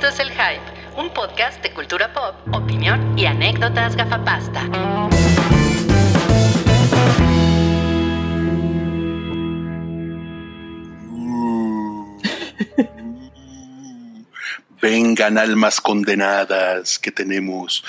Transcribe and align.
Esto 0.00 0.14
es 0.14 0.20
El 0.20 0.30
Hype, 0.30 0.62
un 0.96 1.12
podcast 1.12 1.62
de 1.62 1.74
cultura 1.74 2.10
pop, 2.10 2.34
opinión 2.54 3.18
y 3.18 3.26
anécdotas 3.26 3.94
gafapasta. 3.94 4.62
Vengan 14.80 15.36
almas 15.36 15.82
condenadas 15.82 16.98
que 16.98 17.12
tenemos 17.12 17.84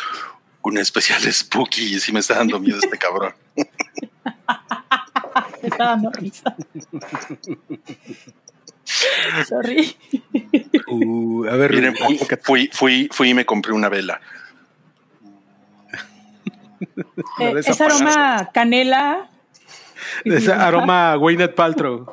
un 0.64 0.80
especial 0.80 1.22
spooky. 1.32 1.98
Si 2.02 2.12
me 2.12 2.20
está 2.20 2.36
dando 2.36 2.60
miedo 2.60 2.80
este 2.84 2.98
cabrón. 2.98 3.34
Me 5.62 5.70
está 5.70 5.86
dando 5.86 6.12
risa. 6.12 6.54
Sorry. 9.48 9.96
Uh, 10.88 11.46
a 11.48 11.56
ver, 11.56 11.74
Miren, 11.74 11.96
fui, 11.96 12.20
fui, 12.44 12.70
fui, 12.72 13.10
fui 13.12 13.30
y 13.30 13.34
me 13.34 13.46
compré 13.46 13.74
una 13.74 13.90
vela. 13.90 14.20
Eh, 17.40 17.54
es 17.66 17.82
aroma 17.82 18.50
canela. 18.54 19.30
ese 20.26 20.52
aroma 20.54 21.16
Gwyneth 21.16 21.54
Paltrow. 21.56 22.12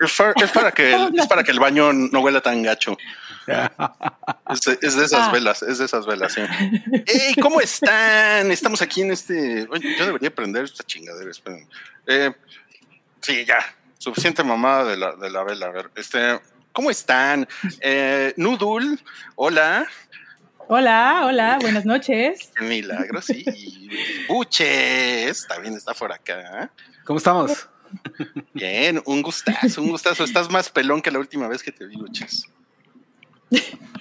Es 0.00 0.16
para, 0.16 0.32
es 0.36 0.50
para 0.50 0.72
que 0.72 0.94
el, 0.94 1.18
es 1.18 1.26
para 1.26 1.42
que 1.42 1.50
el 1.50 1.58
baño 1.60 1.92
no 1.92 2.20
huela 2.20 2.40
tan 2.40 2.62
gacho. 2.62 2.96
Es 4.52 4.60
de, 4.62 4.78
es 4.82 4.94
de 4.96 5.04
esas 5.06 5.28
Ah. 5.28 5.32
velas, 5.32 5.62
es 5.62 5.78
de 5.78 5.84
esas 5.86 6.06
velas. 6.06 6.36
¿Cómo 7.40 7.60
están? 7.60 8.50
Estamos 8.52 8.80
aquí 8.82 9.02
en 9.02 9.10
este. 9.10 9.66
Yo 9.98 10.06
debería 10.06 10.32
prender 10.32 10.64
esta 10.64 10.84
chingadera, 10.84 11.30
esperen. 11.30 11.66
Eh, 12.06 12.32
sí, 13.20 13.44
ya. 13.44 13.58
Suficiente 14.00 14.42
mamada 14.42 14.84
de 14.86 14.96
la, 14.96 15.14
de 15.14 15.28
la 15.28 15.44
vela. 15.44 15.66
A 15.66 15.70
ver, 15.70 15.90
este. 15.94 16.40
¿Cómo 16.72 16.90
están? 16.90 17.46
Eh, 17.82 18.32
Nudul, 18.38 18.98
hola. 19.36 19.86
Hola, 20.68 21.24
hola, 21.26 21.58
buenas 21.60 21.84
noches. 21.84 22.50
Qué 22.56 22.64
milagro, 22.64 23.20
sí. 23.20 23.44
Buches, 24.26 25.46
también 25.46 25.74
está 25.74 25.92
por 25.92 26.10
acá. 26.12 26.70
¿Cómo 27.04 27.18
estamos? 27.18 27.68
Bien, 28.54 29.02
un 29.04 29.20
gustazo, 29.20 29.82
un 29.82 29.90
gustazo. 29.90 30.24
Estás 30.24 30.50
más 30.50 30.70
pelón 30.70 31.02
que 31.02 31.10
la 31.10 31.18
última 31.18 31.46
vez 31.46 31.62
que 31.62 31.70
te 31.70 31.84
vi, 31.84 31.96
Buches. 31.96 32.46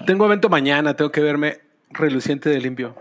Tengo 0.06 0.26
evento 0.28 0.48
mañana, 0.48 0.96
tengo 0.96 1.12
que 1.12 1.20
verme 1.20 1.60
reluciente 1.90 2.50
de 2.50 2.62
limpio. 2.62 2.96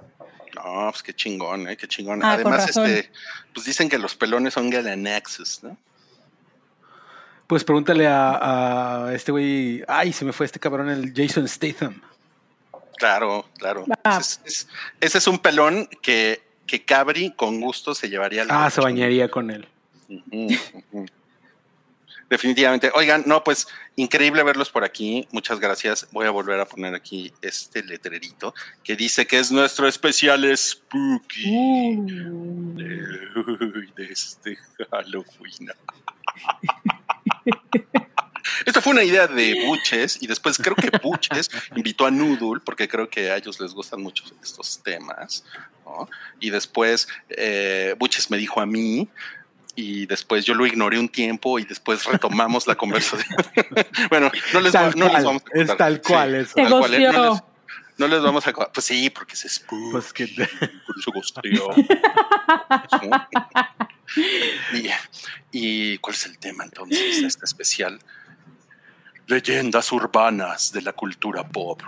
No, 0.56 0.88
pues 0.90 1.04
qué 1.04 1.14
chingón, 1.14 1.68
¿eh? 1.68 1.76
Qué 1.76 1.86
chingón. 1.86 2.24
Ah, 2.24 2.32
Además, 2.32 2.68
este, 2.68 3.12
pues 3.54 3.66
dicen 3.66 3.88
que 3.88 3.98
los 3.98 4.16
pelones 4.16 4.54
son 4.54 4.68
galanaxes, 4.68 5.62
¿no? 5.62 5.78
Pues 7.48 7.64
pregúntale 7.64 8.06
a, 8.06 9.06
a 9.06 9.14
este 9.14 9.32
güey. 9.32 9.82
Ay, 9.88 10.12
se 10.12 10.24
me 10.24 10.32
fue 10.32 10.46
este 10.46 10.60
cabrón, 10.60 10.88
el 10.90 11.12
Jason 11.16 11.48
Statham. 11.48 12.00
Claro, 12.98 13.46
claro. 13.58 13.84
Ah. 14.04 14.18
Ese, 14.20 14.40
es, 14.44 14.54
es- 14.60 14.68
ese 15.00 15.18
es 15.18 15.26
un 15.26 15.38
pelón 15.38 15.88
que, 16.02 16.42
que 16.66 16.84
Cabri 16.84 17.32
con 17.34 17.60
gusto 17.60 17.94
se 17.94 18.08
llevaría 18.08 18.42
al 18.42 18.48
Ah, 18.50 18.70
se 18.70 18.80
bañaría 18.80 19.28
con 19.30 19.50
él. 19.50 19.66
Definitivamente. 22.28 22.90
Oigan, 22.94 23.22
no, 23.24 23.42
pues 23.42 23.66
increíble 23.96 24.42
verlos 24.42 24.68
por 24.68 24.84
aquí. 24.84 25.26
Muchas 25.32 25.58
gracias. 25.60 26.06
Voy 26.12 26.26
a 26.26 26.30
volver 26.30 26.60
a 26.60 26.66
poner 26.66 26.94
aquí 26.94 27.32
este 27.40 27.82
letrerito 27.82 28.54
que 28.84 28.94
dice 28.96 29.26
que 29.26 29.38
es 29.38 29.50
nuestro 29.50 29.88
especial 29.88 30.44
spooky 30.56 31.50
Uh, 31.50 32.74
Uy, 33.74 33.92
de 33.96 34.04
este 34.12 34.58
Halloween. 34.90 35.70
Esto 38.64 38.80
fue 38.80 38.92
una 38.92 39.02
idea 39.04 39.26
de 39.26 39.66
Buches 39.66 40.22
y 40.22 40.26
después 40.26 40.56
creo 40.58 40.74
que 40.74 40.90
Buches 41.02 41.50
invitó 41.76 42.06
a 42.06 42.10
Noodle 42.10 42.60
porque 42.64 42.88
creo 42.88 43.08
que 43.08 43.30
a 43.30 43.36
ellos 43.36 43.60
les 43.60 43.72
gustan 43.74 44.02
mucho 44.02 44.24
estos 44.42 44.82
temas. 44.82 45.44
¿no? 45.84 46.08
Y 46.40 46.50
después 46.50 47.08
eh, 47.28 47.94
Buches 47.98 48.30
me 48.30 48.36
dijo 48.38 48.60
a 48.60 48.66
mí 48.66 49.08
y 49.74 50.06
después 50.06 50.44
yo 50.44 50.54
lo 50.54 50.66
ignoré 50.66 50.98
un 50.98 51.08
tiempo 51.08 51.58
y 51.58 51.64
después 51.64 52.04
retomamos 52.04 52.66
la 52.66 52.74
conversación. 52.74 53.36
bueno, 54.10 54.30
no 54.52 54.60
les, 54.60 54.74
va- 54.74 54.90
no 54.96 55.04
les 55.04 55.12
cual, 55.12 55.24
vamos 55.24 55.42
a 55.42 55.58
es 55.58 55.68
contar. 55.68 55.76
tal 55.76 56.00
cual 56.02 56.34
eso. 56.34 56.54
Te 56.54 56.62
tal 56.62 56.70
cual, 56.70 56.94
¿eh? 56.94 57.12
No 57.12 57.30
les, 57.30 57.42
no 57.98 58.08
les 58.08 58.22
vamos 58.22 58.46
a... 58.46 58.52
Pues 58.52 58.84
sí, 58.86 59.10
porque 59.10 59.34
es 59.34 59.40
spooky. 59.54 59.90
Pues 59.92 60.12
que 60.12 60.26
Por 60.26 60.98
eso 60.98 61.12
y, 64.72 64.88
¿Y 65.50 65.98
cuál 65.98 66.14
es 66.14 66.26
el 66.26 66.38
tema 66.38 66.64
entonces 66.64 67.20
de 67.22 67.26
este 67.26 67.44
especial? 67.44 67.98
Leyendas 69.26 69.92
urbanas 69.92 70.72
de 70.72 70.82
la 70.82 70.92
cultura 70.92 71.46
pop. 71.46 71.82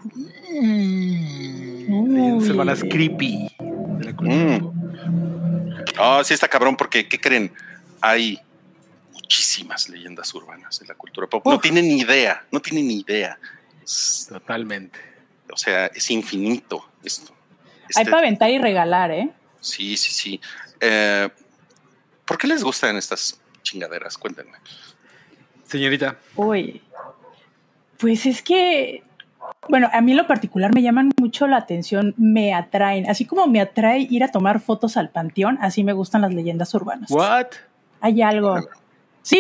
semanas 2.43 2.81
creepy. 2.89 3.49
de 3.59 4.05
la 4.05 4.17
cultura 4.17 4.45
Mm. 4.57 4.61
pop. 4.61 4.75
Ah, 5.99 6.23
sí 6.25 6.35
está 6.35 6.49
cabrón, 6.49 6.77
porque 6.77 7.07
¿qué 7.09 7.21
creen? 7.21 7.53
Hay 8.01 8.39
muchísimas 9.13 9.89
leyendas 9.89 10.33
urbanas 10.35 10.79
de 10.81 10.87
la 10.87 10.95
cultura 10.95 11.27
pop. 11.27 11.45
No 11.47 11.59
tienen 11.61 11.87
ni 11.89 12.01
idea, 12.01 12.45
no 12.51 12.61
tienen 12.61 12.87
ni 12.89 13.01
idea. 13.01 13.39
Es- 13.83 14.27
Totalmente. 14.29 14.99
o 15.53 15.57
sea, 15.57 15.87
es 15.87 16.11
infinito 16.11 16.89
esto. 17.03 17.35
Hay 17.95 18.03
Este- 18.03 18.05
para 18.11 18.19
aventar 18.19 18.51
y 18.51 18.59
regalar, 18.59 19.11
¿eh? 19.11 19.31
sí, 19.61 19.97
sí, 19.97 20.13
sí. 20.13 20.41
Eh, 20.81 21.29
¿Por 22.25 22.39
qué 22.39 22.47
les 22.47 22.63
gustan 22.63 22.97
estas 22.97 23.40
chingaderas? 23.63 24.17
Cuéntenme. 24.19 24.53
Señorita, 25.65 26.17
Uy. 26.37 26.83
Pues 27.99 28.25
es 28.27 28.43
que, 28.43 29.03
bueno, 29.69 29.89
a 29.93 30.01
mí 30.01 30.13
en 30.13 30.17
lo 30.17 30.27
particular 30.27 30.75
me 30.75 30.83
llaman 30.83 31.11
mucho 31.19 31.47
la 31.47 31.59
atención, 31.59 32.15
me 32.17 32.55
atraen. 32.55 33.09
Así 33.11 33.27
como 33.27 33.47
me 33.47 33.61
atrae 33.61 34.07
ir 34.11 34.25
a 34.25 34.29
tomar 34.29 34.61
fotos 34.61 34.97
al 34.97 35.11
panteón, 35.11 35.59
así 35.61 35.85
me 35.85 35.93
gustan 35.93 36.23
las 36.23 36.33
leyendas 36.35 36.73
urbanas. 36.75 37.11
¿what? 37.11 37.47
Hay 38.01 38.23
algo. 38.23 38.59
Sí, 39.23 39.37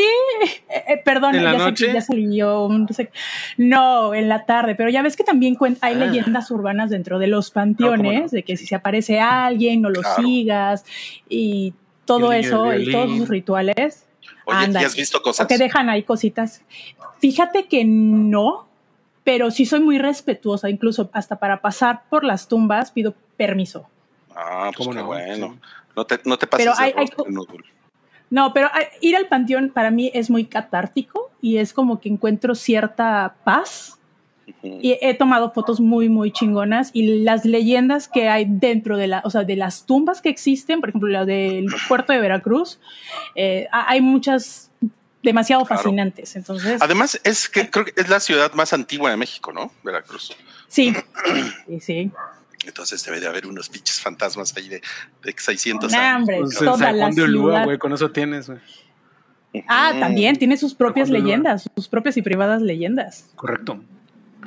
eh, 0.69 0.84
eh, 0.88 1.00
perdón, 1.03 1.34
¿En 1.36 1.42
la 1.44 1.53
ya, 1.54 1.59
sé 1.59 1.64
noche? 1.64 1.86
que 1.86 1.92
ya 1.94 2.00
salió 2.03 2.66
un- 2.66 2.82
no, 2.82 2.88
sé- 2.92 3.10
no, 3.56 4.12
en 4.12 4.28
la 4.28 4.44
tarde, 4.44 4.75
pero 4.75 4.91
ya 4.91 5.00
ves 5.00 5.16
que 5.16 5.25
también 5.25 5.56
hay 5.80 5.94
Ah. 5.94 5.97
leyendas 5.97 6.50
urbanas 6.50 6.91
dentro 6.91 7.19
de 7.19 7.28
los 7.28 7.50
panteones, 7.50 7.98
No, 8.04 8.10
¿cómo 8.10 8.20
no? 8.25 8.28
de 8.28 8.42
que 8.42 8.59
si 8.59 8.66
se 8.66 8.75
aparece 8.75 9.19
alguien, 9.20 9.80
no 9.80 9.88
lo 9.88 10.03
Claro. 10.03 10.22
sigas 10.22 10.84
y 11.30 11.72
todo 12.04 12.34
eso, 12.34 12.75
y 12.76 12.92
todos 12.92 13.16
sus 13.16 13.28
rituales. 13.30 14.06
Oye, 14.44 14.58
¿y 14.60 14.64
Ándale. 14.64 14.86
has 14.86 14.96
visto 14.96 15.20
cosas? 15.22 15.44
O 15.44 15.48
que 15.48 15.58
dejan 15.58 15.88
ahí 15.88 16.02
cositas. 16.02 16.62
Fíjate 17.20 17.66
que 17.66 17.84
no, 17.84 18.66
pero 19.24 19.50
sí 19.50 19.66
soy 19.66 19.80
muy 19.80 19.98
respetuosa, 19.98 20.68
incluso 20.70 21.10
hasta 21.12 21.38
para 21.38 21.60
pasar 21.60 22.02
por 22.08 22.24
las 22.24 22.48
tumbas 22.48 22.91
pido 22.91 23.14
permiso. 23.36 23.86
Ah, 24.34 24.70
pues 24.74 24.86
¿Cómo 24.88 24.91
qué 24.92 25.00
no? 25.02 25.06
bueno. 25.06 25.52
Sí. 25.54 25.68
No 25.96 26.06
te, 26.06 26.20
no 26.24 26.38
te 26.38 26.46
pases 26.46 26.66
Pero 26.66 26.78
hay- 26.78 26.94
hay. 26.96 27.08
No, 28.30 28.52
pero 28.54 28.70
ir 29.00 29.16
al 29.16 29.26
panteón 29.26 29.70
para 29.70 29.91
mí 29.91 30.10
es 30.14 30.30
muy 30.30 30.44
catártico 30.47 31.30
y 31.42 31.56
es 31.56 31.72
como 31.72 32.00
que 32.00 32.08
encuentro 32.08 32.54
cierta 32.54 33.34
paz. 33.44 33.98
Y 34.62 34.99
he 35.00 35.15
tomado 35.15 35.50
fotos 35.53 35.81
muy, 35.81 36.09
muy 36.09 36.31
chingonas 36.33 36.91
y 36.93 37.21
las 37.22 37.44
leyendas 37.44 38.09
que 38.09 38.28
hay 38.28 38.47
dentro 38.49 38.97
de 38.97 39.06
la, 39.06 39.22
o 39.25 39.31
sea, 39.31 39.44
de 39.44 39.56
las 39.56 39.87
tumbas 39.87 40.21
que 40.21 40.28
existen, 40.28 40.81
por 40.81 40.88
ejemplo, 40.91 41.09
la 41.09 41.25
del 41.25 41.66
puerto 41.88 42.12
de 42.12 42.21
Veracruz, 42.21 42.78
eh, 43.34 43.66
ha- 43.72 43.91
hay 43.91 44.00
muchas 44.00 44.71
demasiado 45.22 45.65
Claro. 45.65 45.83
fascinantes. 45.83 46.34
Entonces, 46.37 46.81
Además, 46.81 47.21
es 47.25 47.49
que 47.49 47.69
creo 47.69 47.84
que 47.84 47.93
es 47.97 48.09
la 48.09 48.21
ciudad 48.21 48.53
más 48.54 48.72
antigua 48.72 49.10
de 49.10 49.16
México, 49.16 49.53
¿no? 49.53 49.71
Veracruz. 49.84 50.34
sí, 50.69 50.95
sí, 51.66 51.80
sí. 51.80 52.10
Entonces 52.66 53.03
debe 53.04 53.21
de 53.21 53.27
haber 53.27 53.47
unos 53.47 53.69
pinches 53.71 54.01
fantasmas 54.01 54.54
ahí 54.57 54.69
de, 54.69 54.83
de 55.22 55.34
600 55.36 55.91
Nah, 55.92 55.98
años. 55.98 56.16
hombre, 56.21 56.36
Pues 56.41 56.54
toda 56.59 56.77
San 56.78 56.97
la 56.98 57.04
Juan 57.04 57.15
de 57.15 57.22
Ulúa, 57.22 57.51
ciudad. 57.53 57.65
güey, 57.65 57.78
con 57.78 57.92
eso 57.95 58.10
tienes, 58.10 58.48
güey. 58.48 58.59
Ah, 59.66 59.95
también 59.98 60.36
tiene 60.36 60.57
sus 60.57 60.74
propias 60.74 61.09
de 61.09 61.15
leyendas, 61.19 61.69
sus 61.74 61.89
propias 61.89 62.16
y 62.16 62.22
privadas 62.22 62.63
leyendas. 62.63 63.30
Correcto. 63.34 63.83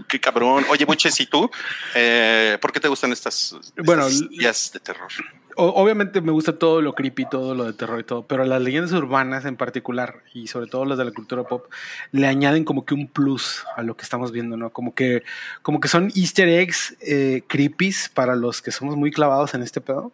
Qué 0.07 0.19
cabrón. 0.19 0.65
Oye, 0.69 0.85
Buches, 0.85 1.19
¿y 1.19 1.25
tú? 1.25 1.49
Eh, 1.95 2.57
¿Por 2.61 2.71
qué 2.71 2.79
te 2.79 2.87
gustan 2.87 3.11
estas, 3.11 3.55
Bueno, 3.77 4.07
de 4.09 4.79
terror? 4.79 5.11
Obviamente 5.55 6.21
me 6.21 6.31
gusta 6.31 6.57
todo 6.57 6.81
lo 6.81 6.93
creepy, 6.95 7.25
todo 7.29 7.53
lo 7.55 7.65
de 7.65 7.73
terror 7.73 7.99
y 7.99 8.03
todo, 8.03 8.25
pero 8.25 8.43
las 8.45 8.61
leyendas 8.61 8.91
urbanas 8.93 9.45
en 9.45 9.55
particular, 9.55 10.23
y 10.33 10.47
sobre 10.47 10.67
todo 10.67 10.85
las 10.85 10.97
de 10.97 11.05
la 11.05 11.11
cultura 11.11 11.43
pop, 11.43 11.65
le 12.11 12.27
añaden 12.27 12.63
como 12.65 12.85
que 12.85 12.93
un 12.93 13.07
plus 13.07 13.63
a 13.75 13.83
lo 13.83 13.95
que 13.95 14.03
estamos 14.03 14.31
viendo, 14.31 14.57
¿no? 14.57 14.71
Como 14.71 14.95
que, 14.95 15.23
como 15.61 15.79
que 15.79 15.87
son 15.87 16.11
easter 16.15 16.47
eggs 16.49 16.95
eh, 17.01 17.43
creepies 17.47 18.09
para 18.09 18.35
los 18.35 18.61
que 18.61 18.71
somos 18.71 18.95
muy 18.97 19.11
clavados 19.11 19.53
en 19.53 19.61
este 19.61 19.81
pedo, 19.81 20.11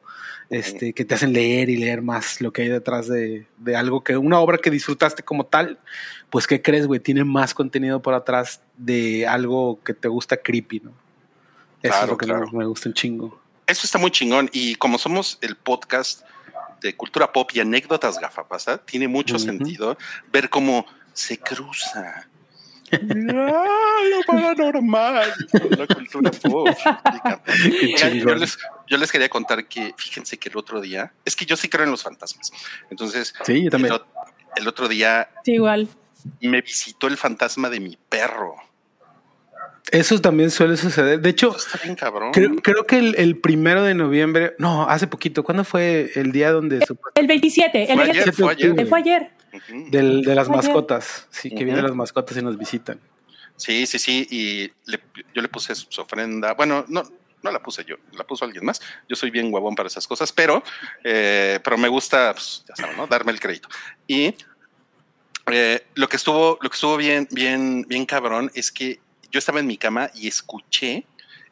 este, 0.50 0.94
que 0.94 1.06
te 1.06 1.16
hacen 1.16 1.32
leer 1.32 1.70
y 1.70 1.78
leer 1.78 2.02
más 2.02 2.42
lo 2.42 2.52
que 2.52 2.64
hay 2.64 2.68
detrás 2.70 3.08
de, 3.08 3.46
de 3.58 3.76
algo 3.76 4.04
que, 4.04 4.18
una 4.18 4.40
obra 4.40 4.58
que 4.58 4.72
disfrutaste 4.72 5.24
como 5.24 5.46
tal, 5.46 5.80
pues 6.30 6.48
¿qué 6.48 6.62
crees, 6.62 6.88
güey? 6.88 7.00
Tiene 7.00 7.24
más 7.24 7.54
contenido 7.54 8.02
por 8.02 8.14
atrás 8.14 8.62
de 8.78 9.28
algo 9.28 9.80
que 9.84 9.94
te 9.94 10.08
gusta 10.08 10.38
creepy, 10.38 10.82
¿no? 10.82 10.92
Eso 11.82 11.94
es 12.04 12.08
Claro, 12.08 12.12
lo 12.12 12.18
que 12.18 12.26
claro. 12.26 12.48
me, 12.52 12.60
me 12.60 12.66
gusta 12.66 12.90
un 12.90 12.94
chingo. 12.94 13.39
Eso 13.70 13.86
está 13.86 13.98
muy 13.98 14.12
chingón. 14.12 14.50
Y 14.52 14.76
como 14.76 14.98
somos 14.98 15.38
el 15.42 15.56
podcast 15.56 16.24
de 16.82 16.96
cultura 16.96 17.32
pop 17.32 17.50
y 17.54 17.60
anécdotas 17.60 18.20
gafapasta, 18.20 18.78
tiene 18.78 19.08
mucho 19.08 19.38
sentido 19.38 19.98
ver 20.32 20.50
cómo 20.50 20.86
se 21.14 21.38
cruza 21.38 22.30
lo 22.92 24.22
paranormal. 24.26 25.34
La 25.78 25.88
cultura 25.88 26.32
pop. 26.32 26.68
Yo, 28.14 28.36
les, 28.36 28.58
yo 28.88 28.98
les 28.98 29.12
quería 29.12 29.30
contar 29.30 29.68
que, 29.68 29.94
fíjense 29.98 30.38
que 30.38 30.50
el 30.50 30.58
otro 30.58 30.82
día, 30.82 31.14
es 31.26 31.36
que 31.36 31.46
yo 31.46 31.56
sí 31.56 31.70
creo 31.70 31.86
en 31.86 31.92
los 31.92 32.04
fantasmas. 32.04 32.52
Entonces, 32.90 33.34
Sí, 33.46 33.66
yo 33.66 33.70
también. 33.70 33.94
El, 34.56 34.68
otro 34.68 34.88
día 34.88 35.30
Sí, 35.46 35.54
igual. 35.54 35.88
me 36.42 36.62
visitó 36.62 37.08
el 37.08 37.18
fantasma 37.18 37.70
de 37.70 37.80
mi 37.80 37.98
perro. 38.10 38.56
Eso 39.92 40.20
también 40.22 40.52
suele 40.52 40.78
suceder. 40.78 41.20
De 41.20 41.30
hecho, 41.30 41.50
Eso 41.56 41.66
está 41.68 41.80
bien 41.84 41.96
cabrón. 41.96 42.32
creo, 42.32 42.56
creo 42.58 42.86
que 42.86 42.98
el, 43.00 43.16
el 43.18 43.38
primero 43.38 43.84
de 43.84 43.94
noviembre, 43.96 44.54
no, 44.60 44.88
hace 44.90 45.08
poquito, 45.08 45.44
¿cuándo 45.44 45.64
fue 45.64 46.12
el 46.16 46.32
día 46.32 46.52
donde 46.52 46.80
supo- 46.82 47.10
El 47.16 47.28
27, 47.28 47.82
el 47.84 47.88
Fue 47.96 47.96
27 48.06 48.30
ayer, 48.30 48.34
fue 48.34 48.52
ayer. 48.52 48.88
fue 48.88 49.00
ayer. 49.00 49.32
Del- 49.90 50.22
de 50.22 50.36
las 50.36 50.48
mascotas? 50.50 51.28
Sí, 51.32 51.50
que 51.50 51.64
vienen 51.64 51.84
las 51.84 51.96
mascotas 51.96 52.38
y 52.38 52.42
nos 52.42 52.58
visitan. 52.58 53.00
Sí, 53.56 53.86
sí, 53.88 53.98
sí. 54.00 54.28
Y 54.30 54.72
le- 54.90 55.00
yo 55.34 55.42
le 55.42 55.48
puse 55.50 55.74
su, 55.76 56.02
ofrenda. 56.02 56.54
Bueno, 56.54 56.86
no, 56.88 57.04
no 57.42 57.52
la 57.52 57.62
puse 57.62 57.84
yo, 57.84 57.96
la 58.14 58.24
puso 58.26 58.46
alguien 58.46 58.64
más. 58.66 58.80
Yo 59.10 59.16
soy 59.16 59.32
bien 59.32 59.52
huevón 59.52 59.74
para 59.76 59.88
esas 59.88 60.08
cosas, 60.08 60.32
pero, 60.32 60.62
eh, 61.04 61.60
pero 61.64 61.78
me 61.78 61.88
gusta, 61.88 62.32
pues, 62.34 62.64
ya 62.70 62.76
saben, 62.76 62.96
¿no? 62.96 63.08
Darme 63.08 63.32
el 63.32 63.40
crédito. 63.40 63.68
Y 64.08 64.36
eh, 65.52 65.84
lo 65.96 66.08
que 66.08 66.16
estuvo, 66.18 66.60
lo 66.62 66.70
que 66.70 66.76
estuvo 66.76 66.96
bien, 66.96 67.28
bien, 67.32 67.84
bien 67.88 68.06
cabrón 68.06 68.52
es 68.54 68.72
que 68.72 69.00
yo 69.32 69.40
estaba 69.40 69.60
en 69.60 69.68
mi 69.68 69.78
cama 69.78 70.12
y 70.14 70.28
escuché 70.28 71.06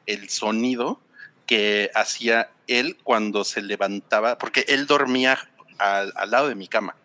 el 0.05 0.29
sonido 0.29 1.01
que 1.45 1.91
hacía 1.95 2.49
él 2.67 2.97
cuando 3.03 3.43
se 3.43 3.61
levantaba, 3.61 4.37
porque 4.37 4.65
él 4.67 4.85
dormía 4.87 5.49
al, 5.77 6.11
al 6.15 6.31
lado 6.31 6.49
de 6.49 6.55
mi 6.55 6.67
cama 6.67 6.95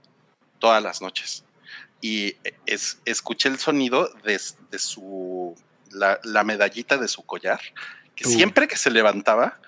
todas 0.58 0.82
las 0.82 1.00
noches. 1.00 1.44
Y 2.00 2.36
es, 2.66 2.98
escuché 3.04 3.48
el 3.48 3.58
sonido 3.58 4.12
de, 4.24 4.40
de 4.70 4.78
su, 4.78 5.54
la, 5.90 6.18
la 6.24 6.42
medallita 6.42 6.96
de 6.96 7.08
su 7.08 7.22
collar, 7.22 7.60
que 8.16 8.26
Uh. 8.26 8.30
siempre 8.30 8.66
que 8.68 8.76
se 8.76 8.90
levantaba, 8.90 9.60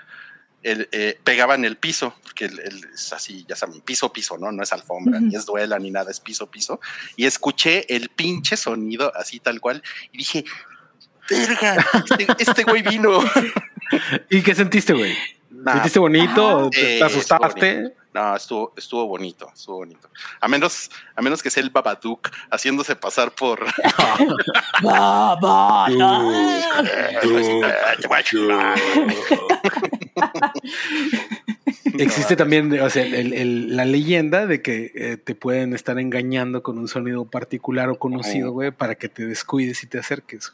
él, 0.63 0.89
eh, 0.93 1.19
pegaba 1.23 1.55
en 1.55 1.65
el 1.65 1.77
piso, 1.77 2.17
porque 2.23 2.47
él, 2.47 2.59
él 2.65 2.89
es 2.93 3.13
así, 3.13 3.45
ya 3.49 3.55
saben, 3.55 3.81
piso, 3.83 4.13
piso, 4.13 4.39
¿no? 4.39 4.51
No 4.51 4.63
es 4.63 4.73
alfombra, 4.73 5.19
Ujú. 5.19 5.27
ni 5.27 5.37
es 5.37 5.47
duela, 5.47 5.79
ni 5.79 5.91
nada, 5.91 6.11
es 6.11 6.21
piso, 6.21 6.51
piso. 6.51 6.81
Y 7.17 7.27
escuché 7.27 7.95
el 7.95 8.09
pinche 8.09 8.57
sonido 8.57 9.13
así 9.15 9.41
tal 9.41 9.61
cual, 9.61 9.83
y 10.11 10.19
dije, 10.19 10.45
verga, 11.31 11.87
este, 11.95 12.27
este 12.39 12.65
güey 12.65 12.83
vino. 12.83 13.21
¿Y 14.31 14.43
qué 14.43 14.55
sentiste, 14.55 14.93
güey? 14.93 15.17
Nah, 15.51 15.73
¿Sentiste 15.75 15.99
bonito? 15.99 16.49
Ah. 16.49 16.57
¿O 16.67 16.71
¿Te, 16.71 16.97
Eh, 16.97 16.99
te 16.99 17.05
asustaste? 17.05 17.95
No, 18.13 18.37
estuvo, 18.37 18.73
estuvo 18.77 19.07
bonito, 19.09 19.51
estuvo 19.53 19.79
bonito. 19.79 20.09
A 20.41 20.47
menos, 20.47 20.89
a 21.17 21.23
menos 21.23 21.43
que 21.43 21.51
sea 21.51 21.65
el 21.65 21.71
Babadook 21.71 22.29
haciéndose 22.51 22.95
pasar 22.95 23.33
por. 23.33 23.65
Existe 31.99 32.37
también 32.37 32.79
o 32.81 32.91
sea, 32.91 33.05
el- 33.05 33.33
el- 33.33 33.77
la 33.77 33.85
leyenda 33.85 34.47
de 34.47 34.63
que 34.63 34.93
eh, 34.95 35.17
te 35.17 35.35
pueden 35.35 35.75
estar 35.75 35.99
engañando 35.99 36.63
con 36.63 36.79
un 36.79 36.89
sonido 36.89 37.25
particular 37.25 37.89
o 37.89 37.99
conocido, 37.99 38.53
güey, 38.53 38.71
para 38.73 38.95
que 38.97 39.09
te 39.09 39.27
descuides 39.27 39.83
y 39.83 39.87
te 39.87 39.99
acerques. 39.99 40.51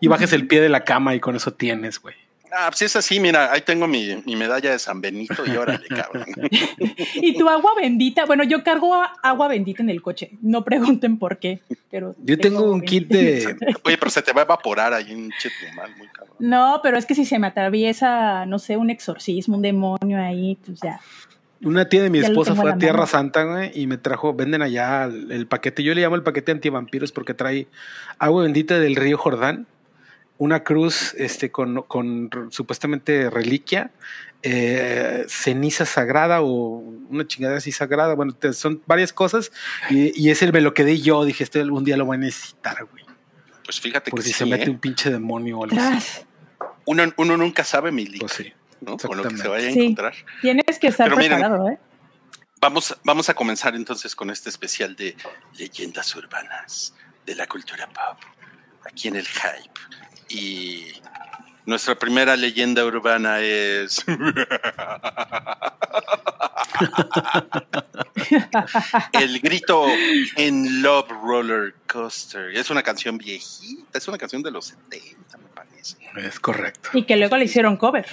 Y 0.00 0.08
bajes 0.08 0.32
el 0.32 0.46
pie 0.46 0.60
de 0.60 0.68
la 0.68 0.84
cama 0.84 1.14
y 1.14 1.20
con 1.20 1.36
eso 1.36 1.52
tienes, 1.52 2.00
güey. 2.00 2.14
Ah, 2.52 2.68
pues 2.68 2.82
es 2.82 2.96
así, 2.96 3.18
mira, 3.20 3.52
ahí 3.52 3.60
tengo 3.60 3.86
mi, 3.86 4.22
mi 4.24 4.36
medalla 4.36 4.70
de 4.70 4.78
San 4.78 5.00
Benito 5.00 5.42
y 5.46 5.56
órale, 5.56 5.86
cabrón. 5.88 6.26
Y 7.14 7.36
tu 7.36 7.48
agua 7.48 7.72
bendita, 7.76 8.24
bueno, 8.24 8.44
yo 8.44 8.62
cargo 8.62 8.94
agua 9.22 9.48
bendita 9.48 9.82
en 9.82 9.90
el 9.90 10.00
coche. 10.00 10.30
No 10.40 10.64
pregunten 10.64 11.18
por 11.18 11.38
qué, 11.38 11.60
pero 11.90 12.14
Yo 12.22 12.38
tengo 12.38 12.70
un 12.70 12.80
kit 12.80 13.08
de... 13.08 13.56
Oye, 13.84 13.98
pero 13.98 14.10
se 14.10 14.22
te 14.22 14.32
va 14.32 14.42
a 14.42 14.44
evaporar 14.44 14.92
ahí 14.94 15.12
un 15.12 15.30
chetumal, 15.38 15.96
muy 15.96 16.08
cabrón. 16.08 16.36
No, 16.38 16.80
pero 16.82 16.96
es 16.96 17.04
que 17.04 17.14
si 17.14 17.24
se 17.24 17.38
me 17.38 17.48
atraviesa, 17.48 18.46
no 18.46 18.58
sé, 18.58 18.76
un 18.76 18.90
exorcismo, 18.90 19.56
un 19.56 19.62
demonio 19.62 20.18
ahí, 20.18 20.56
pues 20.64 20.80
ya. 20.80 21.00
Una 21.62 21.88
tía 21.88 22.02
de 22.02 22.10
mi 22.10 22.20
Ya 22.20 22.28
esposa 22.28 22.54
fue 22.54 22.70
a 22.70 22.78
Tierra 22.78 22.98
mano. 22.98 23.06
Santa, 23.06 23.44
güey, 23.44 23.70
y 23.74 23.86
me 23.86 23.98
trajo, 23.98 24.34
venden 24.34 24.62
allá 24.62 25.04
el, 25.04 25.32
el 25.32 25.46
paquete. 25.46 25.82
Yo 25.82 25.94
le 25.94 26.02
llamo 26.02 26.16
el 26.16 26.22
paquete 26.22 26.52
antivampiros 26.52 27.12
porque 27.12 27.34
trae 27.34 27.66
agua 28.18 28.44
bendita 28.44 28.78
del 28.78 28.94
río 28.94 29.16
Jordán, 29.16 29.66
una 30.38 30.62
cruz 30.64 31.14
este, 31.18 31.50
con, 31.50 31.82
con 31.82 32.30
supuestamente 32.50 33.30
reliquia, 33.30 33.90
eh, 34.42 35.24
ceniza 35.28 35.86
sagrada 35.86 36.42
o 36.42 36.78
una 37.08 37.26
chingadera 37.26 37.58
así 37.58 37.72
sagrada. 37.72 38.14
Bueno, 38.14 38.32
te- 38.34 38.52
son 38.52 38.82
varias 38.86 39.12
cosas 39.12 39.50
y, 39.90 40.12
y 40.20 40.30
ese 40.30 40.50
me 40.52 40.60
lo 40.60 40.74
quedé 40.74 41.00
yo. 41.00 41.24
Dije, 41.24 41.42
este 41.44 41.60
algún 41.60 41.84
día 41.84 41.96
lo 41.96 42.04
voy 42.04 42.16
a 42.16 42.20
necesitar, 42.20 42.84
güey. 42.90 43.04
Pues 43.64 43.80
fíjate 43.80 44.10
Por 44.10 44.20
que 44.20 44.24
si 44.26 44.32
sí, 44.32 44.38
se 44.38 44.46
mete 44.46 44.64
¿eh? 44.66 44.70
un 44.70 44.78
pinche 44.78 45.10
demonio 45.10 45.58
o 45.58 45.64
algo 45.64 45.76
así. 45.80 46.20
Uno, 46.84 47.02
uno 47.16 47.36
nunca 47.36 47.64
sabe, 47.64 47.90
mi 47.90 48.06
Pues 48.06 48.32
sí. 48.32 48.52
¿no? 48.80 48.96
Con 48.98 49.16
lo 49.16 49.22
que 49.24 49.30
se 49.30 49.34
exactamente. 49.36 49.48
vaya 49.48 49.68
a 49.68 49.72
Sí. 49.72 49.80
encontrar. 49.80 50.14
Tienes 50.42 50.78
que 50.78 50.86
estar 50.88 51.06
Pero 51.08 51.16
miren, 51.16 51.38
preparado, 51.38 51.68
¿eh? 51.70 51.78
Vamos, 52.60 52.96
vamos 53.04 53.28
a 53.28 53.34
comenzar 53.34 53.74
entonces 53.74 54.14
con 54.14 54.30
este 54.30 54.48
especial 54.50 54.94
de 54.96 55.16
leyendas 55.58 56.14
urbanas 56.14 56.94
de 57.26 57.34
la 57.34 57.46
cultura 57.46 57.86
pop, 57.88 58.18
aquí 58.88 59.08
en 59.08 59.16
el 59.16 59.26
Hype. 59.26 59.80
Y 60.28 60.86
nuestra 61.64 61.94
primera 61.94 62.36
leyenda 62.36 62.84
urbana 62.84 63.40
es... 63.40 64.04
El 69.12 69.40
grito 69.40 69.86
en 70.36 70.82
Love 70.82 71.08
Roller 71.22 71.74
Coaster. 71.86 72.50
Es 72.56 72.70
una 72.70 72.82
canción 72.82 73.18
viejita, 73.18 73.98
es 73.98 74.08
una 74.08 74.18
canción 74.18 74.42
de 74.42 74.50
los 74.50 74.66
70, 74.90 75.38
me 75.38 75.48
parece. 75.54 75.96
Es 76.16 76.40
correcto. 76.40 76.90
Y 76.92 77.04
que 77.04 77.16
luego 77.16 77.36
le 77.36 77.44
hicieron 77.44 77.76
cover. 77.76 78.06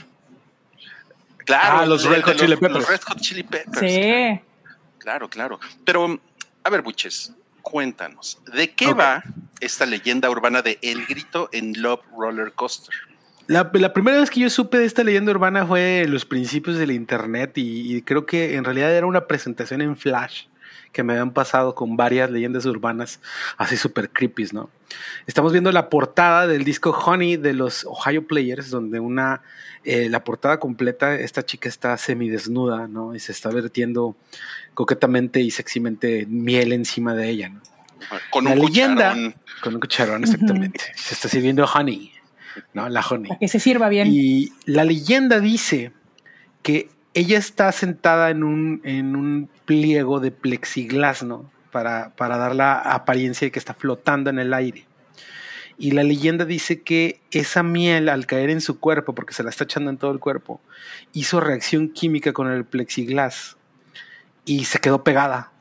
Claro, 1.45 1.79
Ah, 1.79 1.85
los 1.85 2.05
Red 2.05 2.21
Hot 2.23 2.35
Chili 2.37 2.51
los 2.51 2.59
Peppers. 2.59 2.87
Red 2.87 3.01
Hot 3.07 3.19
Chili 3.21 3.43
Peppers. 3.43 3.79
Sí. 3.79 4.39
Claro, 4.99 5.29
claro. 5.29 5.59
Pero, 5.83 6.19
a 6.63 6.69
ver, 6.69 6.81
Buches, 6.81 7.33
cuéntanos, 7.63 8.39
¿de 8.53 8.69
qué 8.71 8.93
va 8.93 9.23
esta 9.59 9.87
leyenda 9.87 10.29
urbana 10.29 10.61
de 10.61 10.77
El 10.83 11.07
Grito 11.07 11.49
en 11.51 11.81
Love 11.81 12.01
Roller 12.15 12.51
Coaster? 12.51 12.93
La, 13.47 13.71
la 13.73 13.93
primera 13.93 14.19
vez 14.19 14.29
que 14.29 14.41
yo 14.41 14.49
supe 14.49 14.77
de 14.77 14.85
esta 14.85 15.03
leyenda 15.03 15.31
urbana 15.31 15.65
fue 15.65 16.03
en 16.03 16.11
los 16.11 16.25
principios 16.25 16.77
del 16.77 16.91
internet 16.91 17.57
y, 17.57 17.95
y 17.95 18.01
creo 18.03 18.25
que 18.25 18.55
en 18.55 18.63
realidad 18.63 18.95
era 18.95 19.07
una 19.07 19.25
presentación 19.25 19.81
en 19.81 19.97
Flash 19.97 20.45
que 20.91 21.03
me 21.03 21.13
habían 21.13 21.31
pasado 21.33 21.73
con 21.75 21.97
varias 21.97 22.29
leyendas 22.29 22.65
urbanas 22.65 23.19
así 23.57 23.77
super 23.77 24.09
creepy, 24.09 24.47
¿no? 24.51 24.69
Estamos 25.25 25.51
viendo 25.51 25.71
la 25.71 25.89
portada 25.89 26.45
del 26.47 26.63
disco 26.63 26.91
Honey 26.91 27.37
de 27.37 27.53
los 27.53 27.85
Ohio 27.85 28.27
Players, 28.27 28.69
donde 28.69 28.99
una, 28.99 29.41
eh, 29.83 30.07
la 30.09 30.23
portada 30.23 30.59
completa, 30.59 31.15
esta 31.15 31.43
chica 31.43 31.67
está 31.67 31.97
semidesnuda, 31.97 32.87
¿no? 32.87 33.15
Y 33.15 33.19
se 33.19 33.31
está 33.31 33.49
vertiendo 33.49 34.15
coquetamente 34.73 35.39
y 35.41 35.49
sexymente 35.51 36.25
miel 36.27 36.73
encima 36.73 37.15
de 37.15 37.29
ella, 37.29 37.49
¿no? 37.49 37.61
Con 38.31 38.45
La 38.45 38.51
un 38.51 38.59
leyenda- 38.59 39.09
cucharón. 39.13 39.35
Con 39.63 39.73
un 39.75 39.79
cucharón, 39.79 40.23
exactamente. 40.23 40.79
Se 40.95 41.13
está 41.15 41.29
sirviendo 41.29 41.65
honey, 41.65 42.11
¿no? 42.73 42.89
La 42.89 42.99
honey. 43.01 43.29
Para 43.29 43.39
que 43.39 43.47
se 43.47 43.59
sirva 43.59 43.87
bien. 43.89 44.09
Y 44.11 44.51
la 44.65 44.83
leyenda 44.83 45.39
dice 45.39 45.91
que 46.61 46.89
ella 47.13 47.37
está 47.37 47.71
sentada 47.71 48.29
en 48.29 48.43
un, 48.43 48.81
en 48.83 49.15
un 49.15 49.49
pliego 49.65 50.19
de 50.19 50.31
plexiglas, 50.31 51.23
¿no? 51.23 51.49
Para, 51.71 52.11
para 52.15 52.37
dar 52.37 52.55
la 52.55 52.79
apariencia 52.79 53.45
de 53.47 53.51
que 53.51 53.59
está 53.59 53.73
flotando 53.73 54.29
en 54.29 54.39
el 54.39 54.53
aire. 54.53 54.85
Y 55.77 55.91
la 55.91 56.03
leyenda 56.03 56.45
dice 56.45 56.81
que 56.81 57.19
esa 57.31 57.63
miel, 57.63 58.09
al 58.09 58.27
caer 58.27 58.51
en 58.51 58.61
su 58.61 58.79
cuerpo, 58.79 59.15
porque 59.15 59.33
se 59.33 59.43
la 59.43 59.49
está 59.49 59.63
echando 59.63 59.89
en 59.89 59.97
todo 59.97 60.11
el 60.11 60.19
cuerpo, 60.19 60.61
hizo 61.13 61.39
reacción 61.39 61.89
química 61.89 62.31
con 62.31 62.51
el 62.51 62.63
plexiglas 62.63 63.57
y 64.45 64.65
se 64.65 64.79
quedó 64.79 65.03
pegada 65.03 65.51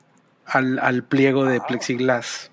al, 0.44 0.78
al 0.80 1.02
pliego 1.02 1.46
de 1.46 1.58
Wow. 1.58 1.66
plexiglas. 1.66 2.50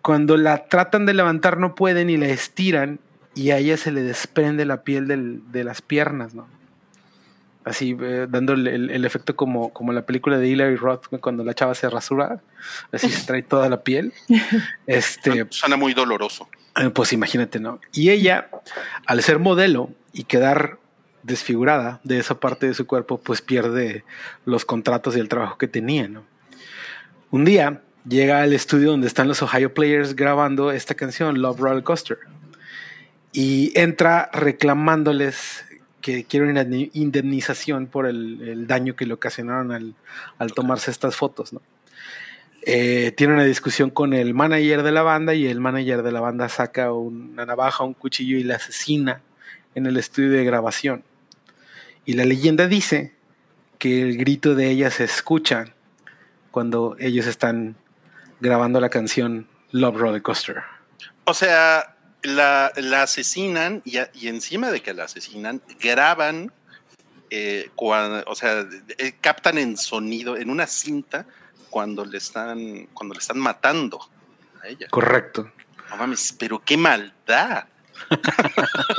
Cuando 0.00 0.36
la 0.36 0.64
tratan 0.66 1.06
de 1.06 1.14
levantar 1.14 1.58
no 1.58 1.76
pueden 1.76 2.10
y 2.10 2.16
la 2.16 2.26
estiran 2.26 2.98
y 3.36 3.50
a 3.50 3.58
ella 3.58 3.76
se 3.76 3.92
le 3.92 4.02
desprende 4.02 4.64
la 4.64 4.82
piel 4.82 5.06
del- 5.06 5.40
de 5.52 5.62
las 5.62 5.82
piernas, 5.82 6.34
¿no? 6.34 6.48
Así, 7.64 7.96
eh, 8.00 8.26
dando 8.28 8.54
el, 8.54 8.66
el- 8.66 8.90
el 8.90 9.04
efecto 9.04 9.36
como, 9.36 9.72
como 9.72 9.92
la 9.92 10.02
película 10.04 10.36
de 10.38 10.48
Hilary 10.48 10.76
Roth, 10.76 11.06
cuando 11.20 11.44
la 11.44 11.54
chava 11.54 11.74
se 11.76 11.88
rasura, 11.88 12.40
así 12.90 13.08
se 13.08 13.24
trae 13.26 13.42
toda 13.42 13.68
la 13.68 13.82
piel. 13.82 14.12
Este, 14.86 15.46
Suena 15.50 15.76
muy 15.76 15.94
doloroso. 15.94 16.48
eh, 16.76 16.90
Pues 16.90 17.12
imagínate, 17.12 17.60
¿no? 17.60 17.80
Y 17.92 18.10
ella, 18.10 18.48
al 19.06 19.22
ser 19.22 19.38
modelo 19.38 19.90
y 20.12 20.24
quedar 20.24 20.78
desfigurada 21.22 22.00
de 22.02 22.18
esa 22.18 22.40
parte 22.40 22.66
de 22.66 22.74
su 22.74 22.84
cuerpo, 22.88 23.18
pues 23.20 23.40
pierde 23.42 24.04
los 24.44 24.64
contratos 24.64 25.16
y 25.16 25.20
el 25.20 25.28
trabajo 25.28 25.56
que 25.56 25.68
tenía, 25.68 26.08
¿no? 26.08 26.24
Un 27.30 27.44
día 27.44 27.80
llega 28.08 28.42
al 28.42 28.52
estudio 28.52 28.90
donde 28.90 29.06
están 29.06 29.28
los 29.28 29.40
Ohio 29.40 29.72
Players 29.72 30.16
grabando 30.16 30.72
esta 30.72 30.96
canción, 30.96 31.40
Love 31.40 31.60
Roller 31.60 31.84
Coaster, 31.84 32.18
y 33.30 33.72
entra 33.78 34.28
reclamándoles 34.32 35.64
que 36.02 36.24
quiere 36.24 36.50
una 36.50 36.66
indemnización 36.92 37.86
por 37.86 38.06
el, 38.06 38.46
el 38.46 38.66
daño 38.66 38.94
que 38.94 39.06
le 39.06 39.14
ocasionaron 39.14 39.72
al, 39.72 39.94
al 40.38 40.52
tomarse 40.52 40.90
estas 40.90 41.16
fotos, 41.16 41.54
¿no? 41.54 41.62
eh, 42.64 43.12
tiene 43.16 43.34
una 43.34 43.44
discusión 43.44 43.90
con 43.90 44.14
el 44.14 44.34
manager 44.34 44.82
de 44.82 44.92
la 44.92 45.02
banda 45.02 45.34
y 45.34 45.46
el 45.46 45.60
manager 45.60 46.02
de 46.02 46.12
la 46.12 46.20
banda 46.20 46.48
saca 46.48 46.92
una 46.92 47.44
navaja, 47.44 47.84
un 47.84 47.94
cuchillo 47.94 48.36
y 48.36 48.44
la 48.44 48.56
asesina 48.56 49.20
en 49.74 49.86
el 49.86 49.96
estudio 49.96 50.30
de 50.30 50.44
grabación. 50.44 51.02
Y 52.04 52.14
la 52.14 52.24
leyenda 52.24 52.68
dice 52.68 53.14
que 53.78 54.02
el 54.02 54.16
grito 54.16 54.54
de 54.54 54.70
ella 54.70 54.90
se 54.90 55.04
escucha 55.04 55.74
cuando 56.50 56.96
ellos 57.00 57.26
están 57.26 57.74
grabando 58.40 58.80
la 58.80 58.90
canción 58.90 59.48
Love 59.72 59.96
Roller 59.96 60.22
Coaster. 60.22 60.62
O 61.24 61.34
sea, 61.34 61.91
la, 62.22 63.02
asesinan 63.02 63.82
y, 63.84 63.98
encima 64.26 64.70
de 64.70 64.80
que 64.80 64.94
la 64.94 65.04
asesinan, 65.04 65.60
graban, 65.80 66.52
eh, 67.30 67.70
cuando, 67.74 68.22
o 68.30 68.34
sea, 68.34 68.66
eh, 68.98 69.14
captan 69.20 69.58
en 69.58 69.76
sonido, 69.76 70.36
en 70.36 70.50
una 70.50 70.66
cinta, 70.66 71.26
cuando 71.70 72.04
le 72.04 72.18
están, 72.18 72.86
cuando 72.92 73.14
le 73.14 73.20
están 73.20 73.38
matando 73.38 74.00
a 74.62 74.68
ella. 74.68 74.86
Correcto. 74.90 75.50
No 75.90 75.96
mames, 75.96 76.34
pero 76.38 76.62
qué 76.64 76.76
maldad. 76.76 77.64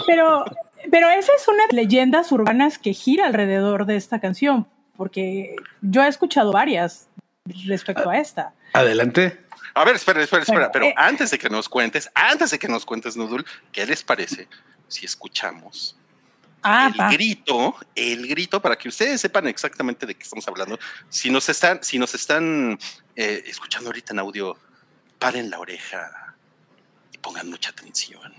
pero, 0.08 0.46
pero 0.92 1.10
esa 1.10 1.32
es 1.36 1.48
una 1.48 1.68
de 1.68 1.76
las 1.76 1.86
leyendas 1.86 2.32
urbanas 2.32 2.78
que 2.78 2.94
gira 2.94 3.28
alrededor 3.28 3.86
de 3.86 3.96
esta 3.96 4.20
canción, 4.20 4.68
porque 4.98 5.56
yo 5.82 6.04
he 6.04 6.08
escuchado 6.08 6.52
varias 6.52 7.08
respecto 7.68 8.10
a 8.10 8.18
esta. 8.18 8.54
Adelante. 8.74 9.43
A 9.74 9.84
ver, 9.84 9.96
espera, 9.96 10.22
espera, 10.22 10.44
espera, 10.44 10.72
pero 10.72 10.86
eh, 10.86 10.94
antes 10.96 11.32
de 11.32 11.40
que 11.40 11.50
nos 11.50 11.68
cuentes, 11.68 12.10
antes 12.14 12.52
de 12.52 12.60
que 12.60 12.68
nos 12.68 12.86
cuentes, 12.86 13.18
Nudul, 13.18 13.46
¿qué 13.72 13.86
les 13.86 14.04
parece 14.04 14.48
si 14.88 15.06
escuchamos 15.06 15.98
ah, 16.62 16.92
el 16.94 17.18
grito, 17.18 17.76
el 17.96 18.28
grito, 18.28 18.62
para 18.62 18.78
que 18.78 18.88
ustedes 18.88 19.20
sepan 19.20 19.48
exactamente 19.48 20.06
de 20.06 20.16
qué 20.16 20.24
estamos 20.24 20.48
hablando. 20.48 20.78
Si 21.10 21.30
nos 21.30 21.50
están, 21.50 21.84
si 21.84 21.98
nos 21.98 22.14
están 22.14 22.78
eh, 23.16 23.44
escuchando 23.48 23.90
ahorita 23.90 24.14
en 24.14 24.20
audio, 24.20 24.58
paren 25.18 25.50
la 25.50 25.60
oreja 25.60 26.36
y 27.12 27.18
pongan 27.18 27.50
mucha 27.50 27.72
atención. 27.72 28.34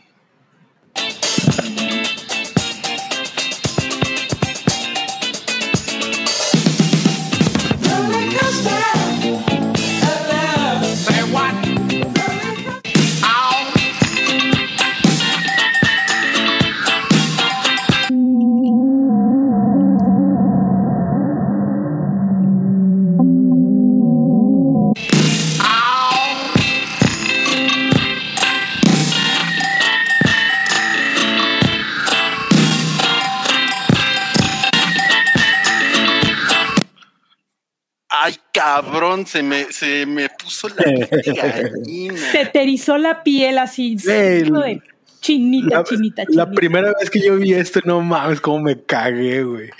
Cabrón, 38.54 39.26
se 39.26 39.42
me, 39.42 39.64
se 39.72 40.06
me 40.06 40.28
puso 40.30 40.68
la 40.68 40.84
gallina. 40.84 42.16
Se 42.30 42.46
te 42.46 42.62
erizó 42.62 42.96
la 42.96 43.22
piel 43.24 43.58
así, 43.58 43.96
de 43.96 44.80
chinita, 45.20 45.78
la, 45.78 45.84
chinita, 45.84 46.22
La 46.28 46.50
primera 46.50 46.92
vez 47.00 47.10
que 47.10 47.20
yo 47.20 47.36
vi 47.36 47.52
esto, 47.54 47.80
no 47.84 48.00
mames, 48.00 48.40
cómo 48.40 48.60
me 48.60 48.80
cagué, 48.82 49.42
güey. 49.42 49.70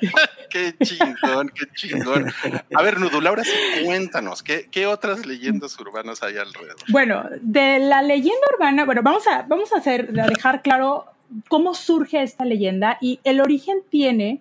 qué 0.50 0.74
chingón, 0.82 1.52
qué 1.54 1.66
chingón. 1.74 2.32
A 2.74 2.82
ver, 2.82 2.98
Nudul, 2.98 3.26
ahora 3.26 3.44
sí 3.44 3.52
cuéntanos, 3.84 4.42
¿qué, 4.42 4.68
¿qué, 4.70 4.86
otras 4.86 5.26
leyendas 5.26 5.78
urbanas 5.78 6.22
hay 6.22 6.38
alrededor? 6.38 6.76
Bueno, 6.88 7.24
de 7.42 7.78
la 7.78 8.02
leyenda 8.02 8.40
urbana, 8.54 8.84
bueno, 8.86 9.02
vamos 9.04 9.26
a, 9.26 9.42
vamos 9.42 9.72
a 9.72 9.78
hacer, 9.78 10.18
a 10.18 10.26
dejar 10.26 10.62
claro 10.62 11.04
cómo 11.48 11.74
surge 11.74 12.22
esta 12.22 12.44
leyenda 12.44 12.98
y 13.00 13.20
el 13.24 13.40
origen 13.40 13.82
tiene 13.90 14.40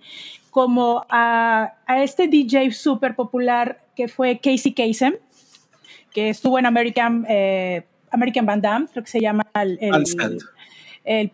como 0.55 1.05
a, 1.09 1.73
a 1.85 2.01
este 2.01 2.29
DJ 2.29 2.71
súper 2.71 3.13
popular 3.13 3.81
que 3.93 4.07
fue 4.07 4.39
Casey 4.39 4.73
Kasem, 4.73 5.15
que 6.13 6.29
estuvo 6.29 6.57
en 6.57 6.65
American, 6.65 7.25
eh, 7.27 7.83
American 8.09 8.45
Van 8.45 8.61
Damme, 8.61 8.87
creo 8.89 9.03
que 9.03 9.11
se 9.11 9.19
llama 9.19 9.45
el, 9.53 9.77
el, 11.03 11.31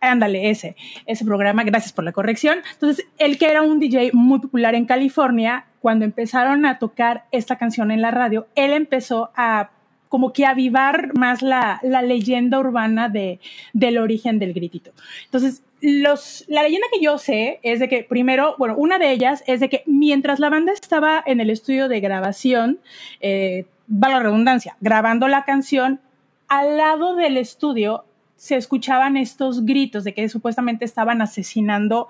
ándale, 0.00 0.48
ese, 0.48 0.74
ese 1.04 1.22
programa, 1.22 1.64
gracias 1.64 1.92
por 1.92 2.02
la 2.02 2.12
corrección. 2.12 2.60
Entonces, 2.72 3.04
él 3.18 3.36
que 3.36 3.44
era 3.44 3.60
un 3.60 3.78
DJ 3.78 4.12
muy 4.14 4.40
popular 4.40 4.74
en 4.74 4.86
California, 4.86 5.66
cuando 5.82 6.06
empezaron 6.06 6.64
a 6.64 6.78
tocar 6.78 7.26
esta 7.30 7.58
canción 7.58 7.90
en 7.90 8.00
la 8.00 8.10
radio, 8.10 8.46
él 8.54 8.72
empezó 8.72 9.32
a 9.36 9.68
como 10.08 10.32
que 10.32 10.46
avivar 10.46 11.14
más 11.14 11.42
la, 11.42 11.78
la 11.82 12.00
leyenda 12.00 12.58
urbana 12.58 13.10
de, 13.10 13.38
del 13.74 13.98
origen 13.98 14.38
del 14.38 14.54
gritito. 14.54 14.92
Entonces, 15.26 15.62
la 15.82 16.62
leyenda 16.62 16.86
que 16.92 17.02
yo 17.02 17.18
sé 17.18 17.58
es 17.62 17.80
de 17.80 17.88
que, 17.88 18.04
primero, 18.04 18.54
bueno, 18.58 18.74
una 18.76 18.98
de 18.98 19.10
ellas 19.10 19.42
es 19.46 19.60
de 19.60 19.68
que 19.68 19.82
mientras 19.86 20.38
la 20.38 20.48
banda 20.48 20.72
estaba 20.72 21.22
en 21.26 21.40
el 21.40 21.50
estudio 21.50 21.88
de 21.88 22.00
grabación, 22.00 22.78
eh, 23.20 23.66
va 23.90 24.08
la 24.08 24.20
redundancia, 24.20 24.76
grabando 24.80 25.28
la 25.28 25.44
canción, 25.44 26.00
al 26.48 26.76
lado 26.76 27.16
del 27.16 27.36
estudio 27.36 28.04
se 28.36 28.56
escuchaban 28.56 29.16
estos 29.16 29.64
gritos 29.64 30.04
de 30.04 30.14
que 30.14 30.28
supuestamente 30.28 30.84
estaban 30.84 31.20
asesinando 31.22 32.08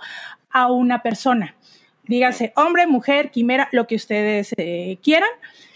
a 0.50 0.70
una 0.70 1.02
persona. 1.02 1.54
Dígase, 2.04 2.52
hombre, 2.56 2.86
mujer, 2.86 3.30
quimera, 3.30 3.68
lo 3.72 3.86
que 3.86 3.96
ustedes 3.96 4.52
eh, 4.56 4.98
quieran. 5.02 5.28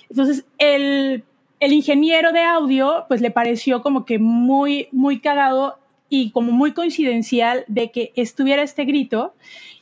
Entonces, 0.08 0.44
el 0.58 1.24
el 1.60 1.72
ingeniero 1.72 2.32
de 2.32 2.42
audio, 2.42 3.06
pues 3.08 3.20
le 3.20 3.30
pareció 3.30 3.82
como 3.82 4.04
que 4.04 4.18
muy, 4.18 4.88
muy 4.92 5.20
cagado 5.20 5.78
y 6.08 6.30
como 6.30 6.52
muy 6.52 6.72
coincidencial 6.72 7.64
de 7.68 7.90
que 7.90 8.12
estuviera 8.16 8.62
este 8.62 8.84
grito 8.84 9.34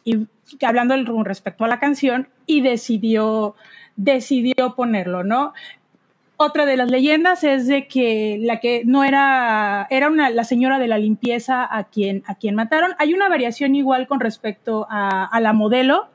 y 0.05 0.27
hablando 0.63 0.95
con 1.13 1.25
respecto 1.25 1.65
a 1.65 1.69
la 1.69 1.81
canción 1.81 2.29
y 2.47 2.61
decidió, 2.61 3.55
decidió 3.97 4.75
ponerlo, 4.77 5.25
¿no? 5.25 5.53
Otra 6.37 6.67
de 6.67 6.77
las 6.77 6.91
leyendas 6.91 7.45
es 7.45 7.69
de 7.69 7.87
que 7.87 8.39
la 8.41 8.59
que 8.59 8.83
no 8.85 9.05
era, 9.05 9.87
era 9.89 10.09
una, 10.09 10.31
la 10.31 10.43
señora 10.43 10.81
de 10.81 10.89
la 10.89 10.99
limpieza 10.99 11.65
a 11.65 11.85
quien, 11.85 12.25
a 12.27 12.35
quien 12.35 12.57
mataron. 12.57 12.93
Hay 12.99 13.15
una 13.15 13.29
variación 13.29 13.77
igual 13.77 14.09
con 14.09 14.19
respecto 14.19 14.87
a, 14.91 15.25
a 15.25 15.41
la 15.41 15.53
modelo, 15.53 16.09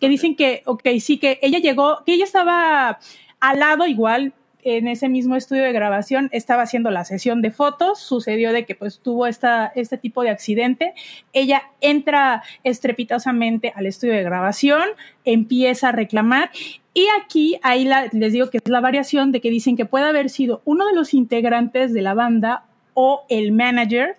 que 0.00 0.08
dicen 0.08 0.34
que, 0.34 0.62
ok, 0.64 0.88
sí, 0.98 1.18
que 1.18 1.38
ella 1.42 1.58
llegó, 1.58 2.02
que 2.06 2.14
ella 2.14 2.24
estaba 2.24 2.98
al 3.38 3.58
lado 3.60 3.86
igual, 3.86 4.32
en 4.66 4.88
ese 4.88 5.08
mismo 5.08 5.36
estudio 5.36 5.62
de 5.62 5.72
grabación 5.72 6.28
estaba 6.32 6.62
haciendo 6.62 6.90
la 6.90 7.04
sesión 7.04 7.40
de 7.40 7.52
fotos, 7.52 8.00
sucedió 8.00 8.52
de 8.52 8.66
que 8.66 8.74
pues 8.74 8.98
tuvo 8.98 9.28
este 9.28 9.98
tipo 10.02 10.22
de 10.22 10.30
accidente, 10.30 10.92
ella 11.32 11.62
entra 11.80 12.42
estrepitosamente 12.64 13.72
al 13.76 13.86
estudio 13.86 14.14
de 14.14 14.24
grabación, 14.24 14.82
empieza 15.24 15.90
a 15.90 15.92
reclamar 15.92 16.50
y 16.94 17.06
aquí 17.22 17.60
ahí 17.62 17.88
les 18.10 18.32
digo 18.32 18.50
que 18.50 18.58
es 18.58 18.68
la 18.68 18.80
variación 18.80 19.30
de 19.30 19.40
que 19.40 19.50
dicen 19.50 19.76
que 19.76 19.86
puede 19.86 20.06
haber 20.06 20.30
sido 20.30 20.62
uno 20.64 20.84
de 20.86 20.94
los 20.94 21.14
integrantes 21.14 21.92
de 21.92 22.02
la 22.02 22.14
banda 22.14 22.64
o 22.94 23.24
el 23.28 23.52
manager 23.52 24.16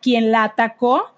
quien 0.00 0.30
la 0.30 0.44
atacó 0.44 1.12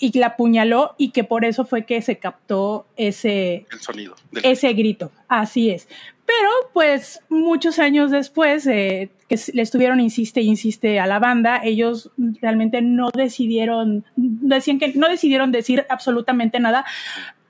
y 0.00 0.16
la 0.18 0.28
apuñaló 0.28 0.94
y 0.98 1.10
que 1.10 1.24
por 1.24 1.44
eso 1.44 1.64
fue 1.64 1.84
que 1.84 2.02
se 2.02 2.18
captó 2.18 2.86
ese 2.96 3.66
sonido 3.80 4.14
ese 4.42 4.72
grito 4.72 5.10
así 5.28 5.70
es 5.70 5.88
pero 6.24 6.48
pues 6.72 7.20
muchos 7.28 7.78
años 7.78 8.10
después 8.10 8.66
eh, 8.66 9.10
que 9.28 9.38
le 9.52 9.62
estuvieron 9.62 10.00
insiste 10.00 10.40
insiste 10.40 10.98
a 10.98 11.06
la 11.06 11.18
banda 11.18 11.60
ellos 11.64 12.10
realmente 12.40 12.82
no 12.82 13.10
decidieron 13.10 14.04
decían 14.16 14.78
que 14.78 14.92
no 14.94 15.08
decidieron 15.08 15.52
decir 15.52 15.86
absolutamente 15.88 16.60
nada 16.60 16.84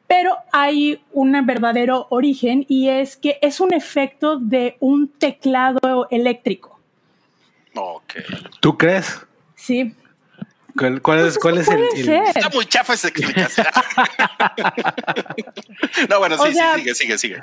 pero 0.07 0.37
hay 0.53 1.03
un 1.13 1.33
verdadero 1.45 2.07
origen 2.11 2.65
y 2.69 2.89
es 2.89 3.17
que 3.17 3.39
es 3.43 3.61
un 3.61 3.75
efecto 3.75 4.39
de 4.39 4.77
un 4.81 5.09
teclado 5.09 6.07
eléctrico. 6.11 6.79
Ok. 7.75 8.15
¿Tú 8.61 8.79
crees? 8.79 9.27
Sí, 9.55 9.95
¿Cuál, 10.77 11.27
es, 11.27 11.39
cuál 11.39 11.59
es 11.59 11.69
el, 11.69 12.09
Está 12.09 12.49
muy 12.51 12.67
chafa 12.67 12.95
esa 12.95 13.09
explicación. 13.09 13.67
no, 16.09 16.19
bueno, 16.19 16.37
sí, 16.39 16.53
sí, 16.53 16.61
sigue, 16.77 16.95
sigue, 16.95 17.19
sigue. 17.19 17.41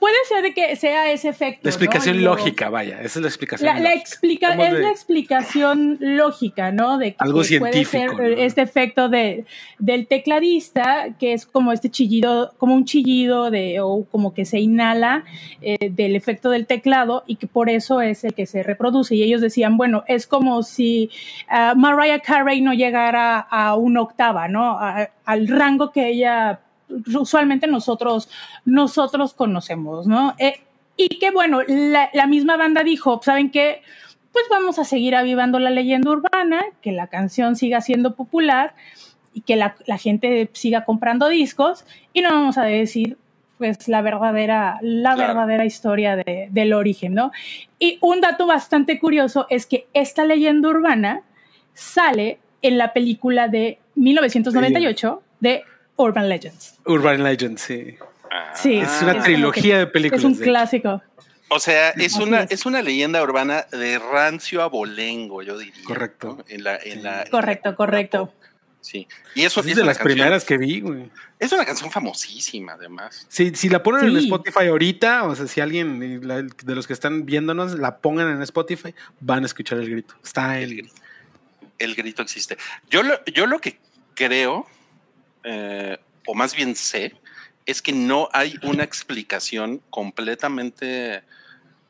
Puede 0.00 0.16
ser 0.28 0.42
de 0.42 0.54
que 0.54 0.74
sea 0.74 1.12
ese 1.12 1.28
efecto. 1.28 1.60
La 1.62 1.70
explicación 1.70 2.24
lógica, 2.24 2.68
vaya, 2.68 3.00
esa 3.00 3.20
es 3.20 3.22
la 3.22 3.28
explicación. 3.28 3.82
La, 3.82 3.94
explica, 3.94 4.52
es 4.54 4.72
la 4.72 4.90
explicación 4.90 5.98
lógica, 6.00 6.72
¿no? 6.72 6.98
De 6.98 7.12
que 7.12 7.16
Algo 7.20 7.44
científico. 7.44 8.16
Puede 8.16 8.30
ser 8.34 8.40
este 8.40 8.62
efecto 8.62 9.08
de, 9.08 9.44
del 9.78 10.08
tecladista, 10.08 11.14
que 11.20 11.32
es 11.32 11.46
como 11.46 11.70
este 11.70 11.90
chillido, 11.90 12.52
como 12.58 12.74
un 12.74 12.86
chillido 12.86 13.52
de, 13.52 13.78
o 13.80 14.04
como 14.10 14.34
que 14.34 14.44
se 14.44 14.58
inhala 14.58 15.22
eh, 15.62 15.90
del 15.90 16.16
efecto 16.16 16.50
del 16.50 16.66
teclado 16.66 17.22
y 17.28 17.36
que 17.36 17.46
por 17.46 17.70
eso 17.70 18.00
es 18.00 18.24
el 18.24 18.34
que 18.34 18.46
se 18.46 18.64
reproduce. 18.64 19.14
Y 19.14 19.22
ellos 19.22 19.40
decían, 19.40 19.76
bueno, 19.76 20.02
es 20.08 20.26
como 20.26 20.64
si 20.64 21.10
uh, 21.50 21.78
Mariah 21.78 22.18
Carey 22.18 22.60
no 22.62 22.72
llegara 22.72 23.38
a 23.38 23.76
una 23.76 24.02
octava, 24.02 24.48
¿no? 24.48 24.76
al 25.24 25.46
rango 25.46 25.92
que 25.92 26.08
ella 26.08 26.60
usualmente 27.14 27.66
nosotros, 27.66 28.28
nosotros 28.64 29.34
conocemos, 29.34 30.06
¿no? 30.06 30.34
Eh, 30.38 30.60
Y 30.96 31.18
que 31.20 31.30
bueno, 31.30 31.60
la, 31.68 32.10
la 32.12 32.26
misma 32.26 32.56
banda 32.56 32.82
dijo, 32.82 33.20
¿saben 33.22 33.50
qué? 33.50 33.82
Pues 34.32 34.44
vamos 34.50 34.78
a 34.80 34.84
seguir 34.84 35.14
avivando 35.14 35.58
la 35.60 35.70
leyenda 35.70 36.10
urbana, 36.10 36.62
que 36.82 36.90
la 36.92 37.06
canción 37.06 37.54
siga 37.54 37.80
siendo 37.80 38.14
popular 38.16 38.74
y 39.32 39.42
que 39.42 39.54
la, 39.54 39.76
la 39.86 39.96
gente 39.98 40.50
siga 40.54 40.84
comprando 40.84 41.28
discos 41.28 41.84
y 42.12 42.22
no 42.22 42.30
vamos 42.30 42.58
a 42.58 42.64
decir 42.64 43.16
pues 43.58 43.88
la 43.88 44.02
verdadera, 44.02 44.78
la 44.82 45.14
Claro. 45.14 45.28
verdadera 45.34 45.64
historia 45.64 46.14
de- 46.16 46.48
del 46.50 46.72
origen, 46.72 47.14
¿no? 47.14 47.32
Y 47.78 47.98
un 48.00 48.20
dato 48.20 48.46
bastante 48.46 48.98
curioso 49.00 49.46
es 49.50 49.66
que 49.66 49.86
esta 49.94 50.24
leyenda 50.24 50.68
urbana 50.68 51.22
sale 51.74 52.38
en 52.62 52.76
la 52.78 52.92
película 52.92 53.48
de 53.48 53.78
1998 53.94 55.22
de 55.40 55.62
Urban 55.98 56.28
Legends. 56.28 56.78
Urban 56.86 57.22
Legends, 57.22 57.60
sí. 57.62 57.96
Sí, 58.54 58.78
Es 58.78 59.02
una 59.02 59.22
trilogía 59.22 59.74
que 59.74 59.78
de 59.80 59.86
películas. 59.86 60.20
Es 60.20 60.24
un 60.24 60.36
clásico. 60.36 61.02
O 61.48 61.58
sea, 61.60 61.90
es 61.90 62.14
Así 62.14 62.22
una, 62.22 62.42
es. 62.42 62.50
es 62.52 62.66
una 62.66 62.82
leyenda 62.82 63.22
urbana 63.22 63.66
de 63.72 63.98
rancio 63.98 64.62
a 64.62 64.66
bolengo, 64.68 65.42
yo 65.42 65.56
diría. 65.58 65.82
Correcto. 65.84 66.36
¿no? 66.38 66.44
En 66.48 66.62
la, 66.64 66.76
en 66.76 67.02
la- 67.02 67.22
en 67.22 67.24
la 67.24 67.30
Correcto, 67.30 67.74
correcto. 67.74 68.32
Sí. 68.80 69.08
Y 69.34 69.44
eso 69.44 69.60
Es 69.60 69.66
es 69.66 69.76
de 69.76 69.84
las 69.84 69.98
canción- 69.98 70.14
primeras 70.16 70.44
que 70.44 70.56
vi, 70.56 70.80
güey. 70.80 71.10
Es 71.38 71.50
una 71.52 71.64
canción 71.64 71.90
famosísima, 71.90 72.72
además. 72.74 73.26
Si, 73.28 73.54
si 73.54 73.68
la 73.68 73.82
ponen 73.82 74.04
en 74.06 74.18
Sí. 74.18 74.24
Spotify 74.24 74.66
ahorita, 74.68 75.24
o 75.24 75.34
sea, 75.34 75.46
si 75.46 75.60
alguien 75.60 76.02
eh, 76.02 76.20
la- 76.22 76.42
de 76.42 76.74
los 76.74 76.86
que 76.86 76.92
están 76.92 77.24
viéndonos 77.26 77.78
la 77.78 77.96
pongan 77.98 78.28
en 78.30 78.42
Spotify, 78.42 78.94
van 79.20 79.42
a 79.42 79.46
escuchar 79.46 79.78
el 79.78 79.90
grito. 79.90 80.14
Está 80.22 80.58
El 80.60 80.70
en. 80.70 80.76
grito. 80.78 80.94
El 81.78 81.94
grito 81.94 82.22
existe. 82.22 82.56
Yo 82.90 83.02
lo, 83.02 83.24
yo 83.26 83.46
lo 83.46 83.58
que 83.60 83.78
creo, 84.14 84.66
eh, 85.50 85.98
o 86.26 86.34
más 86.34 86.54
bien 86.54 86.76
sé, 86.76 87.14
es 87.64 87.80
que 87.80 87.92
no 87.92 88.28
hay 88.32 88.58
una 88.62 88.84
explicación 88.84 89.80
completamente 89.88 91.22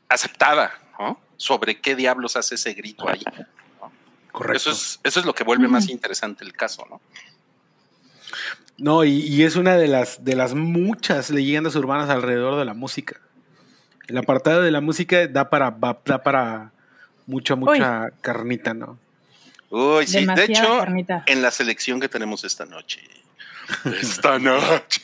aceptada 0.09 0.73
¿no? 0.99 1.21
sobre 1.37 1.81
qué 1.81 1.97
diablos 1.97 2.37
hace 2.37 2.55
ese 2.55 2.73
grito 2.75 3.09
ahí. 3.09 3.23
Correcto. 4.31 4.57
Eso 4.57 4.71
es, 4.71 5.01
eso 5.03 5.19
es 5.19 5.27
lo 5.27 5.35
que 5.35 5.43
vuelve 5.43 5.67
más 5.67 5.89
interesante 5.89 6.45
el 6.45 6.53
caso, 6.53 6.87
¿no? 6.89 7.01
No, 8.77 9.03
y, 9.03 9.23
y 9.23 9.43
es 9.43 9.57
una 9.57 9.77
de 9.77 9.89
las, 9.89 10.25
de 10.25 10.37
las 10.37 10.55
muchas 10.55 11.31
leyendas 11.31 11.75
urbanas 11.75 12.09
alrededor 12.11 12.57
de 12.57 12.65
la 12.65 12.75
música. 12.75 13.21
El 14.07 14.19
apartado 14.19 14.63
de 14.63 14.71
la 14.71 14.81
música 14.81 15.27
da 15.27 15.51
para, 15.51 15.77
da 16.05 16.23
para 16.23 16.71
mucha, 17.27 17.57
mucha 17.57 18.11
carnita, 18.21 18.73
¿no? 18.73 19.01
Uy, 19.71 20.07
sí. 20.07 20.25
De 20.25 20.45
hecho, 20.45 20.79
carnita. 20.79 21.25
en 21.27 21.43
la 21.43 21.51
selección 21.51 21.99
que 21.99 22.09
tenemos 22.09 22.45
esta 22.45 22.65
noche. 22.65 23.03
Esta 24.01 24.39
noche. 24.39 25.03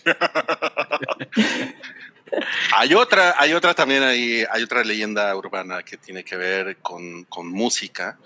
hay 2.75 2.95
otra, 2.95 3.35
hay 3.39 3.53
otra 3.53 3.75
también 3.75 4.03
ahí, 4.03 4.45
hay 4.51 4.63
otra 4.63 4.83
leyenda 4.83 5.35
urbana 5.37 5.83
que 5.83 5.97
tiene 5.97 6.25
que 6.25 6.37
ver 6.37 6.79
con, 6.79 7.25
con 7.25 7.49
música. 7.49 8.19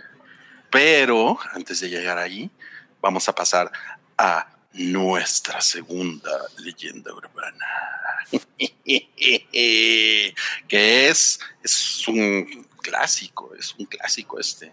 Pero 0.71 1.39
antes 1.53 1.81
de 1.81 1.89
llegar 1.89 2.19
ahí, 2.19 2.51
vamos 3.01 3.29
a 3.29 3.35
pasar 3.35 3.71
a 4.17 4.47
nuestra 4.73 5.61
segunda 5.61 6.31
leyenda 6.59 7.13
urbana. 7.13 7.67
que 10.69 11.09
es, 11.09 11.41
es 11.63 12.09
un 12.09 12.67
clásico, 12.83 13.55
es 13.59 13.75
un 13.79 13.87
clásico 13.87 14.39
este. 14.39 14.73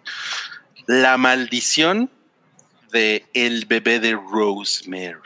La 0.88 1.18
maldición 1.18 2.10
de 2.92 3.26
el 3.34 3.66
bebé 3.66 4.00
de 4.00 4.14
Rosemary. 4.14 5.20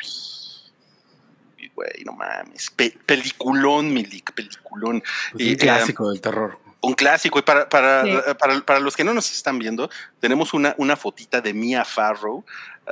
Y, 1.80 2.04
Güey, 2.04 2.04
no 2.06 2.13
mames. 2.13 2.70
Pe- 2.72 2.98
peliculón, 3.06 3.94
Milik, 3.94 4.34
peliculón. 4.34 5.02
Pues 5.32 5.48
un 5.48 5.56
clásico 5.56 6.10
del 6.10 6.20
terror. 6.22 6.60
Un 6.82 6.94
clásico. 6.94 7.39
Y 7.39 7.42
para, 7.42 7.68
para, 7.70 8.04
Sí. 8.04 8.12
para, 8.39 8.60
para 8.62 8.80
los 8.80 8.96
que 8.96 9.04
no 9.04 9.13
nos 9.13 9.32
están 9.32 9.60
viendo, 9.60 9.89
tenemos 10.20 10.54
una, 10.54 10.74
una 10.78 10.96
fotita 10.96 11.42
de 11.42 11.54
Mia 11.54 11.84
Farrow, 11.86 12.44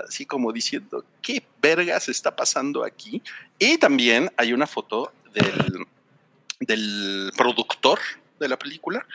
así 0.08 0.26
como 0.26 0.52
diciendo, 0.52 1.04
¿qué 1.22 1.44
vergas 1.62 2.08
está 2.10 2.36
pasando 2.36 2.84
aquí? 2.84 3.22
Y 3.60 3.78
también 3.78 4.32
hay 4.38 4.54
una 4.54 4.68
foto 4.68 5.12
del, 5.34 5.86
del 6.60 7.32
productor 7.36 8.00
de 8.40 8.48
la 8.50 8.58
película, 8.58 9.06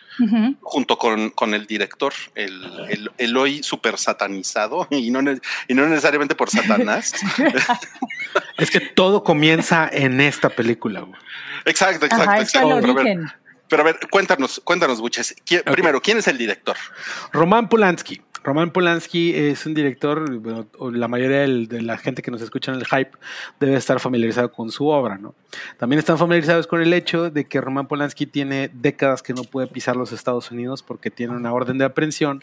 junto 0.60 0.98
con, 0.98 1.30
con 1.30 1.54
el 1.54 1.66
director, 1.66 2.12
el, 2.34 2.62
el, 2.90 3.10
el 3.18 3.36
hoy 3.36 3.62
super 3.62 3.98
satanizado, 3.98 4.86
y 4.90 5.10
no, 5.10 5.20
y 5.68 5.74
no 5.74 5.86
necesariamente 5.86 6.34
por 6.34 6.50
Satanás. 6.50 7.12
Es 8.56 8.70
que 8.70 8.80
todo 8.80 9.24
comienza 9.24 9.88
en 9.92 10.20
esta 10.20 10.48
película, 10.48 11.00
güey. 11.00 11.20
exacto, 11.64 12.06
exacto, 12.06 12.30
Ajá, 12.30 12.40
exacto. 12.40 12.68
Pero 12.68 12.92
a 12.92 12.94
ver, 12.94 12.96
origen. 13.06 13.32
pero 13.68 13.82
a 13.82 13.84
ver, 13.86 13.98
cuéntanos, 14.10 14.60
cuéntanos, 14.64 15.00
Buches. 15.00 15.34
¿Quién- 15.44 15.62
Ok. 15.66 15.72
Primero, 15.72 16.00
¿quién 16.00 16.18
es 16.18 16.28
el 16.28 16.38
director? 16.38 16.76
Roman 17.32 17.68
Polanski. 17.68 18.22
Roman 18.44 18.70
Polanski 18.72 19.34
es 19.34 19.66
un 19.66 19.74
director, 19.74 20.38
bueno, 20.38 20.66
la 20.92 21.06
mayoría 21.08 21.40
del- 21.40 21.68
de 21.68 21.80
la 21.82 21.96
gente 21.96 22.22
que 22.22 22.30
nos 22.30 22.42
escucha 22.42 22.72
en 22.72 22.78
el 22.78 22.86
hype 22.86 23.10
debe 23.60 23.76
estar 23.76 24.00
familiarizado 24.00 24.50
con 24.50 24.70
su 24.70 24.88
obra, 24.88 25.16
¿no? 25.18 25.34
También 25.78 25.98
están 25.98 26.18
familiarizados 26.18 26.66
con 26.66 26.80
el 26.82 26.92
hecho 26.92 27.30
de 27.30 27.44
que 27.46 27.60
Roman 27.60 27.86
Polanski 27.86 28.26
tiene 28.26 28.70
décadas 28.72 29.22
que 29.22 29.32
no 29.32 29.44
puede 29.44 29.66
pisar 29.68 29.96
los 29.96 30.12
Estados 30.12 30.50
Unidos 30.50 30.82
porque 30.82 31.10
tiene 31.10 31.34
una 31.34 31.52
orden 31.52 31.78
de 31.78 31.84
aprehensión 31.84 32.42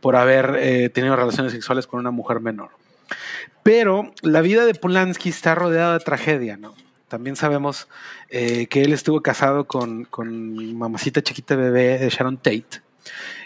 por 0.00 0.16
haber 0.16 0.56
eh, 0.58 0.88
tenido 0.88 1.14
relaciones 1.16 1.52
sexuales 1.52 1.86
con 1.86 2.00
una 2.00 2.10
mujer 2.10 2.40
menor. 2.40 2.70
Pero 3.62 4.12
la 4.22 4.40
vida 4.40 4.66
de 4.66 4.74
Polanski 4.74 5.28
está 5.28 5.54
rodeada 5.54 5.98
de 5.98 6.04
tragedia, 6.04 6.56
¿no? 6.56 6.74
También 7.08 7.36
sabemos 7.36 7.86
eh, 8.30 8.66
que 8.66 8.82
él 8.82 8.92
estuvo 8.92 9.20
casado 9.22 9.64
con, 9.66 10.04
con 10.06 10.76
mamacita 10.76 11.22
chiquita 11.22 11.54
bebé 11.54 11.98
de 11.98 12.08
Sharon 12.08 12.38
Tate, 12.38 12.80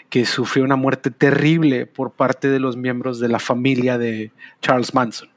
que 0.09 0.25
sufrió 0.25 0.63
una 0.63 0.75
muerte 0.75 1.11
terrible 1.11 1.85
por 1.85 2.11
parte 2.11 2.49
de 2.49 2.59
los 2.59 2.77
miembros 2.77 3.19
de 3.19 3.29
la 3.29 3.39
familia 3.39 3.97
de 3.97 4.31
Charles 4.61 4.93
Manson. 4.93 5.29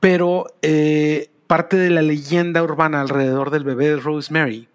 Pero 0.00 0.46
eh, 0.62 1.30
parte 1.46 1.76
de 1.76 1.90
la 1.90 2.02
leyenda 2.02 2.62
urbana 2.62 3.00
alrededor 3.00 3.50
del 3.50 3.64
bebé 3.64 3.88
de 3.88 3.96
Rosemary 3.96 4.68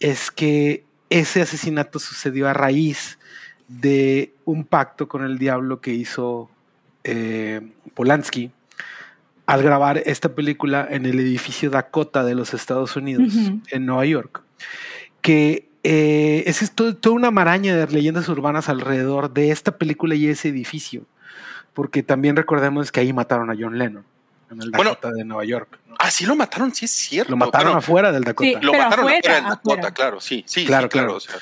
es 0.00 0.30
que 0.30 0.84
ese 1.10 1.42
asesinato 1.42 1.98
sucedió 1.98 2.48
a 2.48 2.54
raíz 2.54 3.18
de 3.68 4.34
un 4.44 4.64
pacto 4.64 5.08
con 5.08 5.24
el 5.24 5.38
diablo 5.38 5.80
que 5.80 5.92
hizo 5.92 6.50
eh, 7.04 7.60
Polanski 7.94 8.50
al 9.46 9.62
grabar 9.62 10.02
esta 10.06 10.34
película 10.34 10.86
en 10.90 11.04
el 11.04 11.18
edificio 11.18 11.70
Dakota 11.70 12.24
de 12.24 12.34
los 12.34 12.54
Estados 12.54 12.96
Unidos, 12.96 13.34
en 13.70 13.86
Nueva 13.86 14.06
York, 14.06 14.42
que 15.20 15.68
eh, 15.84 16.44
es 16.46 16.62
esto- 16.62 16.94
toda 16.96 17.14
una 17.16 17.30
maraña 17.30 17.76
de 17.76 17.86
leyendas 17.92 18.28
urbanas 18.28 18.68
alrededor 18.68 19.32
de 19.32 19.50
esta 19.50 19.76
película 19.76 20.14
y 20.14 20.26
ese 20.28 20.48
edificio, 20.48 21.02
porque 21.74 22.02
también 22.02 22.36
recordemos 22.36 22.92
que 22.92 23.00
ahí 23.00 23.12
mataron 23.12 23.50
a 23.50 23.54
John 23.58 23.78
Lennon, 23.78 24.04
en 24.50 24.62
el 24.62 24.70
Bueno, 24.70 24.90
Dakota 24.90 25.10
de 25.12 25.24
Nueva 25.24 25.44
York. 25.44 25.78
¿no? 25.88 25.96
Ah, 25.98 26.10
sí 26.10 26.24
lo 26.26 26.36
mataron, 26.36 26.74
sí 26.74 26.84
es 26.84 26.90
cierto. 26.92 27.30
Lo 27.30 27.36
mataron 27.36 27.68
Bueno, 27.68 27.78
afuera 27.78 28.12
del 28.12 28.22
Dakota. 28.24 28.48
Sí. 28.48 28.56
Lo 28.64 28.72
mataron 28.72 28.92
afuera, 29.06 29.18
afuera 29.18 29.34
del 29.36 29.44
Dakota, 29.44 29.72
afuera. 29.74 29.94
claro, 29.94 30.20
sí, 30.20 30.44
sí, 30.46 30.66
Claro, 30.66 30.84
sí, 30.86 30.90
claro. 30.90 31.06
claro. 31.08 31.16
o 31.16 31.20
sea, 31.20 31.34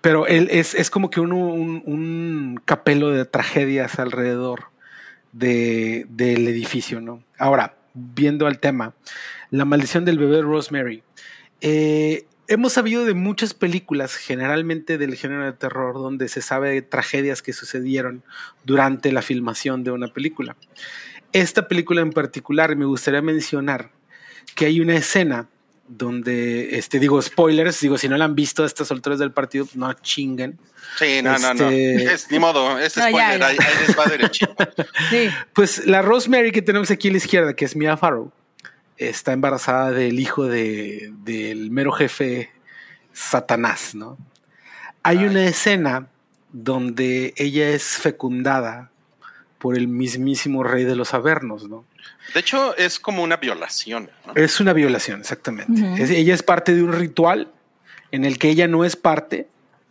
Pero 0.00 0.26
él 0.26 0.48
es, 0.50 0.74
es 0.74 0.90
como 0.90 1.08
que 1.10 1.20
un, 1.20 1.32
un- 1.32 1.82
un 1.86 2.60
capelo 2.64 3.10
de 3.10 3.24
tragedias 3.24 3.98
alrededor 3.98 4.64
de- 5.32 6.06
del 6.10 6.46
edificio, 6.48 7.00
¿no? 7.00 7.22
Ahora, 7.38 7.74
viendo 7.94 8.46
al 8.46 8.58
tema, 8.58 8.92
la 9.50 9.64
maldición 9.64 10.04
del 10.04 10.18
bebé 10.18 10.42
Rosemary. 10.42 11.02
Eh, 11.60 12.26
hemos 12.48 12.72
sabido 12.74 13.04
de 13.04 13.14
muchas 13.14 13.54
películas, 13.54 14.14
generalmente 14.16 14.98
del 14.98 15.14
género 15.16 15.44
de 15.44 15.52
terror, 15.52 15.94
donde 15.94 16.28
se 16.28 16.42
sabe 16.42 16.70
de 16.70 16.82
tragedias 16.82 17.42
que 17.42 17.52
sucedieron 17.52 18.22
durante 18.64 19.12
la 19.12 19.22
filmación 19.22 19.84
de 19.84 19.90
una 19.90 20.08
película. 20.08 20.56
Esta 21.32 21.66
película 21.68 22.00
en 22.00 22.10
particular 22.12 22.76
me 22.76 22.84
gustaría 22.84 23.22
mencionar 23.22 23.90
que 24.54 24.66
hay 24.66 24.80
una 24.80 24.94
escena 24.96 25.48
donde, 25.86 26.78
este, 26.78 26.98
digo, 26.98 27.20
spoilers, 27.20 27.80
digo, 27.80 27.98
si 27.98 28.08
no 28.08 28.16
la 28.16 28.24
han 28.24 28.34
visto 28.34 28.62
a 28.62 28.66
estas 28.66 28.90
alturas 28.90 29.18
del 29.18 29.32
partido, 29.32 29.66
no 29.74 29.92
chinguen. 29.94 30.58
sí, 30.98 31.20
no, 31.22 31.36
no, 31.38 31.52
no. 31.54 31.68
Este- 31.70 32.04
Es, 32.14 32.30
ni 32.30 32.38
modo, 32.38 32.78
es 32.78 32.96
No, 32.96 33.02
ya, 33.10 33.10
spoiler, 33.10 33.40
ya. 33.40 33.46
ahí, 33.48 33.56
ahí 33.60 33.86
les 33.86 33.98
va 33.98 34.04
derechito. 34.10 34.54
Sí. 35.10 35.28
Pues 35.52 35.86
la 35.86 36.00
Rosemary 36.02 36.52
que 36.52 36.62
tenemos 36.62 36.90
aquí 36.90 37.08
a 37.08 37.12
la 37.12 37.18
izquierda, 37.18 37.54
que 37.54 37.64
es 37.66 37.76
Mia 37.76 37.96
Farrow, 37.98 38.32
está 38.98 39.32
embarazada 39.32 39.90
del 39.90 40.20
hijo 40.20 40.46
de- 40.46 41.12
del 41.24 41.70
mero 41.70 41.92
jefe 41.92 42.50
Satanás, 43.12 43.94
¿no? 43.94 44.18
Hay 45.02 45.18
Ay. 45.18 45.26
una 45.26 45.44
escena 45.46 46.08
donde 46.52 47.34
ella 47.36 47.70
es 47.70 47.84
fecundada 47.84 48.90
por 49.58 49.76
el 49.76 49.88
mismísimo 49.88 50.62
rey 50.62 50.84
de 50.84 50.94
los 50.96 51.14
Avernos, 51.14 51.68
¿no? 51.68 51.84
De 52.34 52.40
hecho, 52.40 52.76
es 52.76 52.98
como 53.00 53.22
una 53.22 53.36
violación, 53.36 54.10
¿no? 54.26 54.34
Es 54.34 54.60
una 54.60 54.72
violación, 54.72 55.20
exactamente. 55.20 56.02
Es- 56.02 56.10
ella 56.10 56.34
es 56.34 56.42
parte 56.42 56.74
de 56.74 56.82
un 56.82 56.92
ritual 56.92 57.50
en 58.12 58.24
el 58.24 58.38
que 58.38 58.48
ella 58.50 58.68
no 58.68 58.84
es 58.84 58.96
parte 58.96 59.48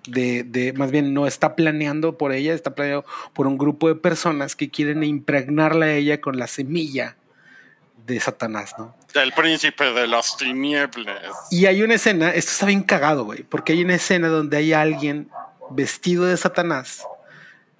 de, 0.07 0.43
de- 0.43 0.73
más 0.73 0.91
bien 0.91 1.13
no 1.13 1.27
está 1.27 1.55
planeando 1.55 2.17
por 2.17 2.33
ella, 2.33 2.53
está 2.53 2.75
planeado 2.75 3.05
por 3.33 3.47
un 3.47 3.57
grupo 3.57 3.87
de 3.87 3.95
personas 3.95 4.55
que 4.55 4.69
quieren 4.69 5.03
impregnarla 5.03 5.85
a 5.87 5.93
ella 5.93 6.19
con 6.21 6.37
la 6.37 6.47
semilla 6.47 7.15
de 8.05 8.19
Satanás, 8.19 8.75
¿no? 8.77 8.95
El 9.13 9.31
príncipe 9.33 9.85
de 9.93 10.07
las 10.07 10.35
tinieblas. 10.37 11.21
Y 11.51 11.65
hay 11.65 11.81
una 11.83 11.95
escena, 11.95 12.29
esto 12.31 12.51
está 12.51 12.65
bien 12.65 12.83
cagado, 12.83 13.23
güey, 13.25 13.43
porque 13.43 13.73
hay 13.73 13.83
una 13.83 13.95
escena 13.95 14.27
donde 14.27 14.57
hay 14.57 14.73
alguien 14.73 15.29
vestido 15.71 16.25
de 16.25 16.35
Satanás 16.37 17.03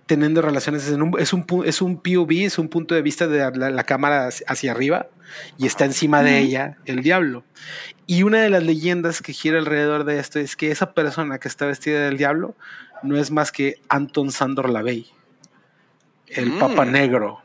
teniendo 0.06 0.42
relaciones. 0.42 0.86
Es 0.88 0.94
un, 0.94 1.14
es 1.20 1.34
un, 1.34 1.46
es 1.66 1.82
un 1.82 1.98
POV, 2.02 2.32
es 2.46 2.58
un 2.58 2.70
punto 2.70 2.94
de 2.96 3.02
vista 3.02 3.28
de 3.28 3.52
la, 3.58 3.70
la 3.70 3.84
cámara 3.84 4.30
hacia 4.48 4.72
arriba 4.72 5.08
y 5.58 5.66
está 5.66 5.86
encima 5.86 6.22
de 6.24 6.40
ella 6.40 6.78
el 6.86 7.02
diablo. 7.04 7.44
Y 8.06 8.24
una 8.24 8.42
de 8.42 8.50
las 8.50 8.64
leyendas 8.64 9.22
que 9.22 9.34
gira 9.34 9.58
alrededor 9.60 10.04
de 10.04 10.20
esto 10.20 10.40
es 10.40 10.56
que 10.56 10.72
esa 10.72 10.94
persona 10.94 11.40
que 11.40 11.48
está 11.48 11.66
vestida 11.66 12.02
del 12.06 12.18
diablo 12.18 12.56
no 13.02 13.18
es 13.18 13.32
más 13.32 13.52
que 13.52 13.82
Anton 13.90 14.32
Sandor 14.32 14.70
Lavey, 14.70 15.08
el 16.28 16.52
Mm. 16.52 16.60
Papa 16.60 16.86
Negro. 16.86 17.42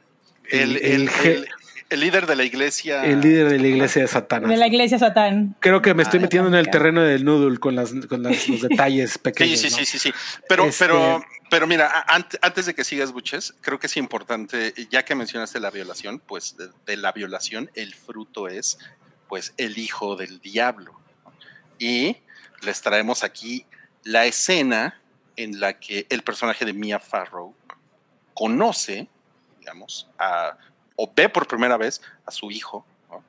El, 0.50 0.76
el, 0.78 1.10
el- 1.24 1.48
el 1.90 2.01
líder 2.01 2.27
de 2.27 2.37
la 2.37 2.44
iglesia. 2.44 3.05
el 3.05 3.20
líder 3.20 3.48
de 3.51 3.59
la 3.59 3.66
iglesia 3.66 4.03
de 4.03 4.09
Satanás. 4.09 4.51
De 4.51 4.57
la 4.57 4.66
iglesia 4.66 4.98
Satán. 4.98 5.57
Creo 5.61 5.81
que 5.83 5.94
me 5.94 6.03
estoy 6.03 6.18
Ah, 6.18 6.22
metiendo 6.22 6.48
en 6.48 6.55
el 6.55 6.68
terreno 6.70 7.03
del 7.03 7.24
noodle 7.24 7.59
con, 7.59 7.74
las, 7.74 7.92
con 8.09 8.22
las- 8.22 8.48
los 8.48 8.61
detalles 8.68 9.12
Sí, 9.12 9.18
pequeños. 9.20 9.59
sí, 9.61 9.70
¿no? 9.70 9.77
sí, 9.79 9.85
sí, 9.87 9.98
sí. 9.98 10.12
Pero, 10.48 10.64
Este- 10.66 10.85
pero, 10.85 11.24
pero 11.51 11.66
mira, 11.66 12.05
antes 12.42 12.66
de 12.66 12.74
que 12.74 12.85
sigas, 12.85 13.12
Buches, 13.12 13.55
creo 13.62 13.79
que 13.79 13.87
es 13.87 13.96
importante, 13.96 14.74
ya 14.90 15.05
que 15.05 15.14
mencionaste 15.14 15.61
la 15.61 15.70
violación, 15.70 16.18
pues 16.20 16.57
de, 16.57 16.68
de 16.87 16.96
la 16.98 17.12
violación, 17.12 17.70
el 17.74 17.94
fruto 17.94 18.48
es, 18.48 18.79
pues, 19.29 19.55
el 19.57 19.79
hijo 19.79 20.16
del 20.16 20.40
diablo. 20.40 20.92
Y 21.79 22.16
les 22.62 22.83
traemos 22.83 23.22
aquí 23.24 23.64
la 24.05 24.27
escena 24.27 25.01
en 25.37 25.61
la 25.61 25.79
que 25.79 26.07
el 26.11 26.22
personaje 26.22 26.64
de 26.64 26.72
Mia 26.72 26.98
Farrow 26.98 27.55
conoce, 28.35 29.09
digamos, 29.61 30.09
a, 30.18 30.57
o 31.00 31.11
ve 31.14 31.28
por 31.28 31.46
primera 31.46 31.76
vez 31.76 32.02
a 32.26 32.30
su 32.32 32.50
hijo. 32.50 32.84
¿no? 33.08 33.24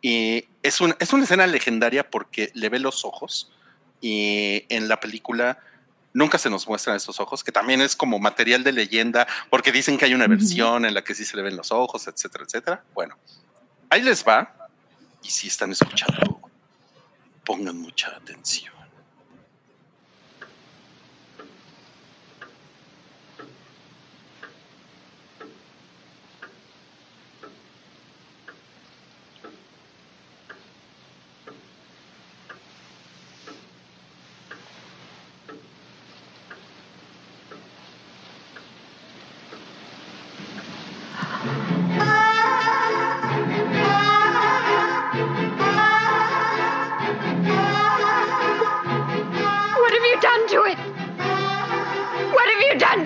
Y 0.00 0.46
es, 0.62 0.80
un- 0.80 0.96
es 0.98 1.12
una 1.12 1.24
escena 1.24 1.46
legendaria 1.46 2.08
porque 2.10 2.50
le 2.54 2.68
ve 2.70 2.78
los 2.78 3.04
ojos 3.04 3.52
y 4.00 4.64
en 4.70 4.88
la 4.88 4.98
película 4.98 5.58
nunca 6.14 6.38
se 6.38 6.48
nos 6.48 6.66
muestran 6.66 6.96
estos 6.96 7.20
ojos, 7.20 7.44
que 7.44 7.52
también 7.52 7.82
es 7.82 7.94
como 7.94 8.18
material 8.18 8.64
de 8.64 8.72
leyenda, 8.72 9.26
porque 9.50 9.70
dicen 9.70 9.98
que 9.98 10.06
hay 10.06 10.14
una 10.14 10.26
versión 10.26 10.84
en 10.86 10.94
la 10.94 11.04
que 11.04 11.14
sí 11.14 11.24
se 11.26 11.36
le 11.36 11.42
ven 11.42 11.56
los 11.56 11.70
ojos, 11.70 12.08
etcétera, 12.08 12.44
etcétera. 12.44 12.84
Bueno, 12.94 13.16
ahí 13.90 14.00
les 14.02 14.26
va. 14.26 14.56
Y 15.22 15.28
si 15.28 15.48
están 15.48 15.70
escuchando, 15.70 16.40
pongan 17.44 17.76
mucha 17.78 18.08
atención. 18.16 18.72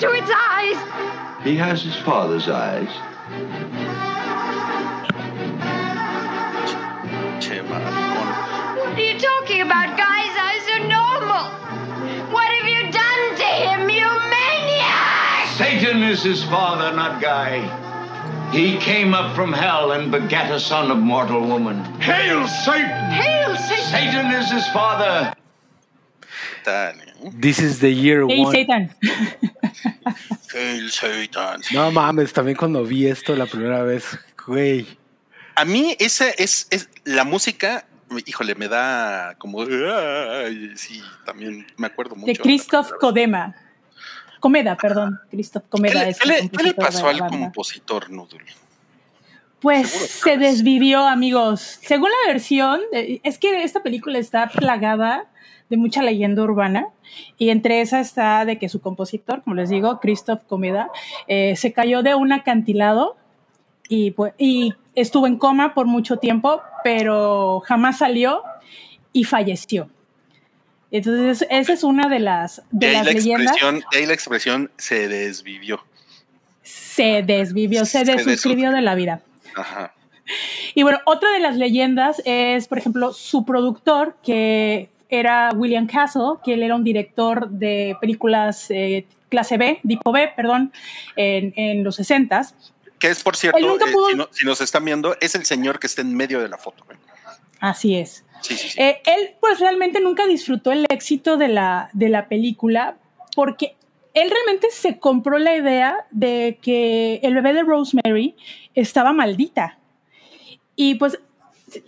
Have 0.05 0.15
you 0.15 0.21
done 0.21 0.23
to 0.23 0.23
its 0.23 0.31
eyes? 0.31 1.45
He 1.45 1.57
has 1.57 1.83
his 1.83 1.97
father's 1.97 2.49
eyes. 2.49 2.89
Che, 7.41 7.61
maricón. 7.61 8.27
What 8.77 8.99
are 8.99 9.01
you 9.01 9.19
talking 9.19 9.61
about? 9.63 9.97
Guy's 9.97 10.37
eyes 10.49 10.65
are 10.75 10.87
normal. 10.89 11.45
What 12.33 12.49
have 12.49 12.69
you 12.69 12.91
done 12.91 13.37
to 13.37 13.45
him, 13.45 13.91
you 13.91 14.09
maniac? 14.31 15.49
Satan 15.57 16.03
is 16.03 16.23
his 16.23 16.43
father, 16.45 16.95
not 16.97 17.21
Guy. 17.21 17.61
He 18.53 18.79
came 18.79 19.15
up 19.15 19.35
from 19.35 19.53
hell 19.53 19.93
and 19.93 20.11
begat 20.13 20.51
a 20.53 20.61
son 20.61 20.91
of 20.91 20.99
mortal 20.99 21.41
woman. 21.47 21.83
Hail 22.01 22.47
Satan! 22.47 23.11
Hail 23.11 23.57
Satan! 23.57 23.85
Satan 23.91 24.27
is 24.33 24.51
his 24.51 24.67
father. 24.69 25.35
Tal. 26.65 26.95
This 27.33 27.59
is 27.59 27.81
the 27.81 27.91
year 27.91 28.27
Hey, 28.27 28.41
one. 28.41 28.53
Satan. 28.53 28.91
Hail 30.55 30.91
Satan. 30.91 31.61
No 31.73 31.91
mames, 31.91 32.33
también 32.33 32.57
cuando 32.57 32.85
vi 32.85 33.07
esto 33.07 33.35
la 33.37 33.47
primera 33.47 33.83
vez, 33.83 34.19
güey. 34.47 34.87
A 35.55 35.65
mí 35.65 35.97
esa 35.99 36.29
es, 36.31 36.67
es 36.71 36.89
la 37.05 37.25
música, 37.25 37.87
híjole, 38.27 38.55
me 38.55 38.69
da 38.69 39.35
como... 39.39 39.63
ay, 39.63 40.73
sí, 40.77 41.03
también 41.25 41.67
me 41.77 41.87
acuerdo 41.87 42.17
mucho. 42.17 42.27
De 42.27 42.37
Christoph 42.39 42.91
Kodema. 43.01 43.55
Comeda, 44.41 44.77
perdón. 44.77 45.21
Christoph 45.31 45.63
¿Qué 45.65 45.69
Comeda 45.71 46.05
le, 46.05 46.11
es 46.11 46.19
qué 46.19 46.29
le- 46.29 46.51
qué 46.51 46.63
le 46.63 46.75
pasó 46.75 47.09
al 47.09 47.19
compositor 47.27 48.11
Noodle? 48.11 48.45
Pues 49.61 49.89
se 49.91 50.37
desvivió, 50.37 51.07
amigos. 51.07 51.79
Según 51.83 52.11
la 52.11 52.33
versión, 52.33 52.81
eh, 52.93 53.21
es 53.23 53.39
que 53.39 53.65
esta 53.65 53.83
película 53.83 54.19
está 54.19 54.49
plagada 54.51 55.25
de 55.75 55.81
mucha 55.81 56.03
leyenda 56.03 56.43
urbana 56.43 56.89
y 57.37 57.51
entre 57.51 57.81
esa 57.81 58.01
está 58.01 58.45
de 58.45 58.59
que 58.59 58.69
su 58.69 58.81
compositor, 58.81 59.43
como 59.43 59.57
les 59.57 59.69
digo, 59.69 59.99
Christoph 60.01 60.45
Comeda, 60.47 60.89
eh, 61.27 61.57
se 61.57 61.73
cayó 61.73 62.03
de 62.03 62.15
un 62.15 62.33
acantilado 62.33 63.17
y, 63.89 64.13
pues, 64.13 64.35
y 64.39 64.73
estuvo 64.95 65.27
en 65.27 65.37
coma 65.37 65.75
por 65.75 65.87
mucho 65.87 66.19
tiempo, 66.19 66.63
pero 66.85 67.61
jamás 67.67 67.99
salió 67.99 68.43
y 69.13 69.25
falleció. 69.25 69.91
Entonces, 70.91 71.47
esa 71.51 71.73
es 71.73 71.83
una 71.83 72.09
de 72.09 72.21
las, 72.21 72.63
de 72.71 72.87
De 72.87 72.87
ahí, 72.87 72.95
las 72.95 73.07
la 73.07 73.13
leyendas. 73.13 73.57
de 73.91 73.99
ahí 73.99 74.07
la 74.07 74.15
expresión 74.15 74.71
se 74.77 75.09
desvivió. 75.09 75.85
Se 76.63 77.23
desvivió, 77.23 77.85
se 77.85 78.05
Se 78.05 78.13
desuscribió 78.13 78.71
de 78.71 78.81
la 78.81 78.95
vida. 78.95 79.23
Ajá. 79.57 79.93
Y 80.75 80.83
bueno, 80.83 81.01
otra 81.05 81.31
de 81.33 81.41
las 81.41 81.57
leyendas 81.57 82.23
es, 82.25 82.69
por 82.69 82.79
ejemplo, 82.79 83.13
su 83.13 83.45
productor, 83.45 84.17
que 84.23 84.89
era 85.19 85.51
William 85.55 85.87
Castle, 85.87 86.39
que 86.45 86.55
él 86.55 86.63
era 86.63 86.75
un 86.75 86.85
director 86.85 87.49
de 87.49 87.97
películas 88.01 88.71
eh, 88.71 89.07
clase 89.29 89.57
B, 89.57 89.81
tipo 89.87 90.13
B, 90.13 90.33
perdón, 90.37 90.73
en, 91.17 91.53
en 91.57 91.83
los 91.85 91.99
60s. 91.99 92.55
Que 92.99 93.09
es, 93.09 93.23
por 93.23 93.37
cierto, 93.37 93.59
eh, 93.59 93.93
pudo- 93.93 94.11
si, 94.11 94.17
no- 94.17 94.29
si 94.31 94.47
nos 94.47 94.61
están 94.61 94.85
viendo, 94.85 95.17
es 95.21 95.35
el 95.35 95.45
señor 95.45 95.79
que 95.79 95.87
está 95.87 96.03
en 96.03 96.15
medio 96.17 96.41
de 96.41 96.49
la 96.49 96.57
foto. 96.59 96.85
Así 97.61 97.97
es. 97.97 98.25
Sí, 98.43 98.57
sí, 98.57 98.69
sí. 98.71 98.81
Eh, 98.81 99.01
él, 99.07 99.31
pues 99.41 99.59
realmente 99.61 100.01
nunca 100.01 100.27
disfrutó 100.27 100.71
el 100.73 100.87
éxito 100.91 101.37
de 101.37 101.49
la, 101.49 101.89
de 101.95 102.09
la 102.11 102.29
película 102.29 102.97
porque 103.35 103.75
él 104.13 104.31
realmente 104.31 104.69
se 104.71 104.99
compró 104.99 105.39
la 105.39 105.57
idea 105.57 106.07
de 106.11 106.59
que 106.63 107.21
el 107.23 107.35
bebé 107.35 107.53
de 107.55 107.63
Rosemary 107.63 108.37
estaba 108.75 109.13
maldita. 109.13 109.79
Y 110.77 110.97
pues 110.97 111.19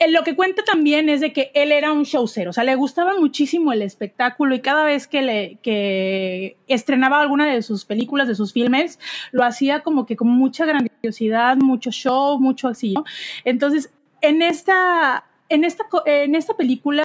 lo 0.08 0.22
que 0.24 0.36
cuenta 0.36 0.62
también 0.64 1.08
es 1.08 1.20
de 1.20 1.32
que 1.32 1.50
él 1.54 1.72
era 1.72 1.92
un 1.92 2.04
showcero, 2.04 2.50
o 2.50 2.52
sea, 2.52 2.64
le 2.64 2.74
gustaba 2.74 3.18
muchísimo 3.18 3.72
el 3.72 3.82
espectáculo 3.82 4.54
y 4.54 4.60
cada 4.60 4.84
vez 4.84 5.06
que, 5.06 5.22
le, 5.22 5.58
que 5.62 6.56
estrenaba 6.66 7.20
alguna 7.20 7.46
de 7.46 7.62
sus 7.62 7.84
películas, 7.84 8.28
de 8.28 8.34
sus 8.34 8.52
filmes, 8.52 8.98
lo 9.32 9.44
hacía 9.44 9.80
como 9.80 10.06
que 10.06 10.16
con 10.16 10.28
mucha 10.28 10.66
grandiosidad, 10.66 11.56
mucho 11.56 11.90
show, 11.90 12.38
mucho 12.38 12.68
así. 12.68 12.94
Entonces, 13.44 13.92
en 14.20 14.42
esta, 14.42 15.24
en, 15.48 15.64
esta, 15.64 15.84
en 16.06 16.34
esta 16.34 16.56
película, 16.56 17.04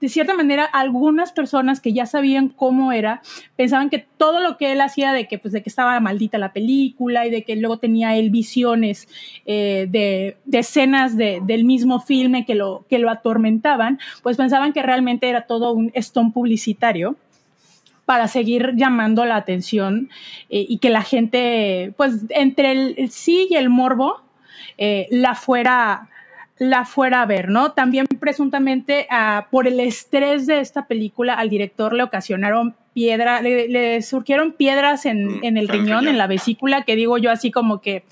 de 0.00 0.08
cierta 0.08 0.34
manera, 0.34 0.64
algunas 0.64 1.32
personas 1.32 1.80
que 1.80 1.92
ya 1.92 2.06
sabían 2.06 2.48
cómo 2.48 2.92
era, 2.92 3.20
pensaban 3.56 3.90
que 3.90 3.98
todo 4.16 4.40
lo 4.40 4.56
que 4.56 4.70
él 4.72 4.80
hacía 4.80 5.12
de 5.12 5.26
que, 5.26 5.38
pues, 5.38 5.52
de 5.52 5.62
que 5.62 5.68
estaba 5.68 5.98
maldita 6.00 6.38
la 6.38 6.52
película 6.52 7.26
y 7.26 7.30
de 7.30 7.42
que 7.42 7.56
luego 7.56 7.78
tenía 7.78 8.14
él 8.16 8.30
visiones 8.30 9.08
eh, 9.44 9.86
de, 9.90 10.36
de 10.44 10.58
escenas 10.60 11.16
de- 11.16 11.40
del 11.44 11.64
mismo 11.64 11.98
filme 12.00 12.46
que 12.46 12.54
lo, 12.54 12.84
que 12.88 12.98
lo 12.98 13.10
atormentaban, 13.10 13.98
pues 14.22 14.36
pensaban 14.36 14.72
que 14.72 14.82
realmente 14.82 15.28
era 15.28 15.42
todo 15.46 15.72
un 15.72 15.90
stone 15.94 16.30
publicitario 16.32 17.16
para 18.04 18.26
seguir 18.28 18.72
llamando 18.76 19.24
la 19.26 19.36
atención 19.36 20.08
eh, 20.48 20.64
y 20.68 20.78
que 20.78 20.90
la 20.90 21.02
gente, 21.02 21.92
pues 21.96 22.24
entre 22.30 22.70
el, 22.72 23.10
sí 23.10 23.48
y 23.50 23.56
el 23.56 23.68
morbo, 23.68 24.22
eh, 24.78 25.08
la 25.10 25.34
fuera 25.34 26.08
la 26.58 26.84
fuera 26.84 27.22
a 27.22 27.26
ver, 27.26 27.48
¿no? 27.48 27.72
También 27.72 28.06
presuntamente 28.20 29.06
ah, 29.10 29.46
por 29.50 29.66
el 29.66 29.78
estrés 29.80 30.46
de 30.46 30.60
esta 30.60 30.86
película 30.86 31.34
al 31.34 31.48
director 31.50 31.92
le 31.92 32.02
ocasionaron 32.02 32.74
piedra, 32.92 33.40
le, 33.42 33.68
le 33.68 34.02
surgieron 34.02 34.52
piedras 34.52 35.06
en, 35.06 35.26
Mm, 35.26 35.44
en 35.44 35.56
el 35.56 35.68
riñón, 35.68 35.86
riñón. 35.86 36.08
en 36.08 36.18
la 36.18 36.26
vesícula, 36.26 36.82
que 36.82 36.96
digo 36.96 37.16
yo 37.18 37.30
así 37.30 37.50
como 37.50 37.80
que 37.80 38.04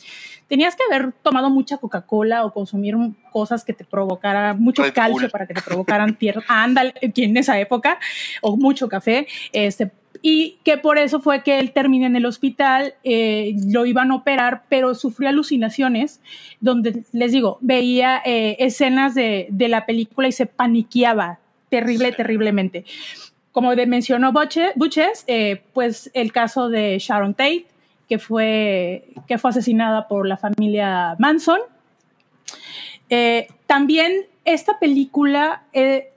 tenías 0.48 0.76
que 0.76 0.84
haber 0.88 1.12
tomado 1.12 1.50
mucha 1.50 1.78
Coca-Cola 1.78 2.44
o 2.44 2.52
consumir 2.52 2.94
cosas 3.32 3.64
que 3.64 3.72
te 3.72 3.84
provocaran 3.84 4.60
mucho 4.60 4.84
Red 4.84 4.92
calcio 4.94 5.22
Bull. 5.22 5.30
para 5.30 5.46
que 5.46 5.54
te 5.54 5.62
provocaran 5.62 6.14
tierra. 6.14 6.42
Ándale, 6.46 6.94
en 7.00 7.36
esa 7.36 7.58
época, 7.58 7.98
o 8.42 8.56
mucho 8.56 8.88
café, 8.88 9.26
este, 9.52 9.90
y 10.22 10.58
que 10.64 10.78
por 10.78 10.98
eso 10.98 11.20
fue 11.20 11.42
que 11.42 11.58
él 11.58 11.72
termina 11.72 12.06
en 12.06 12.16
el 12.16 12.26
hospital, 12.26 12.94
eh, 13.04 13.54
lo 13.68 13.86
iban 13.86 14.10
a 14.10 14.16
operar, 14.16 14.64
pero 14.68 14.94
sufrió 14.94 15.28
alucinaciones, 15.28 16.20
donde 16.60 17.04
les 17.12 17.32
digo, 17.32 17.58
veía 17.60 18.22
eh, 18.24 18.56
escenas 18.58 19.14
de, 19.14 19.46
de, 19.50 19.68
la 19.68 19.86
película 19.86 20.28
y 20.28 20.32
se 20.32 20.46
paniqueaba 20.46 21.38
terrible, 21.68 22.12
terriblemente. 22.12 22.84
Como 23.52 23.74
mencionó 23.74 24.32
Buches, 24.32 25.24
eh, 25.26 25.62
pues 25.72 26.10
el 26.14 26.32
caso 26.32 26.68
de 26.68 26.98
Sharon 26.98 27.34
Tate, 27.34 27.66
que 28.08 28.18
fue, 28.18 29.08
que 29.26 29.38
fue 29.38 29.50
asesinada 29.50 30.08
por 30.08 30.28
la 30.28 30.36
familia 30.36 31.16
Manson. 31.18 31.60
También 33.66 34.26
esta 34.44 34.78
película 34.78 35.62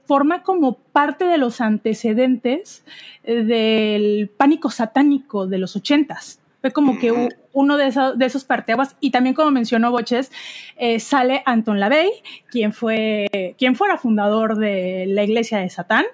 forma 0.09 0.41
como 0.41 0.73
parte 0.73 1.25
de 1.25 1.37
los 1.37 1.61
antecedentes 1.61 2.83
eh, 3.23 3.43
del 3.43 4.27
pánico 4.35 4.71
satánico 4.71 5.45
de 5.45 5.59
los 5.59 5.75
ochentas. 5.75 6.41
Fue 6.61 6.71
como 6.71 6.97
que 6.97 7.29
uno 7.53 7.77
de 7.77 7.87
esos, 7.87 8.17
de 8.17 8.25
esos 8.25 8.43
parteaguas, 8.43 8.95
y 8.99 9.11
también 9.11 9.35
como 9.35 9.51
mencionó 9.51 9.91
Boches, 9.91 10.31
eh, 10.77 10.99
sale 10.99 11.43
Anton 11.45 11.79
LaVey, 11.79 12.09
quien 12.49 12.73
fue, 12.73 13.55
quien 13.59 13.75
fuera 13.75 13.97
fundador 13.97 14.57
de 14.57 15.05
la 15.07 15.23
iglesia 15.23 15.59
de 15.59 15.69
Satán. 15.69 16.05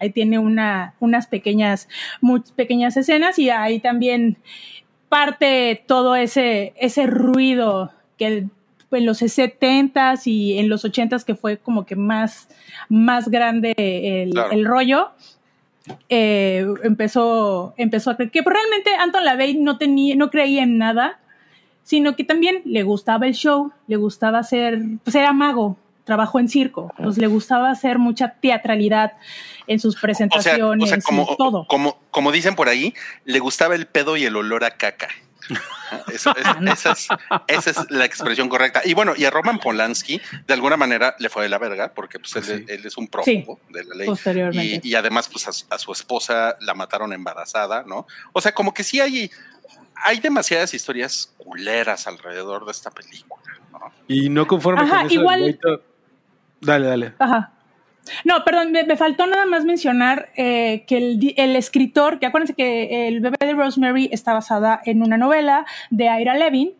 Ahí 0.00 0.08
tiene 0.08 0.38
una, 0.38 0.94
unas 0.98 1.26
pequeñas, 1.26 1.90
muy 2.22 2.40
pequeñas 2.56 2.96
escenas 2.96 3.38
y 3.38 3.50
ahí 3.50 3.78
también 3.78 4.38
parte 5.10 5.84
todo 5.86 6.16
ese, 6.16 6.72
ese 6.78 7.06
ruido 7.06 7.92
que 8.16 8.48
en 8.96 9.06
los 9.06 9.22
70s 9.22 10.26
y 10.26 10.58
en 10.58 10.68
los 10.68 10.84
80s 10.84 11.24
que 11.24 11.34
fue 11.34 11.58
como 11.58 11.86
que 11.86 11.96
más, 11.96 12.48
más 12.88 13.28
grande 13.28 13.74
el, 13.76 14.30
claro. 14.30 14.52
el 14.52 14.64
rollo. 14.64 15.10
Eh, 16.08 16.66
empezó, 16.82 17.74
empezó 17.76 18.10
a 18.10 18.16
creer 18.16 18.30
que 18.30 18.40
realmente 18.40 18.94
Anton 18.94 19.24
LaVey 19.24 19.54
no 19.54 19.76
tenía, 19.76 20.16
no 20.16 20.30
creía 20.30 20.62
en 20.62 20.78
nada, 20.78 21.20
sino 21.82 22.16
que 22.16 22.24
también 22.24 22.62
le 22.64 22.82
gustaba 22.82 23.26
el 23.26 23.34
show, 23.34 23.70
le 23.86 23.96
gustaba 23.96 24.38
hacer, 24.38 24.80
pues 25.04 25.14
era 25.14 25.32
mago, 25.34 25.76
trabajó 26.04 26.38
en 26.38 26.48
circo, 26.48 26.92
pues 26.96 27.18
le 27.18 27.26
gustaba 27.26 27.70
hacer 27.70 27.98
mucha 27.98 28.34
teatralidad 28.40 29.12
en 29.66 29.78
sus 29.78 30.00
presentaciones, 30.00 30.84
o 30.84 30.86
sea, 30.86 30.98
o 30.98 31.00
sea, 31.00 31.06
como, 31.06 31.36
todo. 31.36 31.66
Como, 31.66 31.98
como 32.10 32.32
dicen 32.32 32.54
por 32.54 32.68
ahí, 32.68 32.94
le 33.24 33.38
gustaba 33.38 33.74
el 33.74 33.86
pedo 33.86 34.16
y 34.16 34.24
el 34.24 34.36
olor 34.36 34.64
a 34.64 34.72
caca. 34.72 35.08
Eso, 36.12 36.30
es, 36.36 36.46
esa, 36.46 36.92
es, 36.92 37.08
esa, 37.48 37.70
es, 37.70 37.90
la 37.90 38.04
expresión 38.04 38.48
correcta. 38.48 38.82
Y 38.84 38.94
bueno, 38.94 39.14
y 39.16 39.24
a 39.24 39.30
Roman 39.30 39.58
Polanski, 39.58 40.20
de 40.46 40.54
alguna 40.54 40.76
manera, 40.76 41.14
le 41.18 41.28
fue 41.28 41.42
de 41.44 41.48
la 41.48 41.58
verga, 41.58 41.92
porque 41.94 42.18
pues, 42.18 42.36
él, 42.36 42.44
sí. 42.44 42.64
él, 42.68 42.86
es 42.86 42.96
un 42.96 43.08
prófugo 43.08 43.60
sí, 43.66 43.72
de 43.72 43.84
la 43.84 43.94
ley. 43.94 44.06
Posteriormente. 44.06 44.80
Y, 44.82 44.90
y 44.90 44.94
además, 44.94 45.28
pues 45.28 45.46
a, 45.46 45.74
a, 45.74 45.78
su 45.78 45.92
esposa 45.92 46.56
la 46.60 46.74
mataron 46.74 47.12
embarazada, 47.12 47.84
¿no? 47.86 48.06
O 48.32 48.40
sea, 48.40 48.52
como 48.52 48.72
que 48.72 48.84
sí 48.84 49.00
hay, 49.00 49.30
hay 49.96 50.20
demasiadas 50.20 50.74
historias 50.74 51.34
culeras 51.36 52.06
alrededor 52.06 52.64
de 52.64 52.72
esta 52.72 52.90
película, 52.90 53.42
¿no? 53.72 53.92
Y 54.08 54.28
no 54.28 54.46
conforme 54.46 54.82
Ajá, 54.82 54.98
con 54.98 55.06
eso, 55.06 55.14
igual... 55.14 55.60
Dale, 56.60 56.86
dale. 56.86 57.14
Ajá. 57.18 57.52
No, 58.24 58.44
perdón, 58.44 58.72
me, 58.72 58.96
faltó 58.96 59.26
nada 59.26 59.46
más 59.46 59.64
mencionar 59.64 60.30
eh, 60.36 60.84
que 60.86 60.96
el, 60.96 61.34
el, 61.36 61.56
escritor, 61.56 62.18
que 62.18 62.26
acuérdense 62.26 62.54
que 62.54 63.08
el 63.08 63.20
bebé 63.20 63.36
de 63.40 63.54
Rosemary 63.54 64.08
está 64.12 64.32
basada 64.32 64.80
en 64.84 65.02
una 65.02 65.16
novela 65.16 65.64
de 65.90 66.04
Ira 66.20 66.34
Levin 66.34 66.72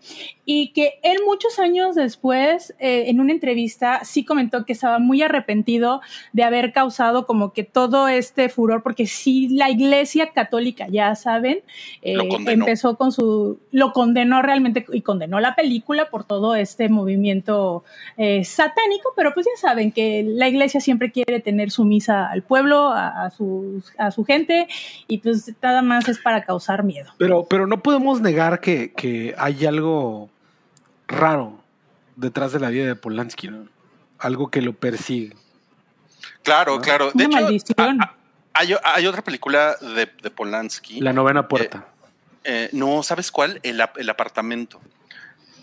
y 0.44 0.68
que 0.72 0.94
él 1.02 1.18
muchos 1.26 1.58
años 1.58 1.94
después, 1.94 2.74
eh, 2.78 3.04
en 3.06 3.20
una 3.20 3.32
entrevista, 3.32 4.04
sí 4.04 4.24
comentó 4.24 4.64
que 4.64 4.72
estaba 4.72 4.98
muy 4.98 5.22
arrepentido 5.22 6.00
de 6.32 6.44
haber 6.44 6.72
causado 6.72 7.26
como 7.26 7.52
que 7.52 7.64
todo 7.64 8.08
este 8.08 8.48
furor, 8.48 8.82
porque 8.82 9.06
sí, 9.06 9.48
la 9.48 9.70
iglesia 9.70 10.30
católica, 10.32 10.86
ya 10.88 11.14
saben, 11.14 11.60
eh, 12.02 12.16
empezó 12.46 12.96
con 12.96 13.12
su, 13.12 13.58
lo 13.70 13.92
condenó 13.92 14.42
realmente 14.42 14.84
y 14.92 15.00
condenó 15.00 15.40
la 15.40 15.54
película 15.54 16.10
por 16.10 16.24
todo 16.24 16.54
este 16.54 16.88
movimiento 16.88 17.84
eh, 18.16 18.44
satánico, 18.44 19.12
pero 19.16 19.32
pues 19.32 19.46
ya 19.46 19.68
saben 19.68 19.92
que 19.92 20.24
la 20.26 20.48
iglesia 20.48 20.80
siempre 20.80 21.10
quiere 21.10 21.40
tener 21.40 21.70
sumisa 21.70 22.28
al 22.28 22.42
pueblo, 22.42 22.90
a, 22.90 23.24
a, 23.24 23.30
su, 23.30 23.82
a 23.98 24.10
su 24.10 24.24
gente, 24.24 24.68
y 25.08 25.18
pues 25.18 25.52
nada 25.62 25.82
más 25.82 26.08
es 26.08 26.18
para 26.18 26.44
causar 26.44 26.84
miedo. 26.84 27.12
Pero, 27.18 27.46
pero 27.48 27.66
no 27.66 27.82
podemos 27.82 28.20
negar 28.20 28.60
que, 28.60 28.92
que 28.92 29.34
hay 29.38 29.64
algo 29.64 30.28
raro 31.08 31.60
detrás 32.16 32.52
de 32.52 32.60
la 32.60 32.70
vida 32.70 32.86
de 32.86 32.96
Polanski, 32.96 33.48
¿no? 33.48 33.68
Algo 34.18 34.50
que 34.50 34.62
lo 34.62 34.72
persigue. 34.72 35.34
Claro, 36.42 36.76
¿no? 36.76 36.82
claro. 36.82 37.10
De 37.14 37.26
Una 37.26 37.36
hecho, 37.38 37.44
maldición. 37.44 38.00
a- 38.02 38.04
a- 38.04 38.16
hay, 38.54 38.74
hay 38.84 39.06
otra 39.06 39.22
película 39.22 39.76
de, 39.80 40.06
de 40.22 40.30
Polanski. 40.30 41.00
La 41.00 41.12
novena 41.12 41.48
puerta. 41.48 41.88
Eh, 42.44 42.68
no, 42.72 43.02
¿sabes 43.02 43.30
cuál? 43.32 43.58
El 43.62 43.80
apartamento. 44.10 44.80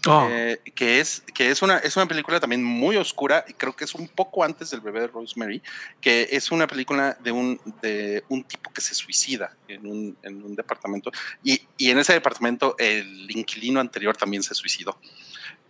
Oh, 0.07 0.27
Eh, 0.31 0.59
que 0.73 0.99
es, 0.99 1.21
que 1.33 1.51
es, 1.51 1.61
una, 1.61 1.77
es 1.77 1.95
una 1.95 2.07
película 2.07 2.39
también 2.39 2.63
muy 2.63 2.97
oscura, 2.97 3.45
y 3.47 3.53
creo 3.53 3.75
que 3.75 3.83
es 3.83 3.93
un 3.93 4.07
poco 4.07 4.43
antes 4.43 4.71
del 4.71 4.81
bebé 4.81 5.01
de 5.01 5.07
Rosemary, 5.07 5.61
que 6.01 6.27
es 6.31 6.51
una 6.51 6.65
película 6.65 7.15
de 7.23 7.31
un, 7.31 7.61
de 7.83 8.23
un 8.27 8.43
tipo 8.43 8.71
que 8.73 8.81
se 8.81 8.95
suicida 8.95 9.55
en 9.67 9.85
un, 9.85 10.17
en 10.23 10.43
un 10.43 10.55
departamento, 10.55 11.11
y, 11.43 11.61
y 11.77 11.91
en 11.91 11.99
ese 11.99 12.13
departamento 12.13 12.75
el 12.79 13.29
inquilino 13.29 13.79
anterior 13.79 14.17
también 14.17 14.41
se 14.41 14.55
suicidó. 14.55 14.97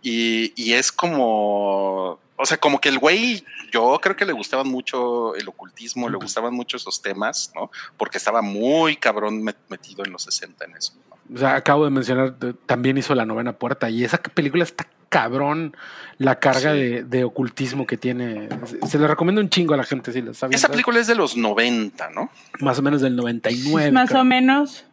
Y, 0.02 0.52
y 0.56 0.72
es 0.72 0.90
como, 0.90 2.18
o 2.36 2.44
sea, 2.46 2.56
como 2.58 2.80
que 2.80 2.88
el 2.88 2.98
güey, 2.98 3.44
yo 3.72 3.98
creo 4.02 4.16
que 4.16 4.26
le 4.26 4.32
gustaban 4.32 4.68
mucho 4.68 5.34
el 5.36 5.48
ocultismo, 5.48 6.08
le 6.08 6.16
gustaban 6.16 6.52
mucho 6.54 6.76
esos 6.76 7.00
temas, 7.02 7.52
¿no? 7.54 7.70
Porque 7.96 8.18
estaba 8.18 8.42
muy 8.42 8.96
cabrón 8.96 9.42
met- 9.42 9.56
metido 9.68 10.04
en 10.04 10.12
los 10.12 10.22
60 10.24 10.64
en 10.64 10.76
eso. 10.76 10.92
¿no? 11.08 11.36
o 11.36 11.38
sea, 11.38 11.54
acabo 11.54 11.84
de 11.84 11.90
mencionar, 11.90 12.34
también 12.66 12.98
hizo 12.98 13.14
la 13.14 13.24
novena 13.24 13.52
puerta 13.54 13.88
y 13.88 14.04
esa 14.04 14.18
película 14.18 14.64
está 14.64 14.86
cabrón 15.08 15.74
la 16.18 16.38
carga 16.40 16.72
Sí. 16.72 16.78
de, 16.78 17.04
de 17.04 17.24
ocultismo 17.24 17.86
que 17.86 17.96
tiene. 17.96 18.48
Se, 18.88 18.98
le 18.98 19.06
recomiendo 19.06 19.40
un 19.40 19.48
chingo 19.50 19.74
a 19.74 19.76
la 19.76 19.84
gente 19.84 20.10
si 20.12 20.18
la 20.20 20.32
viendo. 20.32 20.48
Esa 20.56 20.68
película 20.68 20.98
es 21.00 21.06
de 21.06 21.14
los 21.14 21.36
90, 21.36 22.10
¿no? 22.10 22.30
Más 22.60 22.78
o 22.78 22.82
menos 22.82 23.00
del 23.02 23.14
99. 23.16 23.92
Más 23.92 24.08
creo. 24.08 24.22
o 24.22 24.24
menos. 24.24 24.84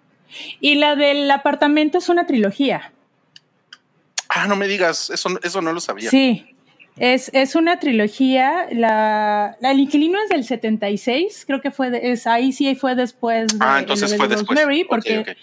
Y 0.60 0.76
la 0.76 0.96
del 0.96 1.30
apartamento 1.32 1.98
es 1.98 2.10
una 2.10 2.28
trilogía. 2.28 2.94
Ah, 4.44 4.48
no 4.48 4.56
me 4.56 4.68
digas, 4.68 5.10
eso, 5.10 5.30
eso 5.44 5.62
no 5.62 5.74
lo 5.74 5.80
sabía. 5.80 6.10
Sí, 6.10 6.56
es, 6.98 7.30
es 7.34 7.56
una 7.56 7.80
trilogía. 7.80 8.68
La, 8.72 9.58
la- 9.62 9.72
el 9.72 9.80
inquilino 9.80 10.20
es 10.24 10.30
del 10.30 10.44
76, 10.44 11.44
creo 11.46 11.62
que 11.62 11.72
fue, 11.72 11.90
de- 11.90 12.12
es, 12.12 12.28
ahí 12.28 12.52
sí 12.52 12.74
fue 12.76 12.96
después 12.96 13.48
de, 13.58 13.66
ah, 13.66 13.80
entonces 13.80 14.12
de 14.12 14.18
fue 14.18 14.28
después. 14.28 14.60
Ok, 14.66 14.72
porque, 14.88 15.36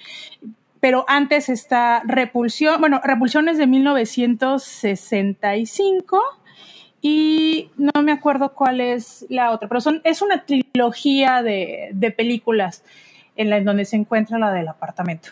pero 0.81 1.05
antes 1.09 1.49
está 1.49 2.03
Repulsión, 2.07 2.81
bueno, 2.81 3.01
Repulsión 3.03 3.49
es 3.49 3.59
de 3.59 3.67
1965 3.67 6.21
y 7.03 7.71
no 7.77 8.03
me 8.03 8.13
acuerdo 8.13 8.53
cuál 8.55 8.81
es 8.81 9.27
la 9.29 9.51
otra, 9.53 9.69
pero 9.69 9.81
son, 9.81 10.01
es 10.05 10.23
una 10.23 10.45
trilogía 10.45 11.43
de, 11.43 11.91
de 11.93 12.11
películas 12.11 12.83
en 13.37 13.51
la 13.51 13.59
en 13.59 13.65
donde 13.65 13.85
se 13.85 13.97
encuentra 13.97 14.39
la 14.39 14.53
del 14.53 14.69
apartamento. 14.69 15.31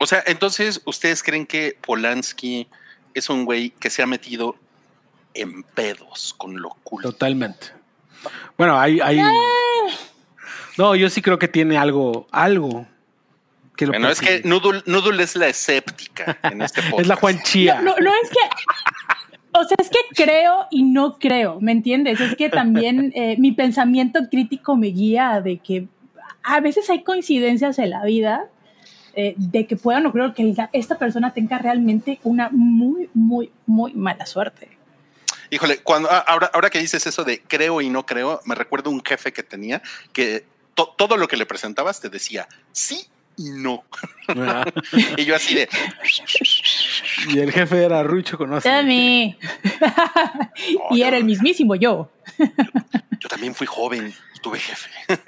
O 0.00 0.06
sea, 0.06 0.22
entonces, 0.26 0.80
¿ustedes 0.84 1.22
creen 1.22 1.46
que 1.46 1.76
Polanski 1.84 2.68
es 3.14 3.30
un 3.30 3.44
güey 3.44 3.70
que 3.70 3.90
se 3.90 4.02
ha 4.02 4.06
metido 4.06 4.56
en 5.32 5.62
pedos 5.62 6.34
con 6.36 6.60
lo 6.60 6.68
oculto? 6.68 7.12
Totalmente. 7.12 7.68
Bueno, 8.56 8.78
hay, 8.78 9.00
hay. 9.00 9.20
No, 10.76 10.94
yo 10.94 11.08
sí 11.08 11.22
creo 11.22 11.38
que 11.38 11.48
tiene 11.48 11.76
algo, 11.76 12.26
algo 12.30 12.86
que 13.76 13.86
lo 13.86 13.92
Bueno, 13.92 14.08
es 14.08 14.20
que 14.20 14.42
Noodle, 14.44 14.82
Noodle 14.86 15.22
es 15.22 15.36
la 15.36 15.48
escéptica 15.48 16.38
en 16.42 16.62
este 16.62 16.82
podcast. 16.82 17.00
es 17.00 17.06
la 17.08 17.16
Juan 17.16 17.42
Chía. 17.42 17.80
No, 17.80 17.94
no, 17.94 18.00
no 18.00 18.10
es 18.22 18.30
que. 18.30 18.38
O 19.56 19.64
sea, 19.64 19.76
es 19.78 19.88
que 19.88 20.24
creo 20.24 20.66
y 20.70 20.82
no 20.82 21.18
creo, 21.18 21.60
¿me 21.60 21.70
entiendes? 21.70 22.20
Es 22.20 22.34
que 22.34 22.48
también 22.48 23.12
eh, 23.16 23.36
mi 23.38 23.52
pensamiento 23.52 24.20
crítico 24.28 24.76
me 24.76 24.88
guía 24.88 25.40
de 25.40 25.58
que 25.58 25.86
a 26.42 26.60
veces 26.60 26.90
hay 26.90 27.04
coincidencias 27.04 27.78
en 27.78 27.90
la 27.90 28.04
vida 28.04 28.48
eh, 29.16 29.34
de 29.36 29.66
que 29.66 29.76
puedan 29.76 30.06
ocurrir 30.06 30.32
que 30.32 30.54
esta 30.72 30.98
persona 30.98 31.32
tenga 31.32 31.58
realmente 31.58 32.18
una 32.24 32.48
muy, 32.50 33.08
muy, 33.14 33.50
muy 33.66 33.92
mala 33.94 34.26
suerte. 34.26 34.68
Híjole, 35.50 35.78
cuando, 35.78 36.10
ah, 36.10 36.24
ahora, 36.26 36.50
ahora 36.52 36.70
que 36.70 36.78
dices 36.80 37.06
eso 37.06 37.22
de 37.24 37.40
creo 37.42 37.80
y 37.80 37.88
no 37.90 38.04
creo, 38.06 38.40
me 38.44 38.54
recuerdo 38.54 38.90
un 38.90 39.02
jefe 39.04 39.32
que 39.32 39.42
tenía 39.42 39.82
que 40.12 40.44
to- 40.74 40.94
todo 40.96 41.16
lo 41.16 41.28
que 41.28 41.36
le 41.36 41.46
presentabas 41.46 42.00
te 42.00 42.08
decía 42.08 42.48
sí 42.72 43.06
y 43.36 43.50
no. 43.50 43.84
Ah, 44.28 44.64
y 45.16 45.24
yo 45.24 45.36
así 45.36 45.54
de, 45.54 45.68
y 47.28 47.38
el 47.38 47.52
jefe 47.52 47.84
era 47.84 48.02
Rucho 48.02 48.38
conoce. 48.38 48.68
Dami. 48.68 49.36
y 50.90 51.02
era 51.02 51.16
el 51.16 51.24
mismísimo 51.24 51.74
yo. 51.74 52.10
yo 53.20 53.28
también 53.28 53.54
fui 53.54 53.66
joven 53.66 54.12
tuve 54.44 54.58
jefe. 54.60 54.90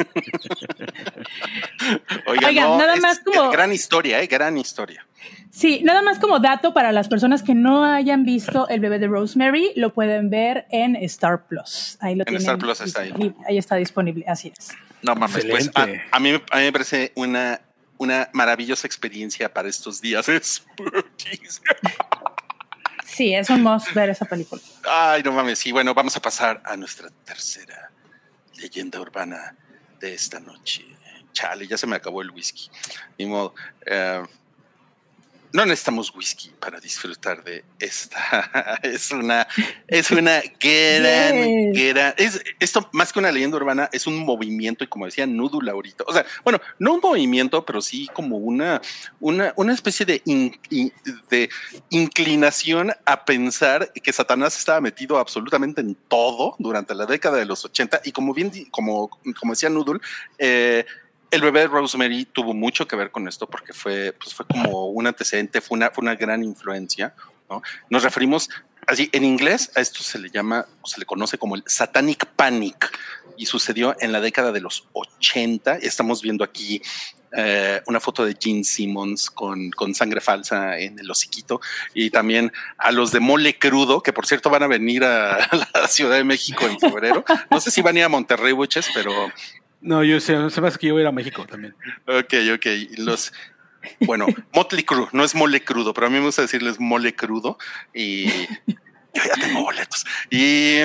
No, 2.55 2.79
nada 2.79 2.95
es 2.95 3.01
más 3.01 3.21
como- 3.21 3.51
gran 3.51 3.73
historia, 3.73 4.21
eh, 4.21 4.27
gran 4.27 4.57
historia. 4.59 5.07
Sí, 5.51 5.81
nada 5.85 6.03
más 6.03 6.19
como 6.19 6.39
dato 6.39 6.75
para 6.75 6.93
las 6.93 7.09
personas 7.09 7.43
que 7.43 7.55
no 7.55 7.85
hayan 7.85 8.25
visto 8.25 8.69
El 8.69 8.81
bebé 8.81 8.99
de 8.99 9.07
Rosemary, 9.07 9.73
lo 9.77 9.93
pueden 9.95 10.29
ver 10.31 10.67
en 10.71 10.97
Star 10.97 11.47
Plus. 11.47 11.97
Ahí 12.01 12.15
lo 12.15 12.23
En 12.23 12.27
tienen 12.27 12.43
Star 12.43 12.59
Plus 12.59 12.81
está 12.81 13.01
ahí. 13.01 13.07
disponible. 13.09 13.37
Ahí 13.49 13.59
está 13.59 13.77
disponible, 13.77 14.25
así 14.29 14.53
es. 14.57 14.73
No 15.03 15.15
mames, 15.15 15.45
pues 15.45 15.71
a, 15.75 15.81
Excelente. 15.83 16.05
a 16.11 16.21
mí, 16.21 16.31
a 16.51 16.57
mí 16.59 16.63
me 16.65 16.73
parece 16.73 17.13
una, 17.15 17.61
una 17.99 18.29
maravillosa 18.33 18.87
experiencia 18.87 19.53
para 19.53 19.69
estos 19.69 20.01
días. 20.01 20.27
Sí, 23.05 23.33
es 23.35 23.49
un 23.49 23.63
must 23.63 23.95
ver 23.95 24.11
esa 24.11 24.27
película. 24.27 24.61
Ay, 24.87 25.23
no 25.23 25.33
mames. 25.33 25.65
Y 25.67 25.73
bueno, 25.73 25.95
vamos 25.95 26.15
a 26.17 26.21
pasar 26.21 26.61
a 26.67 26.77
nuestra 26.77 27.09
tercera 27.25 27.86
leyenda 28.59 29.01
urbana 29.01 29.57
de 30.01 30.15
esta 30.15 30.41
noche. 30.41 30.85
Chale, 31.33 31.67
ya 31.67 31.77
se 31.77 31.87
me 31.87 31.97
acabó 31.97 32.23
el 32.23 32.31
whisky. 32.31 32.71
Ni 33.19 33.27
modo. 33.27 33.55
Eh, 33.85 34.23
no 35.57 35.65
necesitamos 35.65 36.15
whisky 36.15 36.51
para 36.61 36.79
disfrutar 36.81 37.43
de 37.43 37.65
esta. 37.79 38.79
es 38.83 39.11
una, 39.11 39.49
es 39.89 40.11
una 40.11 40.43
gran, 40.61 41.35
es, 42.19 42.43
esto 42.61 42.89
más 42.93 43.11
que 43.13 43.19
una 43.19 43.33
leyenda 43.33 43.57
urbana 43.57 43.89
es 43.91 44.07
un 44.07 44.19
movimiento 44.19 44.85
y 44.85 44.87
como 44.87 45.07
decía 45.07 45.27
Núdula 45.27 45.73
ahorita, 45.73 46.05
o 46.07 46.13
sea, 46.13 46.27
bueno, 46.45 46.61
no 46.79 46.93
un 46.95 47.01
movimiento, 47.01 47.65
pero 47.65 47.81
sí 47.81 48.07
como 48.13 48.37
una, 48.37 48.83
una, 49.19 49.55
una 49.57 49.73
especie 49.73 50.05
de, 50.05 50.21
in- 50.27 50.55
in- 50.69 50.93
de 51.31 51.49
inclinación 51.89 52.93
a 53.07 53.25
pensar 53.25 53.91
que 53.93 54.13
Satanás 54.13 54.59
estaba 54.59 54.81
metido 54.83 55.19
absolutamente 55.19 55.81
en 55.81 55.95
todo 55.95 56.55
durante 56.59 56.95
la 56.95 57.07
década 57.07 57.39
de 57.39 57.47
los 57.47 57.65
80 57.65 58.03
y 58.05 58.13
como 58.13 58.35
bien, 58.35 58.53
como, 58.71 59.09
como 59.41 59.53
decía 59.53 59.71
Noodle, 59.71 60.01
eh, 60.39 60.85
el 61.31 61.41
bebé 61.41 61.61
de 61.61 61.67
Rosemary 61.69 62.25
tuvo 62.27 62.55
mucho 62.55 62.87
que 62.87 62.97
ver 62.97 63.11
con 63.11 63.29
esto 63.29 63.47
porque 63.47 63.73
fue, 63.73 64.13
pues 64.13 64.35
fue 64.35 64.47
como 64.47 64.87
un 64.87 65.07
antecedente, 65.07 65.61
fue 65.61 65.77
una, 65.77 65.91
fue 65.91 66.03
una 66.03 66.15
gran 66.15 66.43
influencia. 66.43 67.15
¿no? 67.51 67.63
Nos 67.91 68.03
referimos 68.03 68.49
así 68.87 69.09
en 69.13 69.25
inglés 69.25 69.71
a 69.75 69.81
esto 69.81 70.03
se 70.03 70.19
le 70.19 70.31
llama 70.31 70.67
se 70.85 71.01
le 71.01 71.07
conoce 71.07 71.39
como 71.39 71.57
el 71.57 71.65
Satanic 71.67 72.27
Panic 72.37 72.97
y 73.37 73.47
sucedió 73.47 73.97
en 74.01 74.13
la 74.13 74.21
década 74.21 74.53
de 74.53 74.61
los 74.61 74.89
80. 74.93 75.77
Estamos 75.77 76.23
viendo 76.23 76.45
aquí 76.45 76.81
eh, 77.37 77.83
una 77.87 78.01
foto 78.01 78.25
de 78.25 78.37
Gene 78.41 78.65
Simmons 78.65 79.31
con, 79.31 79.71
con 79.73 79.95
sangre 79.95 80.23
falsa 80.23 80.79
en 80.79 80.99
el 80.99 81.11
hociquito 81.11 81.61
y 81.93 82.09
también 82.09 82.51
a 82.79 82.93
los 82.93 83.13
de 83.13 83.21
Mole 83.21 83.59
Crudo, 83.59 84.03
que 84.03 84.13
por 84.13 84.27
cierto 84.27 84.49
van 84.49 84.63
a 84.63 84.69
venir 84.69 85.05
a 85.05 85.47
la 85.75 85.89
Ciudad 85.89 86.17
de 86.17 86.25
México 86.25 86.65
en 86.67 86.79
febrero. 86.79 87.25
No 87.51 87.61
sé 87.61 87.71
si 87.71 87.83
van 87.83 87.97
a 87.97 87.99
ir 87.99 88.05
a 88.07 88.09
Monterrey, 88.09 88.53
Buches, 88.53 88.89
pero 88.95 89.13
No, 89.87 90.03
yo 90.03 90.19
sé, 90.21 90.51
se 90.51 90.61
me 90.61 90.69
hace 90.69 90.79
que 90.79 90.89
yo 90.89 90.95
voy 90.95 91.01
a 91.01 91.05
ir 91.05 91.09
a 91.09 91.13
México 91.13 91.47
también. 91.47 91.75
Ok, 92.07 92.35
ok. 92.55 92.67
Los, 92.99 93.33
bueno, 94.01 94.27
Motley 94.53 94.83
Crue, 94.85 95.07
no 95.13 95.23
es 95.25 95.35
mole 95.35 95.63
crudo, 95.63 95.95
pero 95.95 96.09
a 96.09 96.11
mí 96.11 96.19
me 96.19 96.25
gusta 96.27 96.43
decirles 96.43 96.81
mole 96.81 97.15
crudo 97.15 97.57
y 97.95 98.27
yo 98.27 99.23
ya 99.25 99.35
tengo 99.41 99.63
boletos. 99.63 100.05
Y 100.29 100.79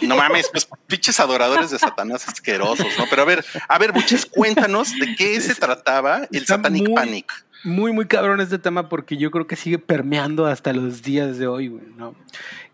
no 0.06 0.16
mames, 0.16 0.48
pues 0.50 0.68
pinches 0.88 1.20
adoradores 1.20 1.70
de 1.70 1.78
Satanás 1.78 2.26
asquerosos, 2.28 2.88
¿no? 2.98 3.04
Pero 3.08 3.22
a 3.22 3.24
ver, 3.24 3.44
a 3.68 3.78
ver, 3.78 3.92
Buches, 3.92 4.26
cuéntanos 4.26 4.90
de 4.98 5.14
qué 5.14 5.40
se 5.40 5.54
trataba 5.54 6.26
el 6.30 6.42
Está 6.42 6.56
Satanic 6.56 6.82
muy- 6.88 6.94
Panic. 6.94 7.32
Muy, 7.64 7.92
muy 7.92 8.06
cabrón 8.06 8.40
este 8.40 8.58
tema 8.58 8.88
porque 8.88 9.16
yo 9.16 9.30
creo 9.32 9.46
que 9.48 9.56
sigue 9.56 9.78
permeando 9.78 10.46
hasta 10.46 10.72
los 10.72 11.02
días 11.02 11.38
de 11.38 11.46
hoy, 11.48 11.68
güey, 11.68 11.84
¿no? 11.96 12.14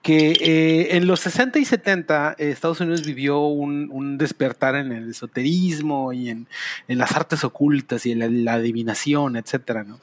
Que 0.02 0.32
eh, 0.32 0.96
en 0.96 1.06
los 1.06 1.20
60 1.20 1.58
y 1.58 1.64
70 1.64 2.34
eh, 2.38 2.50
Estados 2.50 2.80
Unidos 2.82 3.02
vivió 3.06 3.40
un, 3.46 3.88
un 3.90 4.18
despertar 4.18 4.74
en 4.74 4.92
el 4.92 5.10
esoterismo 5.10 6.12
y 6.12 6.28
en, 6.28 6.46
en 6.88 6.98
las 6.98 7.12
artes 7.12 7.44
ocultas 7.44 8.04
y 8.04 8.12
en 8.12 8.18
la, 8.18 8.28
la 8.28 8.52
adivinación, 8.54 9.36
etcétera, 9.36 9.84
¿no? 9.84 9.98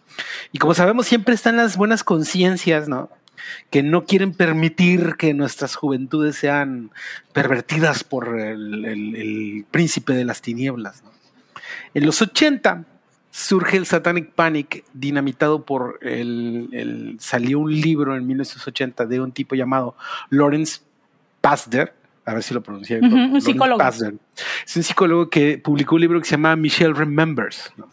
Y 0.52 0.58
como 0.58 0.74
sabemos, 0.74 1.06
siempre 1.06 1.36
están 1.36 1.58
las 1.58 1.78
buenas 1.78 2.04
conciencias, 2.04 2.88
¿no? 2.90 3.12
Que 3.70 3.84
no 3.84 4.06
quieren 4.06 4.34
permitir 4.34 5.16
que 5.18 5.36
nuestras 5.36 5.76
juventudes 5.76 6.36
sean 6.36 6.90
pervertidas 7.34 8.04
por 8.04 8.40
el, 8.40 8.84
el- 8.86 9.16
el 9.16 9.66
príncipe 9.70 10.14
de 10.14 10.26
las 10.26 10.42
tinieblas, 10.42 11.04
¿no? 11.04 11.12
En 11.94 12.06
los 12.08 12.22
80 12.22 12.86
surge 13.32 13.78
el 13.78 13.86
Satanic 13.86 14.32
Panic, 14.32 14.84
dinamitado 14.94 15.66
por 15.66 15.98
el, 16.02 16.70
el- 16.74 17.18
Salió 17.20 17.60
un 17.60 17.72
libro 17.74 18.16
en 18.16 18.28
1980 18.28 19.06
de 19.06 19.20
un 19.22 19.32
tipo 19.32 19.56
llamado 19.56 19.96
Lawrence 20.30 20.82
Pasder. 21.42 21.94
A 22.26 22.34
ver 22.36 22.44
si 22.44 22.54
lo 22.54 22.62
pronuncié. 22.62 23.00
Ujú, 23.00 23.08
bien, 23.10 23.34
un 23.34 23.42
psicólogo. 23.42 23.78
Pasder. 23.80 24.14
Es 24.66 24.76
un 24.78 24.84
psicólogo 24.84 25.30
que 25.30 25.58
publicó 25.58 25.96
un 25.96 26.02
libro 26.02 26.20
que 26.20 26.26
se 26.26 26.32
llama 26.32 26.56
Michelle 26.56 26.94
Remembers, 26.94 27.72
¿no? 27.78 27.90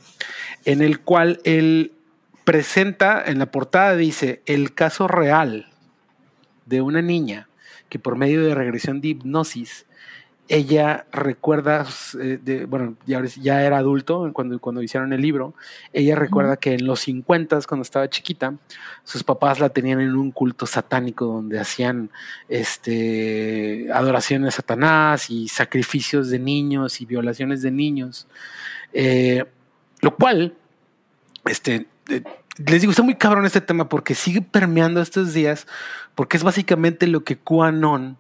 en 0.65 0.83
el 0.83 1.01
cual 1.01 1.41
él 1.45 1.93
presenta, 2.45 3.23
en 3.25 3.39
la 3.39 3.51
portada 3.51 3.97
dice, 3.97 4.43
el 4.47 4.75
caso 4.75 5.07
real 5.09 5.71
de 6.67 6.83
una 6.83 7.01
niña 7.01 7.49
que 7.89 7.99
por 7.99 8.17
medio 8.17 8.45
de 8.45 8.55
regresión 8.55 9.01
de 9.01 9.09
hipnosis 9.09 9.87
ella 10.51 11.07
recuerda, 11.13 11.87
eh, 12.21 12.39
de- 12.43 12.65
bueno, 12.65 12.97
ya 13.07 13.63
era 13.63 13.77
adulto 13.79 14.31
cuando, 14.33 14.59
cuando 14.59 14.83
hicieron 14.83 15.13
el 15.13 15.21
libro, 15.21 15.53
ella 15.93 16.17
recuerda 16.17 16.57
que 16.57 16.73
en 16.75 16.87
los 16.87 17.01
50, 17.01 17.61
cuando 17.69 17.83
estaba 17.83 18.09
chiquita, 18.09 18.55
sus 19.05 19.23
papás 19.25 19.61
la 19.61 19.69
tenían 19.69 20.01
en 20.01 20.17
un 20.17 20.31
culto 20.31 20.65
satánico 20.67 21.27
donde 21.27 21.61
hacían 21.61 22.11
este, 22.49 23.89
adoraciones 23.93 24.55
a 24.55 24.57
Satanás 24.57 25.31
y 25.31 25.49
sacrificios 25.49 26.31
de 26.31 26.39
niños 26.39 27.01
y 27.01 27.07
violaciones 27.07 27.63
de 27.63 27.71
niños, 27.71 28.27
Eh, 28.95 29.45
lo 30.01 30.17
cual, 30.17 30.55
este, 31.45 31.87
eh, 32.09 32.23
les 32.57 32.81
digo, 32.81 32.91
está 32.91 33.03
muy 33.03 33.17
cabrón 33.17 33.45
este 33.45 33.61
tema 33.61 33.87
porque 33.91 34.15
sigue 34.15 34.41
permeando 34.41 35.03
estos 35.03 35.35
días, 35.35 35.67
porque 36.15 36.39
es 36.39 36.43
básicamente 36.43 37.07
lo 37.07 37.23
que 37.23 37.37
QAnon 37.37 38.17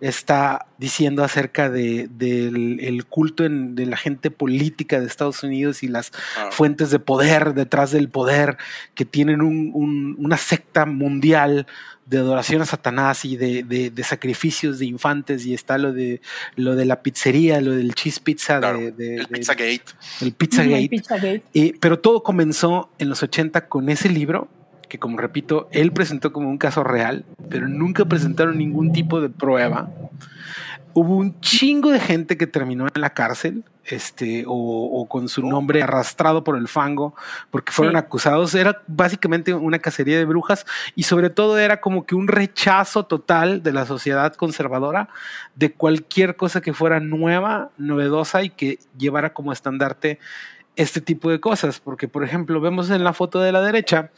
está 0.00 0.66
diciendo 0.78 1.24
acerca 1.24 1.68
de, 1.70 2.08
del 2.10 2.78
el 2.80 3.04
culto 3.06 3.44
en- 3.44 3.74
de 3.74 3.84
la 3.86 3.96
gente 3.96 4.30
política 4.30 5.00
de 5.00 5.06
Estados 5.06 5.42
Unidos 5.42 5.82
y 5.82 5.88
las 5.88 6.12
Ah. 6.36 6.50
fuentes 6.52 6.90
de 6.90 7.00
poder 7.00 7.54
detrás 7.54 7.90
del 7.90 8.08
poder 8.08 8.56
que 8.94 9.04
tienen 9.04 9.42
un- 9.42 9.70
un- 9.74 10.14
una 10.18 10.36
secta 10.36 10.86
mundial 10.86 11.66
de 12.06 12.18
adoración 12.18 12.62
a 12.62 12.64
Satanás 12.64 13.24
y 13.26 13.36
de, 13.36 13.64
de- 13.64 13.90
de 13.90 14.02
sacrificios 14.04 14.78
de 14.78 14.86
infantes 14.86 15.44
y 15.44 15.52
está 15.52 15.76
lo 15.76 15.92
de 15.92 16.22
lo 16.56 16.74
de 16.74 16.86
la 16.86 17.02
pizzería, 17.02 17.60
lo 17.60 17.72
del 17.72 17.94
cheese 17.94 18.20
pizza, 18.20 18.60
Claro, 18.60 18.78
de, 18.78 18.92
de- 18.92 19.16
el 19.16 19.26
de- 19.26 19.38
Pizzagate. 19.38 19.82
el 20.22 20.32
Pizzagate. 20.32 20.78
el 20.84 20.88
Pizzagate. 20.88 21.42
Eh, 21.54 21.74
pero 21.80 21.98
todo 21.98 22.22
comenzó 22.22 22.88
en 22.98 23.08
los 23.10 23.22
80 23.22 23.66
con 23.68 23.88
ese 23.90 24.08
libro, 24.08 24.48
que 24.88 24.98
como 24.98 25.18
repito, 25.18 25.68
él 25.72 25.92
presentó 25.92 26.32
como 26.32 26.48
un 26.48 26.58
caso 26.58 26.82
real, 26.84 27.24
pero 27.48 27.68
nunca 27.68 28.04
presentaron 28.04 28.58
ningún 28.58 28.92
tipo 28.92 29.20
de 29.20 29.28
prueba. 29.28 29.90
Hubo 30.94 31.16
un 31.16 31.38
chingo 31.40 31.90
de 31.90 32.00
gente 32.00 32.36
que 32.36 32.46
terminó 32.46 32.86
en 32.92 33.00
la 33.00 33.10
cárcel, 33.10 33.62
este, 33.84 34.44
o, 34.46 34.52
o 34.52 35.08
con 35.08 35.28
su 35.28 35.46
nombre 35.46 35.82
arrastrado 35.82 36.42
por 36.44 36.56
el 36.56 36.66
fango, 36.68 37.14
porque 37.50 37.72
fueron 37.72 37.94
Sí. 37.94 37.98
acusados. 37.98 38.54
Era 38.54 38.82
básicamente 38.86 39.54
una 39.54 39.78
cacería 39.78 40.18
de 40.18 40.24
brujas 40.24 40.66
y 40.94 41.04
sobre 41.04 41.30
todo 41.30 41.58
era 41.58 41.80
como 41.80 42.04
que 42.04 42.14
un 42.14 42.26
rechazo 42.28 43.04
total 43.06 43.62
de 43.62 43.72
la 43.72 43.86
sociedad 43.86 44.34
conservadora 44.34 45.08
de 45.54 45.72
cualquier 45.72 46.36
cosa 46.36 46.60
que 46.60 46.72
fuera 46.74 47.00
nueva, 47.00 47.70
novedosa 47.78 48.42
y 48.42 48.50
que 48.50 48.78
llevara 48.98 49.32
como 49.32 49.52
estandarte 49.52 50.18
este 50.78 51.00
tipo 51.00 51.30
de 51.30 51.40
cosas, 51.40 51.80
porque 51.80 52.08
por 52.08 52.24
ejemplo 52.24 52.60
vemos 52.60 52.88
en 52.90 53.04
la 53.04 53.12
foto 53.12 53.40
de 53.40 53.52
la 53.52 53.60
derecha 53.60 54.10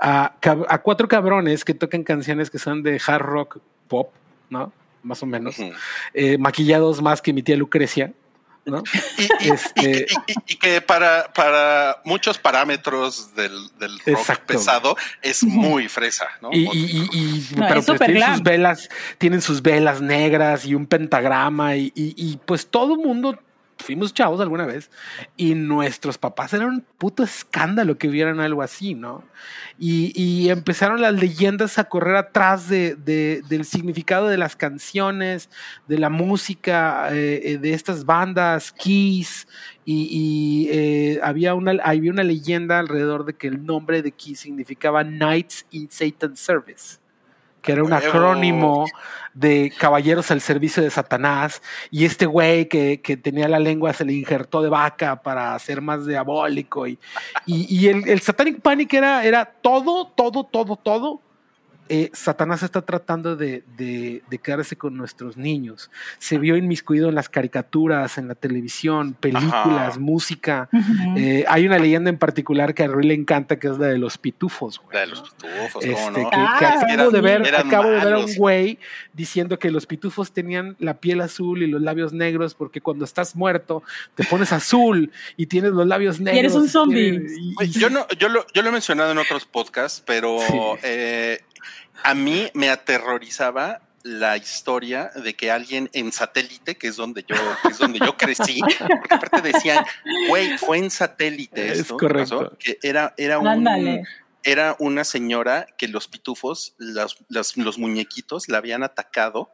a, 0.00 0.34
a 0.68 0.78
cuatro 0.82 1.08
cabrones 1.08 1.64
que 1.64 1.74
tocan 1.74 2.02
canciones 2.04 2.50
que 2.50 2.58
son 2.58 2.82
de 2.82 3.00
hard 3.06 3.22
rock 3.22 3.58
pop, 3.88 4.10
¿no? 4.50 4.72
Más 5.02 5.22
o 5.22 5.26
menos, 5.26 5.58
Ujú. 5.58 5.70
eh, 6.14 6.36
maquillados 6.38 7.00
más 7.00 7.22
que 7.22 7.32
mi 7.32 7.42
tía 7.42 7.56
Lucrecia, 7.56 8.12
¿no? 8.66 8.82
Y, 9.16 9.46
y- 9.46 9.50
Este- 9.50 9.80
y 9.80 9.82
que- 9.84 10.06
y- 10.26 10.32
y- 10.32 10.52
y 10.54 10.56
que 10.56 10.80
para, 10.82 11.32
para 11.32 12.02
muchos 12.04 12.36
parámetros 12.36 13.34
del, 13.36 13.52
del 13.78 13.92
rock 14.00 14.08
Exacto. 14.08 14.46
pesado 14.54 14.96
es 15.22 15.44
muy 15.44 15.88
fresa, 15.88 16.26
¿no? 16.42 16.50
Y, 16.52 16.64
y- 16.72 17.08
y- 17.12 17.18
y- 17.52 17.56
No, 17.56 17.66
pero 17.68 17.80
es 17.80 17.86
pues 17.86 18.00
tienen 18.00 18.34
sus 18.34 18.42
velas, 18.42 18.88
tienen 19.18 19.40
sus 19.40 19.62
velas 19.62 20.00
negras 20.02 20.66
y 20.66 20.74
un 20.74 20.86
pentagrama 20.86 21.76
y, 21.76 21.92
y- 21.94 22.14
y, 22.16 22.38
pues 22.44 22.66
todo 22.66 22.96
mundo 22.96 23.38
fuimos 23.78 24.12
chavos 24.12 24.40
alguna 24.40 24.66
vez 24.66 24.90
y 25.36 25.54
nuestros 25.54 26.18
papás 26.18 26.52
eran 26.52 26.68
un 26.68 26.84
puto 26.98 27.22
escándalo 27.22 27.96
que 27.96 28.08
vieran 28.08 28.40
algo 28.40 28.62
así, 28.62 28.94
¿no? 28.94 29.24
Y, 29.78 30.12
y 30.20 30.50
empezaron 30.50 31.00
las 31.00 31.14
leyendas 31.14 31.78
a 31.78 31.84
correr 31.84 32.16
atrás 32.16 32.68
de, 32.68 32.96
de- 32.96 33.42
del 33.48 33.64
significado 33.64 34.26
de 34.28 34.36
las 34.36 34.56
canciones, 34.56 35.48
de 35.86 35.98
la 35.98 36.10
música, 36.10 37.08
eh, 37.14 37.40
eh, 37.44 37.58
de 37.58 37.72
estas 37.72 38.04
bandas, 38.04 38.72
Kiss, 38.72 39.46
y, 39.84 40.68
eh, 40.70 41.20
había, 41.22 41.54
una, 41.54 41.72
había 41.82 42.10
una 42.10 42.22
leyenda 42.24 42.78
alrededor 42.78 43.24
de 43.24 43.34
que 43.34 43.46
el 43.46 43.64
nombre 43.64 44.02
de 44.02 44.12
Kiss 44.12 44.40
significaba 44.40 45.02
Knights 45.02 45.64
in 45.70 45.88
Satan's 45.90 46.40
Service, 46.40 46.98
que 47.62 47.72
era 47.72 47.84
un 47.84 47.92
acrónimo 47.92 48.86
de 49.34 49.72
Caballeros 49.78 50.30
al 50.30 50.40
Servicio 50.40 50.82
de 50.82 50.90
Satanás, 50.90 51.62
y 51.90 52.04
este 52.04 52.26
güey 52.26 52.68
que, 52.68 53.00
que 53.00 53.16
tenía 53.16 53.46
la 53.48 53.58
lengua 53.58 53.92
se 53.92 54.04
le 54.04 54.12
injertó 54.12 54.62
de 54.62 54.68
vaca 54.68 55.22
para 55.22 55.58
ser 55.58 55.80
más 55.80 56.06
diabólico, 56.06 56.86
y, 56.86 56.98
y, 57.46 57.66
y 57.74 57.88
el, 57.88 58.08
el 58.08 58.20
Satanic 58.20 58.60
Panic 58.60 58.94
era, 58.94 59.24
era 59.24 59.44
todo, 59.44 60.08
todo, 60.08 60.44
todo, 60.44 60.76
todo 60.76 61.20
eh, 61.88 62.10
Satanás 62.12 62.62
está 62.62 62.82
tratando 62.82 63.36
de, 63.36 63.62
de, 63.76 64.22
de, 64.28 64.38
quedarse 64.38 64.76
con 64.76 64.96
nuestros 64.96 65.36
niños. 65.36 65.90
Se 66.18 66.38
vio 66.38 66.56
inmiscuido 66.56 67.08
en 67.08 67.14
las 67.14 67.28
caricaturas, 67.28 68.18
en 68.18 68.28
la 68.28 68.34
televisión, 68.34 69.14
películas, 69.14 69.52
Ajá. 69.90 69.98
música. 69.98 70.68
Uh 70.72 70.76
-huh. 70.76 71.18
eh, 71.18 71.44
hay 71.48 71.66
una 71.66 71.78
leyenda 71.78 72.10
en 72.10 72.18
particular 72.18 72.74
que 72.74 72.84
a 72.84 72.86
Rui 72.88 73.04
le 73.06 73.14
encanta, 73.14 73.58
que 73.58 73.68
es 73.68 73.78
la 73.78 73.86
de 73.88 73.98
los 73.98 74.18
pitufos. 74.18 74.80
Güey, 74.80 74.94
la 74.94 75.00
de 75.00 75.06
los 75.06 75.20
pitufos, 75.22 75.84
este, 75.84 75.92
¿cómo 75.94 76.10
no? 76.10 76.30
Que, 76.30 76.36
Ah, 76.36 76.56
que 76.58 76.66
acabo, 76.66 76.92
eran- 76.92 77.12
de 77.12 77.20
ver, 77.20 77.54
acabo 77.56 77.88
de 77.90 77.96
ver 78.04 78.14
a 78.14 78.18
un 78.18 78.34
güey 78.36 78.78
diciendo 79.12 79.58
que 79.58 79.70
los 79.70 79.86
pitufos 79.86 80.32
tenían 80.32 80.76
la 80.78 80.94
piel 80.94 81.20
azul 81.20 81.62
y 81.62 81.66
los 81.66 81.82
labios 81.82 82.12
negros 82.12 82.54
porque 82.54 82.80
cuando 82.80 83.04
estás 83.04 83.34
muerto 83.36 83.82
te 84.14 84.24
pones 84.24 84.52
azul 84.52 85.10
y 85.36 85.46
tienes 85.46 85.72
los 85.72 85.86
labios 85.86 86.20
negros. 86.20 86.38
eres 86.38 86.54
un 86.54 86.64
y 86.66 86.68
zombie. 86.68 87.26
y- 87.60 87.64
y- 87.64 87.68
Yo, 87.70 87.90
no, 87.90 88.06
yo, 88.18 88.28
lo, 88.28 88.46
yo 88.54 88.62
lo 88.62 88.68
he 88.68 88.72
mencionado 88.72 89.12
en 89.12 89.18
otros 89.18 89.44
podcasts, 89.44 90.02
pero 90.06 90.38
Sí. 90.46 90.54
eh, 90.82 91.40
a 92.02 92.14
mí 92.14 92.50
me 92.54 92.70
aterrorizaba 92.70 93.80
la 94.04 94.36
historia 94.36 95.10
de 95.16 95.34
que 95.34 95.50
alguien 95.50 95.90
en 95.92 96.12
satélite, 96.12 96.76
que 96.76 96.86
es 96.88 96.96
donde 96.96 97.24
yo, 97.28 97.34
que 97.62 97.68
es 97.68 97.78
donde 97.78 97.98
yo 97.98 98.16
crecí, 98.16 98.60
porque 98.78 99.14
aparte 99.14 99.42
decían, 99.42 99.84
güey, 100.28 100.56
fue 100.56 100.78
en 100.78 100.90
satélite 100.90 101.72
Es 101.72 101.80
esto, 101.80 101.96
correcto. 101.96 102.38
pasó, 102.44 102.58
que 102.58 102.78
era, 102.82 103.12
era 103.18 103.38
un, 103.38 103.48
Ándale. 103.48 104.04
era 104.44 104.76
una 104.78 105.04
señora 105.04 105.66
que 105.76 105.88
los 105.88 106.08
pitufos, 106.08 106.74
las- 106.78 107.16
las- 107.28 107.56
los 107.56 107.76
muñequitos, 107.78 108.48
la 108.48 108.58
habían 108.58 108.82
atacado 108.82 109.52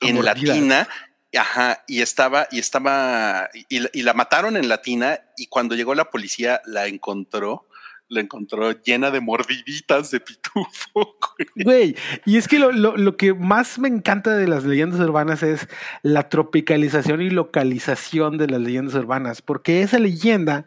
en 0.00 0.24
la 0.24 0.34
mordidas. 0.34 0.56
tina. 0.56 0.88
Ajá, 1.34 1.82
y 1.86 2.02
estaba, 2.02 2.46
y 2.50 2.58
estaba, 2.58 3.48
y, 3.70 3.78
la- 3.80 3.90
y 3.94 4.02
la 4.02 4.12
mataron 4.14 4.56
en 4.56 4.68
la 4.68 4.82
tina, 4.82 5.20
y 5.36 5.46
cuando 5.46 5.74
llegó 5.74 5.94
la 5.94 6.10
policía 6.10 6.60
la 6.66 6.86
encontró, 6.88 7.66
la 8.12 8.20
encontró 8.20 8.70
llena 8.82 9.10
de 9.10 9.20
mordiditas 9.20 10.10
de 10.10 10.20
pitufo. 10.20 11.16
güey. 11.56 11.64
Güey, 11.64 11.96
y 12.26 12.36
es 12.36 12.46
que 12.48 12.58
lo, 12.58 12.70
lo- 12.72 12.96
lo 12.96 13.16
que 13.16 13.34
más 13.34 13.78
me 13.78 13.88
encanta 13.88 14.34
de 14.36 14.46
las 14.46 14.64
leyendas 14.64 15.00
urbanas 15.00 15.42
es 15.42 15.68
la 16.02 16.28
tropicalización 16.28 17.22
y 17.22 17.30
localización 17.30 18.38
de 18.38 18.46
las 18.48 18.60
leyendas 18.60 18.94
urbanas, 18.94 19.42
porque 19.42 19.82
esa 19.82 19.98
leyenda 19.98 20.64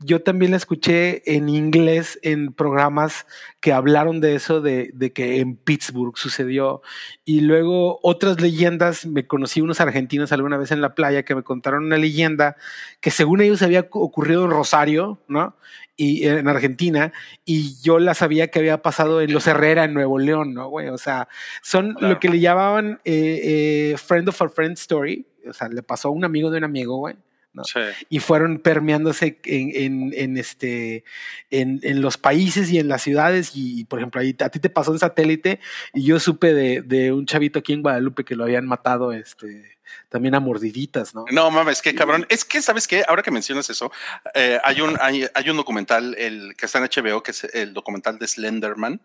yo 0.00 0.22
también 0.22 0.50
la 0.50 0.56
escuché 0.56 1.22
en 1.36 1.48
inglés 1.48 2.18
en 2.22 2.52
programas 2.52 3.26
que 3.60 3.72
hablaron 3.72 4.20
de 4.20 4.34
eso, 4.34 4.60
de, 4.60 4.90
de 4.94 5.12
que 5.12 5.38
en 5.40 5.56
Pittsburgh 5.56 6.16
sucedió, 6.16 6.82
y 7.24 7.40
luego 7.40 7.98
otras 8.02 8.40
leyendas, 8.40 9.06
me 9.06 9.26
conocí 9.26 9.60
unos 9.60 9.80
argentinos 9.80 10.32
alguna 10.32 10.56
vez 10.56 10.70
en 10.72 10.80
la 10.80 10.94
playa 10.94 11.24
que 11.24 11.34
me 11.34 11.42
contaron 11.42 11.84
una 11.84 11.96
leyenda 11.96 12.56
que 13.00 13.10
según 13.10 13.40
ellos 13.40 13.62
había 13.62 13.86
ocurrido 13.90 14.44
en 14.44 14.50
Rosario, 14.50 15.20
¿no? 15.28 15.56
Y 16.00 16.28
en 16.28 16.46
Argentina, 16.46 17.12
y 17.44 17.74
yo 17.82 17.98
la 17.98 18.14
sabía 18.14 18.46
que 18.52 18.60
había 18.60 18.82
pasado 18.82 19.20
en 19.20 19.32
Los 19.32 19.48
Herrera, 19.48 19.82
en 19.82 19.94
Nuevo 19.94 20.20
León, 20.20 20.54
¿no, 20.54 20.68
güey? 20.68 20.88
O 20.90 20.96
sea, 20.96 21.26
son 21.60 21.94
Claro. 21.94 22.14
lo 22.14 22.20
que 22.20 22.28
le 22.28 22.38
llamaban 22.38 23.00
eh, 23.04 23.90
eh, 23.92 23.96
friend 23.98 24.28
of 24.28 24.40
a 24.40 24.48
friend 24.48 24.78
story, 24.78 25.26
o 25.48 25.52
sea, 25.52 25.68
le 25.68 25.82
pasó 25.82 26.06
a 26.06 26.10
un 26.12 26.24
amigo 26.24 26.50
de 26.52 26.58
un 26.58 26.64
amigo, 26.64 26.98
güey. 26.98 27.16
¿No? 27.52 27.64
Sí. 27.64 27.80
y 28.08 28.18
fueron 28.20 28.58
permeándose 28.58 29.40
en, 29.44 29.70
en, 29.74 30.12
en 30.14 30.36
este 30.36 31.04
en, 31.50 31.80
en 31.82 32.00
los 32.02 32.18
países 32.18 32.70
y 32.70 32.78
en 32.78 32.88
las 32.88 33.02
ciudades 33.02 33.52
y, 33.54 33.84
por 33.84 33.98
ejemplo 33.98 34.20
ahí 34.20 34.36
a 34.38 34.48
ti 34.48 34.60
te 34.60 34.70
pasó 34.70 34.92
en 34.92 34.98
satélite 34.98 35.60
y 35.94 36.04
yo 36.04 36.20
supe 36.20 36.52
de, 36.54 36.82
de 36.82 37.12
un 37.12 37.26
chavito 37.26 37.58
aquí 37.58 37.72
en 37.72 37.82
Guadalupe 37.82 38.24
que 38.24 38.36
lo 38.36 38.44
habían 38.44 38.66
matado 38.66 39.12
este 39.12 39.78
también 40.08 40.34
a 40.34 40.40
mordiditas 40.40 41.14
no 41.14 41.24
No 41.30 41.50
mames, 41.50 41.82
qué 41.82 41.94
cabrón. 41.94 42.26
Es 42.28 42.44
que, 42.44 42.62
¿sabes 42.62 42.86
qué? 42.86 43.04
Ahora 43.06 43.22
que 43.22 43.30
mencionas 43.30 43.70
eso, 43.70 43.90
eh, 44.34 44.58
hay, 44.62 44.80
un, 44.80 44.96
hay, 45.00 45.26
hay 45.34 45.50
un 45.50 45.56
documental 45.56 46.14
el, 46.18 46.54
que 46.56 46.66
está 46.66 46.78
en 46.78 46.84
HBO, 46.84 47.22
que 47.22 47.32
es 47.32 47.44
el 47.44 47.72
documental 47.74 48.18
de 48.18 48.26
Slenderman, 48.26 49.00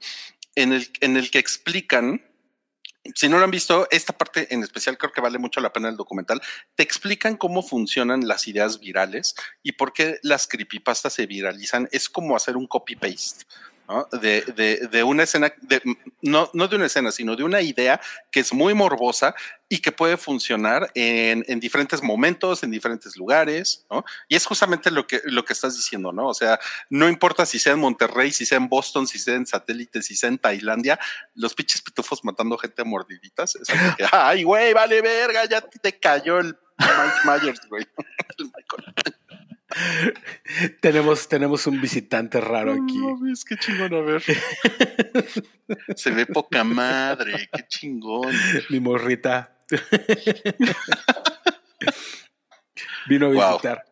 en 0.56 0.74
el, 0.74 0.88
en 1.02 1.18
el 1.18 1.32
que 1.32 1.40
explican, 1.40 2.22
si 3.16 3.28
no 3.28 3.38
lo 3.38 3.44
han 3.44 3.52
visto, 3.52 3.88
esta 3.92 4.18
parte 4.18 4.54
en 4.54 4.64
especial 4.64 4.98
creo 4.98 5.12
que 5.12 5.22
vale 5.22 5.38
mucho 5.38 5.60
la 5.60 5.74
pena 5.74 5.90
el 5.90 5.98
documental, 5.98 6.42
te 6.76 6.84
explican 6.84 7.36
cómo 7.36 7.62
funcionan 7.62 8.28
las 8.28 8.48
ideas 8.48 8.80
virales 8.80 9.36
y 9.62 9.74
por 9.74 9.94
qué 9.94 10.20
las 10.24 10.48
creepypastas 10.48 11.14
se 11.14 11.26
viralizan. 11.26 11.90
Es 11.92 12.10
como 12.10 12.36
hacer 12.36 12.56
un 12.56 12.68
copy-paste. 12.68 13.46
¿No? 13.88 14.08
De, 14.20 14.42
de, 14.42 14.88
de 14.88 15.04
una 15.04 15.24
escena, 15.24 15.54
de, 15.62 15.82
no, 16.22 16.50
no 16.54 16.68
de 16.68 16.76
una 16.76 16.86
escena, 16.86 17.12
sino 17.12 17.36
de 17.36 17.44
una 17.44 17.62
idea 17.62 18.00
que 18.32 18.40
es 18.40 18.54
muy 18.54 18.74
morbosa 18.74 19.36
y 19.70 19.80
que 19.80 19.92
puede 19.92 20.18
funcionar 20.18 20.92
en, 20.94 21.44
en, 21.48 21.60
diferentes 21.60 22.04
momentos, 22.04 22.64
en 22.64 22.72
diferentes 22.72 23.18
lugares, 23.18 23.86
¿no? 23.90 24.06
Y 24.28 24.36
es 24.36 24.46
justamente 24.46 24.92
lo 24.92 25.08
que, 25.08 25.22
lo 25.26 25.44
que 25.46 25.54
estás 25.54 25.76
diciendo, 25.76 26.12
¿no? 26.12 26.28
O 26.28 26.34
sea, 26.34 26.60
no 26.90 27.10
importa 27.10 27.46
si 27.46 27.60
sea 27.60 27.74
en 27.74 27.80
Monterrey, 27.80 28.32
si 28.32 28.46
sea 28.46 28.58
en 28.58 28.70
Boston, 28.70 29.08
si 29.08 29.20
sea 29.20 29.36
en 29.36 29.48
satélite, 29.48 30.02
si 30.02 30.16
sea 30.16 30.30
en 30.30 30.38
Tailandia, 30.38 31.00
los 31.36 31.54
pinches 31.54 31.82
pitufos 31.82 32.24
matando 32.24 32.58
gente 32.58 32.82
a 32.82 32.86
mordiditas. 32.86 33.56
Es 33.56 33.68
que, 33.68 33.76
ay, 34.12 34.44
güey, 34.44 34.74
vale 34.74 35.02
verga, 35.02 35.46
ya 35.46 35.62
te 35.62 36.00
cayó 36.00 36.40
el 36.40 36.58
Mike 36.78 37.20
Myers, 37.26 37.62
güey. 37.70 37.88
El 38.38 38.46
Michael. 38.46 39.16
tenemos, 40.82 41.28
tenemos 41.28 41.68
un 41.68 41.82
visitante 41.82 42.40
raro 42.42 42.74
aquí. 42.74 42.98
No, 42.98 43.32
es 43.32 43.46
que 43.46 43.56
chingón, 43.58 43.94
a 43.94 44.02
ver. 44.02 44.24
Se 45.96 46.12
ve 46.12 46.26
poca 46.26 46.64
madre, 46.64 47.50
qué 47.52 47.66
chingón. 47.68 48.34
Mi 48.70 48.80
morrita. 48.80 49.58
Vino 53.08 53.28
a 53.28 53.30
visitar. 53.30 53.86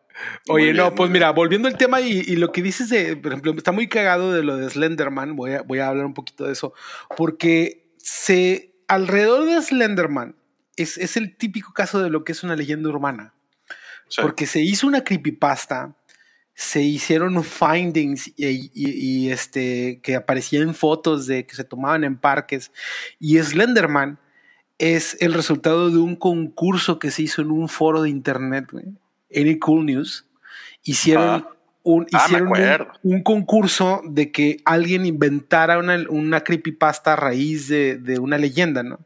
Oye, 0.48 0.66
bien, 0.66 0.76
no, 0.76 0.94
pues 0.94 1.10
mira, 1.10 1.30
volviendo 1.30 1.68
al 1.68 1.76
tema 1.76 2.00
y, 2.00 2.20
y 2.20 2.36
lo 2.36 2.52
que 2.52 2.62
dices 2.62 2.88
de, 2.88 3.16
por 3.16 3.32
ejemplo, 3.32 3.52
está 3.56 3.72
muy 3.72 3.88
cagado 3.88 4.32
de 4.32 4.44
lo 4.44 4.56
de 4.56 4.70
Slenderman, 4.70 5.34
voy 5.34 5.54
a, 5.54 5.62
voy 5.62 5.80
a 5.80 5.88
hablar 5.88 6.06
un 6.06 6.14
poquito 6.14 6.46
de 6.46 6.52
eso, 6.52 6.74
porque 7.16 7.92
se, 7.98 8.76
alrededor 8.86 9.46
de 9.46 9.60
Slenderman 9.60 10.36
es, 10.76 10.96
es 10.96 11.16
el 11.16 11.36
típico 11.36 11.72
caso 11.72 12.00
de 12.00 12.08
lo 12.08 12.22
que 12.24 12.32
es 12.32 12.44
una 12.44 12.54
leyenda 12.54 12.88
urbana, 12.88 13.34
Sí. 14.14 14.20
porque 14.22 14.46
se 14.46 14.60
hizo 14.60 14.86
una 14.86 15.02
creepypasta, 15.04 15.94
se 16.54 16.82
hicieron 16.82 17.42
findings 17.44 18.28
y, 18.36 18.46
y- 18.46 18.70
y, 18.74 19.30
este, 19.30 20.00
que 20.02 20.16
aparecían 20.16 20.74
fotos 20.74 21.26
de 21.26 21.46
que 21.46 21.54
se 21.54 21.64
tomaban 21.64 22.04
en 22.04 22.16
parques, 22.18 22.70
y 23.18 23.38
Slenderman 23.38 24.18
es 24.78 25.16
el 25.20 25.32
resultado 25.32 25.90
de 25.90 25.98
un 25.98 26.16
concurso 26.16 26.98
que 26.98 27.10
se 27.10 27.22
hizo 27.22 27.40
en 27.40 27.50
un 27.50 27.68
foro 27.68 28.02
de 28.02 28.10
internet, 28.10 28.66
güey, 28.70 28.84
Any 29.34 29.58
Cool 29.58 29.86
News. 29.86 30.26
Hicieron, 30.84 31.24
Ah. 31.46 31.48
un, 31.84 32.06
Ah, 32.12 32.24
hicieron 32.26 32.48
un, 32.48 33.14
un 33.14 33.22
concurso 33.22 34.02
de 34.04 34.30
que 34.32 34.58
alguien 34.64 35.06
inventara 35.06 35.78
una, 35.78 36.04
una 36.08 36.40
creepypasta 36.42 37.12
a 37.12 37.16
raíz 37.16 37.68
de, 37.68 37.96
de 37.96 38.18
una 38.18 38.36
leyenda, 38.38 38.82
¿no? 38.82 38.98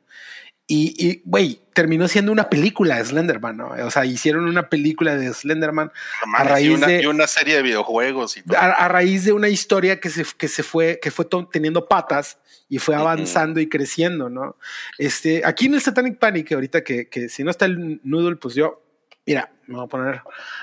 Y, 0.68 1.22
güey, 1.24 1.60
terminó 1.74 2.08
siendo 2.08 2.32
una 2.32 2.48
película 2.50 2.96
de 2.96 3.04
Slenderman, 3.04 3.56
¿no? 3.56 3.68
O 3.84 3.90
sea, 3.90 4.04
hicieron 4.04 4.46
una 4.46 4.68
película 4.68 5.14
de 5.16 5.32
Slenderman 5.32 5.92
mames, 6.26 6.50
raíz 6.50 6.66
y, 6.66 6.74
una, 6.74 6.86
de- 6.88 7.02
y 7.02 7.06
una 7.06 7.26
serie 7.28 7.54
de 7.54 7.62
videojuegos 7.62 8.36
y 8.36 8.42
todo. 8.42 8.58
a, 8.58 8.72
a 8.72 8.88
raíz 8.88 9.24
de 9.24 9.32
una 9.32 9.48
historia 9.48 10.00
que 10.00 10.10
se, 10.10 10.24
que 10.36 10.48
se 10.48 10.64
fue, 10.64 10.98
que 11.00 11.12
fue 11.12 11.24
teniendo 11.52 11.86
patas 11.86 12.38
y 12.68 12.78
fue 12.78 12.96
avanzando 12.96 13.60
y 13.60 13.68
creciendo, 13.68 14.28
¿no? 14.28 14.56
Este, 14.98 15.42
aquí 15.44 15.66
en 15.66 15.74
el 15.74 15.80
Satanic 15.82 16.18
Panic, 16.18 16.50
ahorita 16.50 16.82
que, 16.82 17.08
que 17.08 17.28
si 17.28 17.44
no 17.44 17.52
está 17.52 17.66
el 17.66 18.00
noodle, 18.02 18.34
pues 18.34 18.56
yo, 18.56 18.82
mira, 19.26 19.50
me 19.66 19.74
voy 19.76 19.84
a 19.84 19.88
poner 19.88 20.22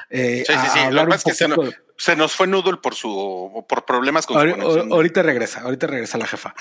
eh, 0.09 0.43
Sí, 0.47 0.53
sí, 0.53 0.67
sí. 0.73 0.79
Lo 0.91 1.01
que 1.01 1.07
pasa 1.07 1.15
es 1.17 1.23
que 1.23 1.33
se, 1.33 1.47
no- 1.47 1.55
poquito- 1.55 1.77
se 1.97 2.15
nos 2.15 2.33
fue 2.33 2.47
Noodle 2.47 2.77
por 2.77 2.95
su 2.95 3.65
por 3.69 3.85
problemas 3.85 4.25
con 4.25 4.35
su 4.39 4.45
Ahori- 4.47 4.51
conexión. 4.57 4.91
Ahorita 4.91 5.21
regresa, 5.23 5.61
ahorita 5.61 5.87
regresa 5.87 6.17
la 6.17 6.25
jefa. 6.27 6.55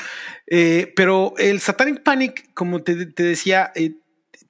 Eh, 0.46 0.92
pero 0.96 1.34
el 1.38 1.60
Satanic 1.60 2.02
Panic, 2.02 2.52
como 2.54 2.82
te, 2.82 3.06
te 3.06 3.22
decía, 3.22 3.72
eh, 3.74 3.92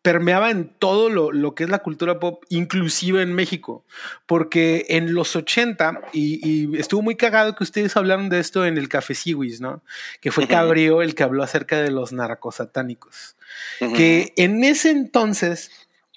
permeaba 0.03 0.51
en 0.51 0.69
todo 0.81 1.09
lo, 1.11 1.31
lo 1.31 1.55
que 1.55 1.63
es 1.63 1.71
la 1.71 1.79
cultura 1.79 2.19
pop, 2.19 2.43
inclusive 2.49 3.23
en 3.23 3.33
México, 3.35 3.85
porque 4.27 4.85
en 4.89 5.15
los 5.15 5.37
80, 5.37 6.01
y, 6.13 6.41
y 6.75 6.77
estuvo 6.77 7.03
muy 7.03 7.15
cagado 7.15 7.55
que 7.55 7.63
ustedes 7.63 7.97
hablaron 7.97 8.29
de 8.29 8.41
esto 8.41 8.67
en 8.67 8.79
el 8.79 8.89
Café 8.89 9.15
Siwis, 9.15 9.61
¿no? 9.61 9.85
Que 10.21 10.33
fue. 10.33 10.49
Cabrío 10.49 11.03
el 11.03 11.15
que 11.15 11.23
habló 11.23 11.45
acerca 11.45 11.81
de 11.81 11.93
los 11.93 12.13
narcosatánicos 12.13 13.37
Ujú. 13.81 13.93
que 13.95 14.33
en 14.37 14.65
ese 14.65 14.91
entonces 14.91 15.71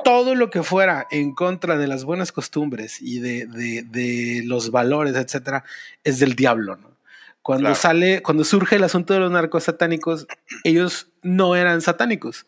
todo 0.04 0.36
lo 0.36 0.50
que 0.50 0.64
fuera 0.64 1.08
en 1.12 1.34
contra 1.34 1.78
de 1.78 1.88
las 1.88 2.04
buenas 2.04 2.32
costumbres 2.32 3.02
y 3.02 3.20
de, 3.20 3.46
de- 3.46 3.84
de 3.84 4.42
los 4.46 4.72
valores, 4.72 5.16
etcétera, 5.16 5.64
es 6.04 6.20
del 6.20 6.36
diablo, 6.36 6.76
¿no? 6.78 6.96
Cuando 7.42 7.66
Claro. 7.68 7.76
sale, 7.76 8.22
cuando 8.24 8.44
surge 8.44 8.76
el 8.78 8.84
asunto 8.84 9.14
de 9.14 9.20
los 9.20 9.32
narcos 9.32 9.66
satánicos, 9.66 10.26
ellos 10.64 11.10
no 11.22 11.56
eran 11.56 11.82
satánicos. 11.82 12.48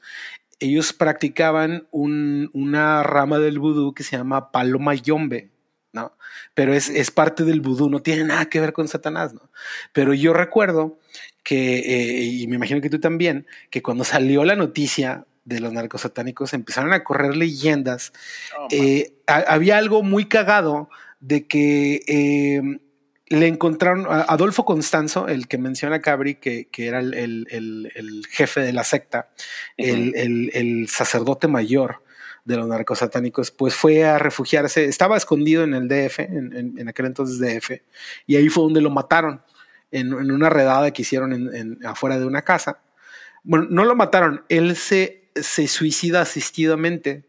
Ellos 0.60 0.92
practicaban 0.92 1.88
un- 1.92 2.50
una 2.54 3.04
rama 3.04 3.38
del 3.38 3.60
vudú 3.60 3.94
que 3.94 4.02
se 4.04 4.18
llama 4.18 4.52
paloma 4.52 4.96
yombe, 4.96 5.52
¿no? 5.94 6.18
Pero 6.56 6.74
es, 6.74 6.90
es 6.90 7.12
parte 7.12 7.44
del 7.44 7.62
vudú, 7.62 7.90
no 7.92 8.02
tiene 8.02 8.24
nada 8.24 8.48
que 8.50 8.60
ver 8.60 8.74
con 8.74 8.88
Satanás, 8.88 9.36
¿no? 9.36 9.52
Pero 9.94 10.16
yo 10.16 10.34
recuerdo 10.34 11.00
que, 11.44 11.78
eh, 11.80 12.24
y 12.24 12.48
me 12.48 12.56
imagino 12.56 12.82
que 12.82 12.90
tú 12.90 13.00
también, 13.00 13.46
que 13.70 13.84
cuando 13.84 14.04
salió 14.04 14.44
la 14.46 14.56
noticia 14.56 15.26
de 15.48 15.62
los 15.62 15.72
narcos 15.72 16.02
satánicos 16.02 16.54
empezaron 16.54 16.92
a 16.92 17.04
correr 17.06 17.38
leyendas. 17.38 18.12
Oh. 18.60 18.68
Eh, 18.70 19.14
ha- 19.28 19.46
había 19.48 19.78
algo 19.78 20.04
muy 20.04 20.26
cagado 20.26 20.90
de 21.22 21.48
que 21.48 22.02
eh, 22.08 22.62
le 23.30 23.48
encontraron 23.48 24.06
a 24.08 24.22
Adolfo 24.24 24.66
Constanzo, 24.66 25.28
el 25.30 25.48
que 25.48 25.58
menciona 25.58 26.02
Cabri, 26.02 26.36
que, 26.36 26.68
que 26.70 26.88
era 26.88 27.00
el, 27.00 27.14
el- 27.14 27.48
el- 27.50 27.92
el 27.96 28.26
jefe 28.30 28.60
de 28.62 28.74
la 28.74 28.84
secta, 28.84 29.30
el, 29.78 30.88
sacerdote 30.90 31.48
mayor 31.48 32.04
de 32.46 32.56
los 32.58 32.68
narcosatánicos, 32.68 33.52
pues 33.52 33.74
fue 33.74 34.06
a 34.06 34.20
refugiarse, 34.20 34.86
estaba 34.86 35.18
escondido 35.18 35.64
en 35.64 35.74
el 35.74 35.88
DF, 35.88 36.20
en, 36.20 36.56
en- 36.56 36.78
en 36.78 36.88
aquel 36.90 37.06
entonces 37.08 37.40
DF, 37.40 37.82
y 38.26 38.36
ahí 38.36 38.50
fue 38.50 38.64
donde 38.64 38.82
lo 38.82 38.90
mataron, 38.90 39.42
en, 39.92 40.08
en 40.08 40.32
una 40.32 40.50
redada 40.50 40.92
que 40.92 41.02
hicieron 41.04 41.80
afuera 41.86 42.20
de 42.20 42.26
una 42.26 42.42
casa. 42.42 42.80
Bueno, 43.44 43.68
no 43.70 43.86
lo 43.86 43.96
mataron, 43.96 44.44
él 44.50 44.76
se, 44.76 45.27
se 45.44 45.68
suicida 45.68 46.22
asistidamente 46.22 47.24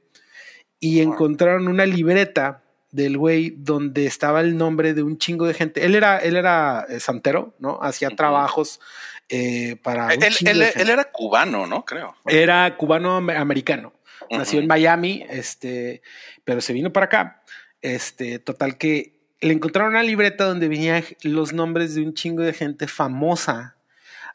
y 0.80 1.00
encontraron 1.00 1.68
una 1.68 1.86
libreta 1.86 2.62
del 2.90 3.18
güey 3.18 3.50
donde 3.56 4.06
estaba 4.06 4.40
el 4.40 4.56
nombre 4.56 4.94
de 4.94 5.02
un 5.02 5.18
chingo 5.18 5.46
de 5.46 5.54
gente. 5.54 5.84
Él 5.84 5.94
era, 5.94 6.18
él 6.18 6.36
era 6.36 6.86
eh, 6.88 7.00
santero, 7.00 7.54
¿no? 7.58 7.78
Hacía 7.82 8.10
trabajos 8.10 8.80
eh, 9.28 9.76
para. 9.82 10.06
un 10.06 10.12
Él, 10.22 10.62
él- 10.62 10.88
era 10.90 11.04
cubano, 11.04 11.66
¿no? 11.66 11.84
Creo. 11.84 12.14
Era 12.26 12.76
cubano-americano. 12.76 13.92
Nació 14.30 14.58
Ujú. 14.58 14.62
en 14.62 14.68
Miami, 14.68 15.24
este, 15.30 16.02
pero 16.44 16.60
se 16.60 16.72
vino 16.72 16.92
para 16.92 17.06
acá. 17.06 17.42
Este, 17.82 18.38
total 18.38 18.76
que 18.78 19.14
le 19.40 19.52
encontraron 19.52 19.92
una 19.92 20.02
libreta 20.02 20.44
donde 20.44 20.68
venían 20.68 21.04
los 21.22 21.52
nombres 21.52 21.94
de 21.94 22.02
un 22.02 22.14
chingo 22.14 22.42
de 22.42 22.52
gente 22.52 22.88
famosa 22.88 23.76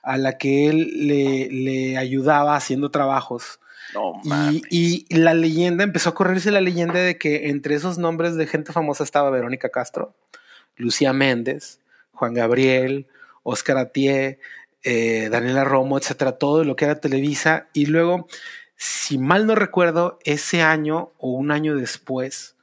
a 0.01 0.17
la 0.17 0.37
que 0.37 0.67
él 0.67 1.07
le, 1.07 1.49
le 1.49 1.97
ayudaba 1.97 2.55
haciendo 2.55 2.89
trabajos. 2.91 3.59
No 3.93 4.21
Y, 4.69 5.05
la 5.15 5.33
leyenda, 5.33 5.83
empezó 5.83 6.09
a 6.09 6.15
correrse 6.15 6.51
la 6.51 6.61
leyenda 6.61 6.99
de 6.99 7.17
que 7.17 7.49
entre 7.49 7.75
esos 7.75 7.97
nombres 7.97 8.35
de 8.35 8.47
gente 8.47 8.71
famosa 8.71 9.03
estaba 9.03 9.29
Verónica 9.29 9.69
Castro, 9.69 10.13
Lucía 10.75 11.13
Méndez, 11.13 11.79
Juan 12.13 12.33
Gabriel, 12.33 13.07
Oscar 13.43 13.77
Atié, 13.77 14.39
eh, 14.83 15.29
Daniela 15.31 15.63
Romo, 15.63 15.97
etcétera, 15.97 16.33
todo 16.33 16.63
lo 16.63 16.75
que 16.75 16.85
era 16.85 16.99
Televisa. 16.99 17.67
Y 17.73 17.85
luego, 17.85 18.27
si 18.75 19.17
mal 19.17 19.45
no 19.47 19.55
recuerdo, 19.55 20.19
ese 20.23 20.61
año 20.61 21.11
o 21.17 21.31
un 21.31 21.51
año 21.51 21.75
después, 21.75 22.55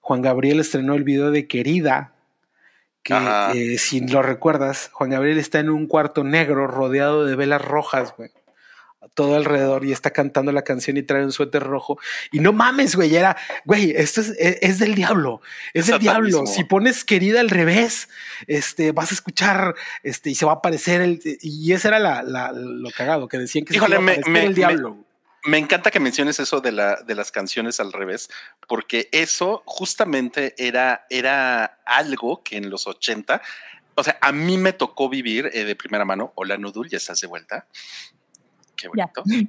Juan 0.00 0.22
Gabriel 0.22 0.60
estrenó 0.60 0.94
el 0.94 1.04
video 1.04 1.30
de 1.30 1.48
Querida, 1.48 2.12
que 3.02 3.14
eh, 3.54 3.78
si 3.78 4.00
lo 4.00 4.20
recuerdas, 4.22 4.90
Juan 4.92 5.10
Gabriel 5.10 5.38
está 5.38 5.60
en 5.60 5.70
un 5.70 5.86
cuarto 5.86 6.24
negro 6.24 6.66
rodeado 6.66 7.24
de 7.24 7.36
velas 7.36 7.62
rojas, 7.62 8.14
güey 8.16 8.30
todo 9.14 9.36
alrededor 9.36 9.84
y 9.84 9.92
está 9.92 10.10
cantando 10.10 10.52
la 10.52 10.62
canción 10.62 10.96
y 10.96 11.02
trae 11.02 11.24
un 11.24 11.32
suéter 11.32 11.62
rojo. 11.62 11.98
Y 12.32 12.40
no 12.40 12.52
mames, 12.52 12.96
güey, 12.96 13.14
era, 13.14 13.36
güey, 13.64 13.92
esto 13.96 14.20
es, 14.20 14.30
es, 14.38 14.58
es 14.60 14.78
del 14.78 14.94
diablo, 14.94 15.40
es 15.74 15.86
del 15.86 15.98
diablo. 15.98 16.46
Si 16.46 16.64
pones 16.64 17.04
querida 17.04 17.40
al 17.40 17.50
revés, 17.50 18.08
este, 18.46 18.92
vas 18.92 19.10
a 19.10 19.14
escuchar, 19.14 19.74
este, 20.02 20.30
y 20.30 20.34
se 20.34 20.44
va 20.46 20.52
a 20.52 20.56
aparecer 20.56 21.00
el, 21.00 21.20
y 21.40 21.72
ese 21.72 21.88
era 21.88 21.98
la, 21.98 22.22
la- 22.22 22.52
lo 22.52 22.90
cagado, 22.90 23.28
que 23.28 23.38
decían 23.38 23.64
que 23.64 23.72
se 23.72 23.76
Híjole, 23.78 23.94
iba 23.96 23.98
a 23.98 24.04
me- 24.04 24.12
aparecer 24.12 24.32
me- 24.32 24.42
el 24.42 24.48
me- 24.50 24.54
diablo. 24.54 25.04
Me 25.44 25.58
encanta 25.58 25.92
que 25.92 26.00
menciones 26.00 26.40
eso 26.40 26.60
de, 26.60 26.72
la, 26.72 26.96
de 27.06 27.14
las 27.14 27.30
canciones 27.30 27.78
al 27.78 27.92
revés, 27.92 28.28
porque 28.66 29.08
eso 29.12 29.62
justamente 29.64 30.54
era, 30.58 31.06
era 31.08 31.78
algo 31.86 32.42
que 32.42 32.56
en 32.56 32.68
los 32.68 32.88
80, 32.88 33.40
o 33.94 34.02
sea, 34.02 34.18
a 34.20 34.32
mí 34.32 34.58
me 34.58 34.72
tocó 34.72 35.08
vivir 35.08 35.48
eh, 35.54 35.62
de 35.64 35.76
primera 35.76 36.04
mano. 36.04 36.32
Hola, 36.34 36.56
Nudul, 36.58 36.88
ya 36.90 36.96
estás 36.96 37.20
de 37.20 37.28
vuelta. 37.28 37.66
Qué 38.76 38.88
Ya. 38.96 39.10
bonito. 39.14 39.48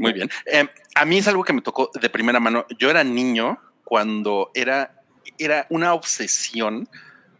Muy 0.00 0.12
bien. 0.12 0.30
Eh, 0.46 0.68
a 0.94 1.04
mí 1.04 1.18
es 1.18 1.28
algo 1.28 1.44
que 1.44 1.52
me 1.52 1.62
tocó 1.62 1.90
de 2.00 2.08
primera 2.10 2.40
mano. 2.40 2.66
Yo 2.78 2.90
era 2.90 3.04
niño 3.04 3.58
cuando 3.84 4.50
era, 4.54 5.02
era 5.38 5.66
una 5.70 5.94
obsesión 5.94 6.88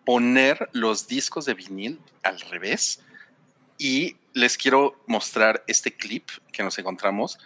poner 0.04 0.68
los 0.72 1.08
discos 1.08 1.44
de 1.46 1.54
vinil 1.54 2.00
al 2.22 2.40
revés 2.40 3.00
y 3.78 4.16
les 4.34 4.56
quiero 4.56 5.02
mostrar 5.06 5.64
este 5.66 5.94
clip 5.94 6.28
que 6.52 6.62
nos 6.62 6.78
encontramos 6.78 7.38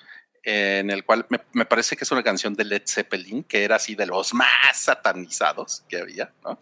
eh, 0.43 0.79
en 0.81 0.91
el 0.91 1.05
cual 1.05 1.27
me, 1.29 1.41
me 1.53 1.65
parece 1.65 1.97
que 1.97 2.05
es 2.05 2.11
una 2.13 2.23
canción 2.23 2.55
de 2.55 2.65
Led 2.65 2.83
Zeppelin 2.87 3.45
que 3.45 3.63
era 3.65 3.77
así 3.77 3.95
de 3.95 4.07
los 4.07 4.35
más 4.35 4.49
satanizados 4.75 5.85
que 5.89 5.99
había, 5.99 6.33
¿no? 6.45 6.59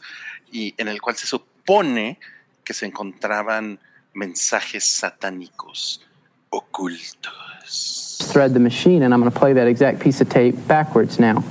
Y 0.53 0.75
en 0.79 0.89
el 0.89 1.01
cual 1.01 1.17
se 1.17 1.27
supone 1.27 2.19
que 2.65 2.75
se 2.75 2.87
encontraban 2.87 3.81
mensajes 4.15 4.85
satánicos 4.85 6.05
ocultos. 6.53 8.23
thread 8.33 8.55
the 8.55 8.61
machine, 8.61 9.03
and 9.03 9.15
I'm 9.15 9.21
going 9.21 9.33
to 9.33 9.39
play 9.39 9.53
that 9.55 9.67
exact 9.67 10.01
piece 10.01 10.21
of 10.21 10.29
tape 10.29 10.55
backwards 10.67 11.19
now. 11.19 11.45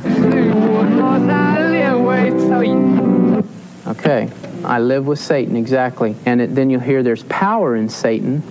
Okay, 3.87 4.29
I 4.63 4.79
live 4.79 5.07
with 5.07 5.19
Satan, 5.19 5.55
exactly. 5.55 6.15
And 6.25 6.41
it, 6.41 6.55
then 6.55 6.69
you'll 6.69 6.81
hear 6.81 7.03
there's 7.03 7.23
power 7.23 7.75
in 7.75 7.89
Satan. 7.89 8.41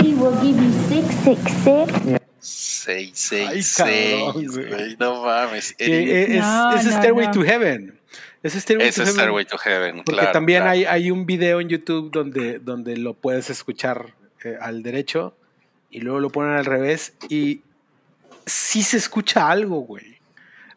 He 0.00 0.14
will 0.14 0.32
give 0.42 0.60
you 0.60 0.72
666. 0.72 2.21
666, 2.84 3.76
cabrón, 3.76 4.46
güey. 4.46 4.68
güey, 4.68 4.96
no 4.98 5.22
mames. 5.22 5.74
Erin, 5.78 6.08
es, 6.08 6.40
No, 6.40 6.72
es 6.76 6.84
no, 6.84 6.90
Stairway 6.92 7.26
no. 7.26 7.32
to 7.32 7.42
Heaven. 7.42 7.98
Es 8.42 8.54
Stairway 8.54 8.88
Ese 8.88 8.96
to 8.96 9.02
es 9.02 9.08
Heaven. 9.08 9.20
Stairway 9.20 9.44
to 9.44 9.58
Heaven, 9.58 9.96
Porque 10.04 10.12
claro, 10.20 10.32
también 10.32 10.60
claro. 10.62 10.72
Hay, 10.72 10.84
hay 10.84 11.10
un 11.10 11.26
video 11.26 11.60
en 11.60 11.68
YouTube 11.68 12.10
donde, 12.10 12.58
donde 12.58 12.96
lo 12.96 13.14
puedes 13.14 13.50
escuchar 13.50 14.14
eh, 14.44 14.56
al 14.60 14.82
derecho 14.82 15.36
y 15.90 16.00
luego 16.00 16.18
lo 16.20 16.30
ponen 16.30 16.56
al 16.56 16.64
revés 16.64 17.14
y 17.28 17.60
sí 18.46 18.82
se 18.82 18.96
escucha 18.96 19.48
algo, 19.48 19.80
güey. 19.82 20.18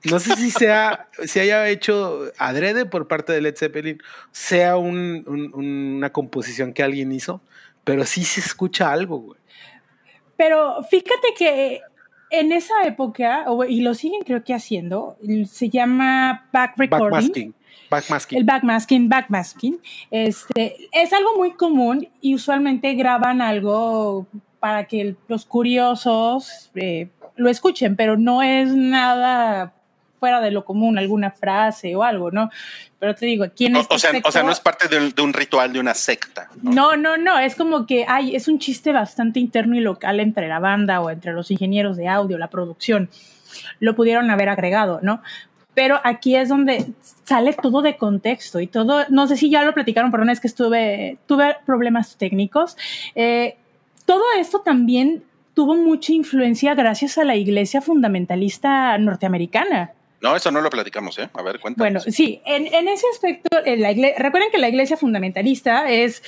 No 0.03 0.20
sé 0.20 0.36
si 0.36 0.51
sea, 0.51 1.10
si 1.26 1.39
haya 1.39 1.68
hecho 1.70 2.32
adrede 2.38 2.86
por 2.86 3.08
parte 3.08 3.34
de 3.34 3.41
Led 3.41 3.56
Zeppelin, 3.58 3.99
sea 4.32 4.78
un- 4.78 5.24
un- 5.26 5.51
una 5.97 6.12
composición 6.12 6.74
que 6.74 6.84
alguien 6.84 7.12
hizo, 7.12 7.41
pero 7.84 8.06
sí 8.06 8.24
se 8.24 8.39
escucha 8.41 8.91
algo, 8.91 9.18
güey. 9.18 9.39
Pero 10.38 10.84
fíjate 10.91 11.30
que 11.36 11.82
en 12.30 12.51
esa 12.51 12.84
época, 12.86 13.45
y 13.67 13.82
lo 13.82 13.93
siguen 13.93 14.21
creo 14.23 14.43
que 14.43 14.53
haciendo, 14.53 15.17
se 15.45 15.69
llama 15.69 16.47
back 16.51 16.73
recording. 16.78 17.09
Backmasking. 17.11 17.55
Backmasking. 17.89 18.38
El 18.38 18.43
backmasking, 18.43 19.09
backmasking, 19.09 19.80
este, 20.11 20.76
es 20.91 21.13
algo 21.13 21.38
muy 21.38 21.51
común 21.51 22.07
y 22.19 22.34
usualmente 22.34 22.93
graban 22.95 23.41
algo 23.41 24.26
para 24.59 24.86
que 24.86 25.15
los 25.28 25.45
curiosos 25.45 26.71
eh, 26.73 27.09
lo 27.36 27.49
escuchen, 27.49 27.95
pero 27.95 28.17
no 28.17 28.41
es 28.41 28.73
nada 28.73 29.74
fuera 30.26 30.41
de 30.41 30.49
lo 30.49 30.65
común, 30.65 30.97
alguna 30.97 31.30
frase 31.30 31.95
o 31.95 32.01
algo, 32.01 32.32
¿no? 32.32 32.49
Pero 32.97 33.13
te 33.13 33.28
digo, 33.28 33.45
en 33.45 33.76
O, 33.76 33.80
este 33.82 33.93
o 33.93 33.99
sea, 33.99 34.11
o 34.23 34.32
sea, 34.32 34.41
no 34.41 34.51
es 34.51 34.59
parte 34.59 34.88
de 34.88 34.97
un, 34.97 35.11
de 35.11 35.21
un 35.21 35.34
ritual 35.34 35.71
de 35.71 35.80
una 35.80 35.93
secta. 35.93 36.49
¿no? 36.63 36.95
no, 36.95 36.97
no, 36.97 37.17
no, 37.17 37.38
es 37.38 37.53
como 37.53 37.86
que 37.86 38.05
ay, 38.07 38.36
es 38.36 38.47
un 38.47 38.57
chiste 38.57 38.91
bastante 38.91 39.39
interno 39.39 39.76
y 39.76 39.82
local 39.82 40.19
entre 40.19 40.47
la 40.47 40.57
banda 40.57 40.99
o 41.01 41.11
entre 41.11 41.32
los 41.34 41.51
ingenieros 41.51 41.95
de 41.95 42.07
audio, 42.07 42.39
la 42.39 42.49
producción. 42.49 43.11
Lo 43.80 43.95
pudieron 43.95 44.32
haber 44.32 44.49
agregado, 44.49 44.99
¿no? 45.03 45.21
Pero 45.76 46.01
aquí 46.03 46.36
es 46.36 46.49
donde 46.49 46.88
sale 47.23 47.53
todo 47.53 47.84
de 47.84 47.97
contexto 47.97 48.59
y 48.59 48.65
todo, 48.65 49.05
no 49.09 49.28
sé 49.28 49.38
si 49.38 49.51
ya 49.51 49.63
lo 49.63 49.76
platicaron, 49.76 50.09
perdón, 50.09 50.32
es 50.32 50.39
que 50.39 50.47
estuve, 50.47 51.19
tuve 51.28 51.55
problemas 51.67 52.17
técnicos. 52.17 52.78
Eh, 53.13 53.57
todo 54.05 54.23
esto 54.39 54.61
también 54.61 55.23
tuvo 55.53 55.76
mucha 55.76 56.13
influencia 56.13 56.73
gracias 56.73 57.19
a 57.19 57.26
la 57.26 57.36
iglesia 57.36 57.80
fundamentalista 57.80 58.97
norteamericana. 58.97 59.91
No, 60.22 60.36
eso 60.36 60.49
no 60.51 60.61
lo 60.61 60.70
platicamos, 60.70 61.20
¿eh? 61.20 61.30
A 61.34 61.41
ver, 61.41 61.59
cuéntanos. 61.59 61.78
Bueno, 61.78 61.99
sí, 61.99 62.41
en, 62.45 62.68
en 62.74 62.88
ese 62.88 63.05
aspecto, 63.11 63.49
recuerden 63.63 64.51
que 64.51 64.57
la 64.57 64.70
iglesia 64.70 64.97
fundamentalista 64.97 65.89
es 65.89 66.24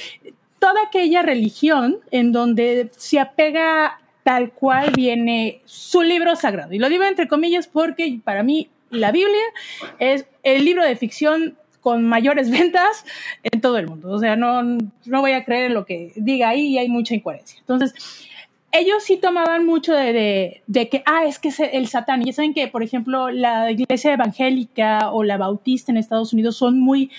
toda 0.59 0.81
aquella 0.87 1.21
religión 1.21 1.99
en 2.11 2.31
donde 2.31 2.89
se 2.95 3.19
apega 3.19 3.99
tal 4.23 4.51
cual 4.51 4.91
viene 4.95 5.61
su 5.65 6.03
libro 6.03 6.35
sagrado. 6.35 6.73
Y 6.73 6.79
lo 6.79 6.89
digo 6.89 7.03
entre 7.03 7.27
comillas 7.27 7.67
porque 7.67 8.19
para 8.23 8.43
mí 8.43 8.69
la 8.89 9.11
Biblia 9.11 9.43
es 9.99 10.25
el 10.43 10.65
libro 10.65 10.83
de 10.83 10.95
ficción 10.95 11.57
con 11.79 12.03
mayores 12.03 12.51
ventas 12.51 13.05
en 13.43 13.61
todo 13.61 13.77
el 13.77 13.87
mundo. 13.87 14.11
O 14.11 14.19
sea, 14.19 14.35
no, 14.35 14.61
no 14.63 15.21
voy 15.21 15.31
a 15.31 15.45
creer 15.45 15.65
en 15.67 15.73
lo 15.73 15.85
que 15.85 16.11
diga 16.15 16.49
ahí 16.49 16.67
y 16.67 16.77
hay 16.77 16.89
mucha 16.89 17.15
incoherencia. 17.15 17.59
Entonces, 17.59 17.93
ellos 18.71 19.03
sí 19.03 19.17
tomaban 19.17 19.65
mucho 19.65 19.93
de, 19.93 20.13
de, 20.13 20.61
de 20.67 20.89
que, 20.89 21.01
ah, 21.05 21.25
es 21.25 21.39
que 21.39 21.47
es 21.49 21.59
el 21.59 21.87
Satán. 21.87 22.23
Ya 22.23 22.33
saben 22.33 22.53
que, 22.53 22.67
por 22.67 22.83
ejemplo, 22.83 23.29
la 23.29 23.71
iglesia 23.71 24.13
evangélica 24.13 25.11
o 25.11 25.23
la 25.23 25.37
bautista 25.37 25.91
en 25.91 25.97
Estados 25.97 26.33
Unidos 26.33 26.57
son 26.57 26.79
muy 26.79 27.09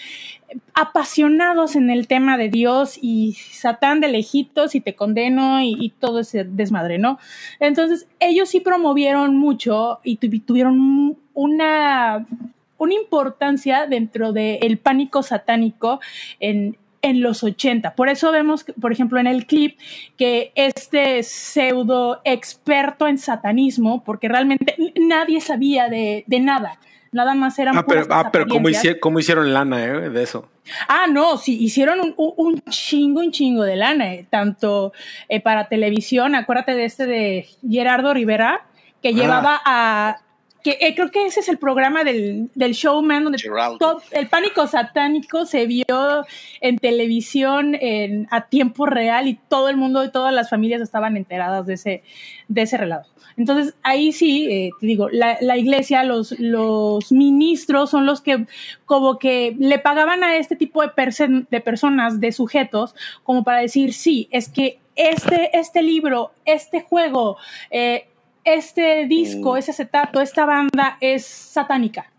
apasionados 0.74 1.74
en 1.76 1.90
el 1.90 2.06
tema 2.06 2.36
de 2.36 2.48
Dios 2.48 2.98
y 3.00 3.34
Satán 3.50 4.00
de 4.00 4.08
lejitos 4.08 4.74
y 4.74 4.80
te 4.80 4.94
condeno 4.94 5.60
y, 5.62 5.92
todo 5.98 6.20
ese 6.20 6.44
desmadre, 6.44 6.98
¿no? 6.98 7.18
Entonces, 7.60 8.06
ellos 8.20 8.48
sí 8.50 8.60
promovieron 8.60 9.36
mucho 9.36 10.00
y 10.04 10.18
tuvi- 10.18 10.44
tuvieron 10.44 11.16
una, 11.34 12.26
una 12.76 12.94
importancia 12.94 13.86
dentro 13.86 14.32
del 14.32 14.78
pánico 14.78 15.22
satánico 15.22 16.00
en 16.40 16.76
en 17.02 17.22
los 17.22 17.42
80. 17.44 17.94
Por 17.94 18.08
eso 18.08 18.32
vemos, 18.32 18.64
por 18.80 18.92
ejemplo, 18.92 19.18
en 19.20 19.26
el 19.26 19.46
clip 19.46 19.78
que 20.16 20.52
este 20.54 21.22
pseudo 21.22 22.20
experto 22.24 23.06
en 23.06 23.18
satanismo, 23.18 24.02
porque 24.04 24.28
realmente 24.28 24.76
nadie 25.00 25.40
sabía 25.40 25.88
de, 25.88 26.24
de 26.26 26.40
nada, 26.40 26.78
nada 27.12 27.34
más 27.34 27.58
eran... 27.58 27.76
Ah, 27.78 27.84
pero, 27.86 28.06
ah, 28.10 28.30
pero 28.32 28.46
¿cómo, 28.46 28.68
hicieron, 28.68 28.98
cómo 29.00 29.18
hicieron 29.18 29.52
lana 29.52 29.84
eh, 29.84 30.10
de 30.10 30.22
eso? 30.22 30.48
Ah, 30.88 31.06
no, 31.10 31.38
sí, 31.38 31.56
hicieron 31.62 32.00
un, 32.00 32.14
un- 32.16 32.62
chingo, 32.68 33.20
un 33.20 33.30
chingo 33.32 33.62
de 33.62 33.76
lana, 33.76 34.12
eh, 34.14 34.26
tanto 34.28 34.92
eh, 35.28 35.40
para 35.40 35.68
televisión, 35.68 36.34
acuérdate 36.34 36.74
de 36.74 36.84
este 36.84 37.06
de 37.06 37.46
Gerardo 37.68 38.12
Rivera, 38.12 38.66
que 39.02 39.14
llevaba 39.14 39.60
a... 39.64 40.18
que 40.62 40.76
eh, 40.80 40.94
creo 40.94 41.10
que 41.10 41.26
ese 41.26 41.40
es 41.40 41.48
el 41.48 41.58
programa 41.58 42.04
del, 42.04 42.50
del 42.54 42.72
showman 42.72 43.24
donde 43.24 43.38
todo- 43.78 44.02
el 44.10 44.26
pánico 44.28 44.66
satánico 44.66 45.46
se 45.46 45.66
vio 45.66 45.84
en 46.60 46.78
televisión 46.78 47.76
en- 47.80 48.26
a 48.30 48.46
tiempo 48.48 48.86
real 48.86 49.28
y 49.28 49.38
todo 49.48 49.68
el 49.68 49.76
mundo 49.76 50.04
y 50.04 50.10
todas 50.10 50.34
las 50.34 50.50
familias 50.50 50.82
estaban 50.82 51.16
enteradas 51.16 51.66
de 51.66 51.74
ese, 51.74 52.02
de 52.48 52.62
ese 52.62 52.76
relato. 52.76 53.08
Entonces, 53.36 53.74
ahí 53.84 54.10
sí, 54.10 54.48
eh, 54.50 54.70
te 54.80 54.86
digo, 54.88 55.08
la, 55.10 55.38
la 55.40 55.56
iglesia, 55.56 56.02
los, 56.02 56.32
los 56.40 57.12
ministros 57.12 57.88
son 57.90 58.04
los 58.04 58.20
que 58.20 58.46
como 58.84 59.18
que 59.20 59.54
le 59.60 59.78
pagaban 59.78 60.24
a 60.24 60.36
este 60.38 60.56
tipo 60.56 60.82
de, 60.82 60.88
perso- 60.88 61.46
de 61.48 61.60
personas, 61.60 62.18
de 62.18 62.32
sujetos, 62.32 62.96
como 63.22 63.44
para 63.44 63.60
decir, 63.60 63.92
sí, 63.94 64.26
es 64.32 64.48
que 64.48 64.80
este, 64.96 65.56
este 65.56 65.82
libro, 65.82 66.32
este 66.44 66.80
juego, 66.80 67.36
eh, 67.70 68.07
este 68.54 69.06
disco, 69.06 69.56
ese 69.56 69.70
acetato, 69.72 70.20
esta 70.20 70.44
banda 70.44 70.96
es 71.00 71.24
satánica. 71.26 72.10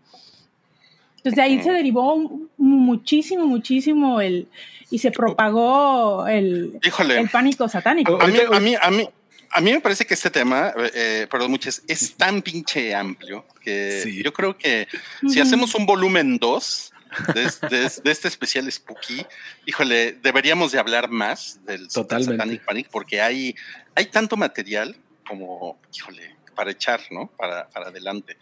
Entonces 1.18 1.36
de 1.36 1.42
ahí 1.42 1.62
se 1.62 1.70
derivó 1.70 2.48
muchísimo, 2.56 3.46
muchísimo 3.46 4.20
el 4.20 4.48
y 4.90 4.98
se 4.98 5.10
propagó 5.10 6.26
el, 6.26 6.78
Híjole. 6.82 7.20
el 7.20 7.28
pánico 7.28 7.68
satánico. 7.68 8.20
A 8.20 8.26
mí, 8.26 8.38
a 8.52 8.58
mí, 8.60 8.74
a 8.80 8.90
mí, 8.90 9.08
a 9.50 9.60
mí 9.60 9.72
me 9.72 9.80
parece 9.80 10.04
que 10.06 10.14
este 10.14 10.30
tema, 10.30 10.72
eh, 10.94 11.26
perdón, 11.30 11.50
muchas, 11.50 11.82
es 11.86 12.14
tan 12.16 12.40
pinche 12.42 12.94
amplio 12.94 13.44
que 13.62 14.00
Sí. 14.02 14.22
yo 14.22 14.32
creo 14.32 14.56
que 14.56 14.88
si 15.28 15.38
hacemos 15.40 15.74
un 15.74 15.86
volumen 15.86 16.38
2 16.38 16.92
de, 17.34 17.42
de- 17.68 17.90
de 18.02 18.10
este 18.10 18.28
especial 18.28 18.70
Spooky, 18.72 19.24
híjole, 19.66 20.12
deberíamos 20.22 20.72
de 20.72 20.78
hablar 20.78 21.10
más 21.10 21.60
del 21.66 21.86
Totalmente. 21.88 22.32
Satanic 22.36 22.64
Panic 22.64 22.88
porque 22.90 23.20
hay, 23.20 23.54
hay 23.94 24.06
tanto 24.06 24.36
material 24.36 24.96
como, 25.30 25.78
híjole, 25.94 26.36
para 26.54 26.70
echar, 26.72 27.00
¿no? 27.10 27.28
Para, 27.38 27.68
para 27.68 27.88
adelante. 27.88 28.36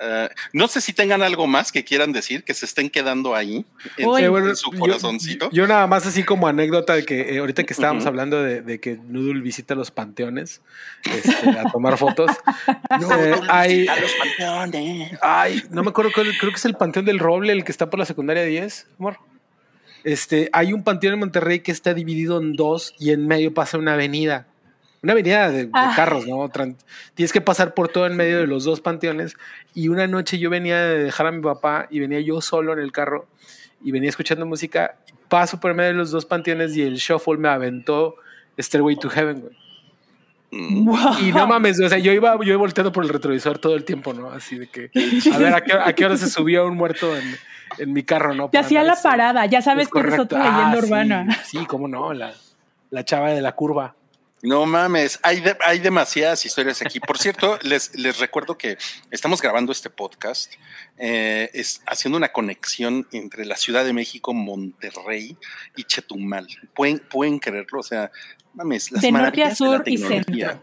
Eh, 0.00 0.28
no 0.52 0.68
sé 0.68 0.80
si 0.80 0.92
tengan 0.92 1.22
algo 1.22 1.48
más 1.48 1.72
que 1.72 1.82
quieran 1.82 2.12
decir, 2.12 2.44
que 2.44 2.54
se 2.54 2.66
estén 2.66 2.88
quedando 2.88 3.34
ahí 3.34 3.64
en, 3.96 4.06
bueno, 4.30 4.54
su 4.54 4.70
yo- 4.72 4.78
corazoncito. 4.78 5.50
Yo, 5.50 5.66
nada 5.66 5.88
más 5.88 6.06
así 6.06 6.22
como 6.22 6.46
anécdota 6.46 6.94
de 6.94 7.04
que 7.04 7.34
eh, 7.34 7.38
ahorita 7.38 7.64
que 7.64 7.72
estábamos 7.72 8.06
hablando 8.06 8.40
de, 8.40 8.62
de 8.62 8.78
que 8.78 8.96
Noodle 8.96 9.40
visita 9.40 9.74
los 9.74 9.90
panteones 9.90 10.60
este, 11.04 11.50
a 11.50 11.64
tomar 11.72 11.98
fotos. 11.98 12.30
eh, 12.68 13.34
hay, 13.48 13.88
a 13.88 13.96
los 13.98 14.12
panteones. 14.14 15.18
Ay, 15.20 15.62
no 15.70 15.82
me 15.82 15.90
acuerdo, 15.90 16.12
cuál- 16.14 16.36
creo 16.38 16.52
que 16.52 16.58
es 16.58 16.64
el 16.64 16.74
Panteón 16.74 17.04
del 17.06 17.18
Roble, 17.18 17.52
el 17.52 17.64
que 17.64 17.72
está 17.72 17.90
por 17.90 17.98
la 17.98 18.04
secundaria 18.06 18.44
10, 18.44 18.86
amor. 19.00 19.18
Este, 20.04 20.48
hay 20.52 20.72
un 20.72 20.84
panteón 20.84 21.14
en 21.14 21.18
Monterrey 21.20 21.60
que 21.60 21.72
está 21.72 21.92
dividido 21.92 22.40
en 22.40 22.52
dos 22.52 22.94
y 23.00 23.10
en 23.10 23.26
medio 23.26 23.52
pasa 23.52 23.78
una 23.78 23.94
avenida. 23.94 24.46
Una 25.02 25.12
avenida 25.12 25.50
de, 25.50 25.64
de 25.66 25.70
Ah. 25.72 25.92
carros, 25.94 26.26
¿no? 26.26 26.50
Tienes 27.14 27.32
que 27.32 27.40
pasar 27.40 27.72
por 27.74 27.88
todo 27.88 28.06
en 28.06 28.16
medio 28.16 28.38
de 28.38 28.46
los 28.46 28.64
dos 28.64 28.80
panteones. 28.80 29.36
Y 29.74 29.88
una 29.88 30.06
noche 30.06 30.38
yo 30.38 30.50
venía 30.50 30.80
de 30.82 31.04
dejar 31.04 31.26
a 31.28 31.32
mi 31.32 31.40
papá 31.42 31.86
y 31.90 32.00
venía 32.00 32.20
yo 32.20 32.40
solo 32.40 32.72
en 32.72 32.80
el 32.80 32.90
carro 32.90 33.26
y 33.82 33.92
venía 33.92 34.08
escuchando 34.10 34.44
música. 34.44 34.96
Paso 35.28 35.60
por 35.60 35.74
medio 35.74 35.90
de 35.90 35.96
los 35.96 36.10
dos 36.10 36.24
panteones 36.26 36.76
y 36.76 36.82
el 36.82 36.96
shuffle 36.96 37.36
me 37.36 37.48
aventó 37.48 38.16
Stairway 38.58 38.96
to 38.96 39.08
Heaven, 39.08 39.40
güey. 39.40 39.56
Y 40.50 41.30
no 41.32 41.46
mames, 41.46 41.78
o 41.78 41.88
sea, 41.88 41.98
yo 41.98 42.10
iba, 42.12 42.34
yo 42.38 42.42
iba 42.44 42.56
volteando 42.56 42.90
por 42.90 43.04
el 43.04 43.10
retrovisor 43.10 43.58
todo 43.58 43.74
el 43.76 43.84
tiempo, 43.84 44.14
¿no? 44.14 44.30
Así 44.30 44.58
de 44.58 44.66
que, 44.68 44.90
a 45.32 45.38
ver, 45.38 45.54
¿a 45.54 45.60
qué, 45.60 45.72
a 45.74 45.92
qué 45.92 46.06
hora 46.06 46.16
se 46.16 46.28
subió 46.30 46.66
un 46.66 46.74
muerto 46.74 47.14
en, 47.14 47.36
en 47.78 47.92
mi 47.92 48.02
carro, 48.02 48.34
no? 48.34 48.48
Te 48.48 48.56
hacía 48.56 48.82
la 48.82 48.96
parada, 48.96 49.44
ya 49.44 49.60
sabes 49.60 49.86
es 49.88 49.92
que 49.92 50.00
eres 50.00 50.18
otra 50.18 50.38
leyenda 50.38 50.70
Ah, 50.70 50.72
sí, 50.80 50.86
urbana. 50.86 51.38
Sí, 51.44 51.66
cómo 51.66 51.86
no, 51.86 52.14
la, 52.14 52.32
la 52.90 53.04
chava 53.04 53.28
de 53.30 53.42
la 53.42 53.52
curva. 53.52 53.94
No 54.42 54.66
mames, 54.66 55.18
hay, 55.22 55.40
de- 55.40 55.56
hay 55.64 55.80
demasiadas 55.80 56.44
historias 56.46 56.80
aquí. 56.82 57.00
Por 57.00 57.18
cierto, 57.18 57.58
les, 57.62 57.94
les 57.96 58.18
recuerdo 58.18 58.56
que 58.56 58.78
estamos 59.10 59.42
grabando 59.42 59.72
este 59.72 59.90
podcast, 59.90 60.52
eh, 60.96 61.50
es 61.54 61.82
haciendo 61.86 62.16
una 62.18 62.28
conexión 62.28 63.08
entre 63.12 63.44
la 63.44 63.56
Ciudad 63.56 63.84
de 63.84 63.92
México, 63.92 64.32
Monterrey 64.34 65.36
y 65.76 65.84
Chetumal. 65.84 66.46
¿Pueden, 66.74 67.00
pueden 67.00 67.38
creerlo? 67.40 67.80
O 67.80 67.82
sea, 67.82 68.10
mames, 68.54 68.92
las 68.92 69.02
De 69.02 69.10
norte 69.10 69.26
a 69.26 69.30
maravillas 69.30 69.58
de 69.58 69.64
la 69.66 69.72
sur 69.76 69.82
y 69.88 69.96
tecnología. 69.98 70.62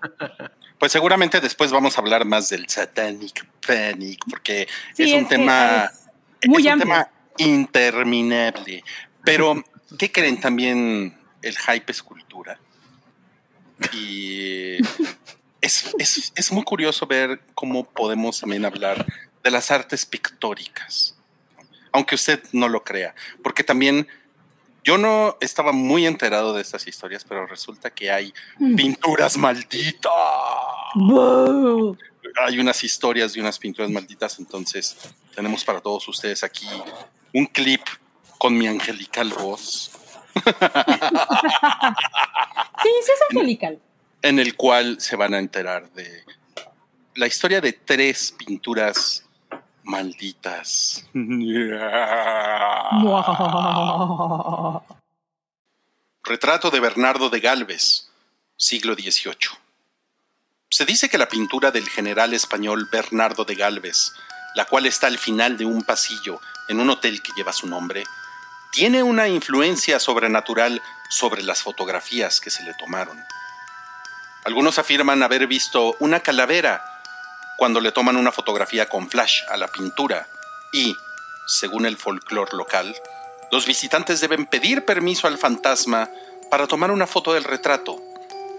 Pues 0.79 0.91
seguramente 0.91 1.39
después 1.41 1.71
vamos 1.71 1.97
a 1.97 2.01
hablar 2.01 2.25
más 2.25 2.49
del 2.49 2.67
Satanic 2.69 3.45
Panic, 3.65 4.19
porque 4.29 4.67
Sí, 4.93 5.03
es 5.03 5.13
un 5.13 5.23
es 5.23 5.29
tema, 5.29 5.91
es 6.41 6.49
muy 6.49 6.67
es 6.67 6.73
un 6.73 6.79
tema 6.79 7.09
interminable. 7.37 8.83
Pero, 9.23 9.63
¿qué 9.97 10.11
creen? 10.11 10.39
También 10.39 11.17
el 11.41 11.57
hype 11.57 11.91
es. 11.91 12.03
Y 13.93 14.77
es, 15.61 15.93
es- 15.97 16.31
es 16.35 16.51
muy 16.51 16.63
curioso 16.63 17.05
ver 17.07 17.41
cómo 17.53 17.83
podemos 17.83 18.39
también 18.39 18.65
hablar 18.65 19.05
de 19.43 19.51
las 19.51 19.71
artes 19.71 20.05
pictóricas, 20.05 21.15
aunque 21.91 22.15
usted 22.15 22.41
no 22.51 22.67
lo 22.69 22.83
crea, 22.83 23.13
porque 23.43 23.63
también 23.63 24.07
yo 24.83 24.97
no 24.97 25.35
estaba 25.41 25.71
muy 25.71 26.05
enterado 26.05 26.53
de 26.53 26.61
estas 26.61 26.87
historias, 26.87 27.23
pero 27.23 27.47
resulta 27.47 27.89
que 27.89 28.11
hay 28.11 28.33
Mm. 28.59 28.75
pinturas 28.75 29.37
malditas. 29.37 30.11
Hay 32.45 32.59
unas 32.59 32.83
historias 32.83 33.33
de 33.33 33.41
unas 33.41 33.57
pinturas 33.57 33.89
malditas, 33.89 34.37
entonces 34.39 34.95
tenemos 35.35 35.63
para 35.63 35.81
todos 35.81 36.07
ustedes 36.07 36.43
aquí 36.43 36.67
un 37.33 37.45
clip 37.47 37.81
con 38.37 38.55
mi 38.57 38.67
angelical 38.67 39.29
voz. 39.33 39.91
Sí, 42.85 42.91
sí 43.03 43.11
es 43.11 43.21
angelical. 43.31 43.79
en 44.21 44.37
el 44.37 44.55
cual 44.55 45.01
se 45.01 45.15
van 45.15 45.33
a 45.33 45.39
enterar 45.39 45.89
de 45.93 46.23
la 47.15 47.25
historia 47.25 47.59
de 47.61 47.73
tres 47.73 48.31
pinturas 48.31 49.25
malditas. 49.83 51.03
Retrato 56.23 56.69
de 56.69 56.79
Bernardo 56.79 57.29
de 57.29 57.39
Galvez, 57.39 58.11
siglo 58.55 58.93
XVIII. 58.93 59.57
Se 60.69 60.85
dice 60.85 61.09
que 61.09 61.17
la 61.17 61.27
pintura 61.27 61.71
del 61.71 61.87
general 61.89 62.33
español 62.33 62.87
Bernardo 62.91 63.45
de 63.45 63.55
Galvez, 63.55 64.11
la 64.55 64.65
cual 64.65 64.85
está 64.85 65.07
al 65.07 65.17
final 65.17 65.57
de 65.57 65.65
un 65.65 65.81
pasillo 65.83 66.39
en 66.67 66.79
un 66.79 66.91
hotel 66.91 67.23
que 67.23 67.31
lleva 67.35 67.51
su 67.51 67.65
nombre, 67.67 68.03
tiene 68.75 69.03
una 69.03 69.29
influencia 69.29 70.01
sobrenatural 70.01 70.81
sobre 71.09 71.43
las 71.43 71.63
fotografías 71.63 72.41
que 72.41 72.49
se 72.49 72.61
le 72.63 72.73
tomaron. 72.73 73.23
Algunos 74.43 74.77
afirman 74.79 75.23
haber 75.23 75.47
visto 75.47 75.95
una 75.99 76.19
calavera 76.19 76.83
cuando 77.57 77.79
le 77.79 77.93
toman 77.93 78.17
una 78.17 78.33
fotografía 78.33 78.89
con 78.89 79.09
flash 79.09 79.43
a 79.49 79.55
la 79.55 79.69
pintura 79.69 80.27
y, 80.73 80.93
según 81.47 81.85
el 81.85 81.95
folclore 81.95 82.51
local, 82.57 82.93
los 83.49 83.65
visitantes 83.65 84.19
deben 84.19 84.45
pedir 84.45 84.83
permiso 84.83 85.27
al 85.27 85.37
fantasma 85.37 86.09
para 86.51 86.67
tomar 86.67 86.91
una 86.91 87.07
foto 87.07 87.31
del 87.31 87.45
retrato, 87.45 87.97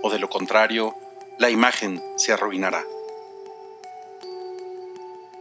o 0.00 0.10
de 0.10 0.18
lo 0.18 0.30
contrario, 0.30 0.96
la 1.38 1.50
imagen 1.50 2.02
se 2.16 2.32
arruinará. 2.32 2.82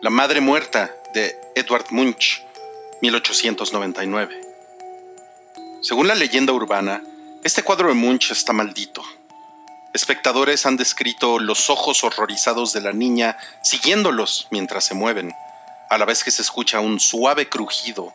La 0.02 0.10
Madre 0.10 0.42
Muerta 0.42 0.94
de 1.14 1.40
Edward 1.56 1.86
Munch, 1.92 2.44
1899. 3.02 4.55
Según 5.86 6.08
la 6.08 6.16
leyenda 6.16 6.52
urbana, 6.52 7.04
este 7.44 7.62
cuadro 7.62 7.90
de 7.90 7.94
Munch 7.94 8.32
está 8.32 8.54
maldito. 8.54 9.04
Espectadores 9.94 10.66
han 10.66 10.78
descrito 10.78 11.38
los 11.38 11.70
ojos 11.70 12.04
horrorizados 12.04 12.74
de 12.74 12.82
la 12.82 12.92
niña 12.92 13.38
siguiéndolos 13.62 14.48
mientras 14.50 14.84
se 14.84 14.96
mueven, 14.96 15.32
a 15.92 16.00
la 16.00 16.06
vez 16.06 16.24
que 16.24 16.32
se 16.32 16.42
escucha 16.42 16.80
un 16.80 17.00
suave 17.00 17.50
crujido, 17.50 18.12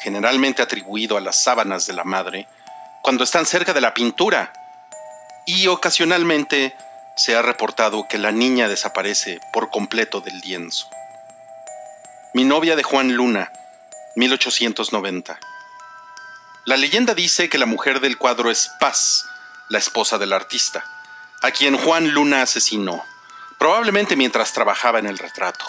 generalmente 0.00 0.62
atribuido 0.62 1.16
a 1.16 1.20
las 1.20 1.40
sábanas 1.40 1.86
de 1.86 1.92
la 1.92 2.02
madre, 2.02 2.48
cuando 3.02 3.22
están 3.22 3.46
cerca 3.46 3.72
de 3.72 3.82
la 3.82 3.94
pintura. 3.94 4.52
Y 5.46 5.68
ocasionalmente 5.68 6.74
se 7.16 7.36
ha 7.36 7.42
reportado 7.42 8.08
que 8.08 8.18
la 8.18 8.32
niña 8.32 8.68
desaparece 8.68 9.38
por 9.52 9.70
completo 9.70 10.20
del 10.20 10.40
lienzo. 10.40 10.88
Mi 12.34 12.42
novia 12.42 12.74
de 12.74 12.82
Juan 12.82 13.12
Luna, 13.12 13.52
1890. 14.16 15.38
La 16.64 16.76
leyenda 16.76 17.14
dice 17.14 17.48
que 17.48 17.58
la 17.58 17.66
mujer 17.66 17.98
del 17.98 18.16
cuadro 18.16 18.48
es 18.48 18.70
Paz, 18.78 19.28
la 19.68 19.78
esposa 19.78 20.16
del 20.16 20.32
artista, 20.32 20.84
a 21.40 21.50
quien 21.50 21.76
Juan 21.76 22.10
Luna 22.10 22.42
asesinó, 22.42 23.04
probablemente 23.58 24.14
mientras 24.14 24.52
trabajaba 24.52 25.00
en 25.00 25.06
el 25.06 25.18
retrato. 25.18 25.64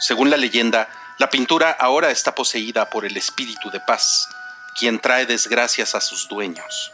Según 0.00 0.30
la 0.30 0.38
leyenda, 0.38 0.88
la 1.18 1.28
pintura 1.28 1.72
ahora 1.72 2.10
está 2.10 2.34
poseída 2.34 2.88
por 2.88 3.04
el 3.04 3.18
espíritu 3.18 3.70
de 3.70 3.80
paz, 3.80 4.30
quien 4.78 4.98
trae 4.98 5.26
desgracias 5.26 5.94
a 5.94 6.00
sus 6.00 6.26
dueños. 6.26 6.90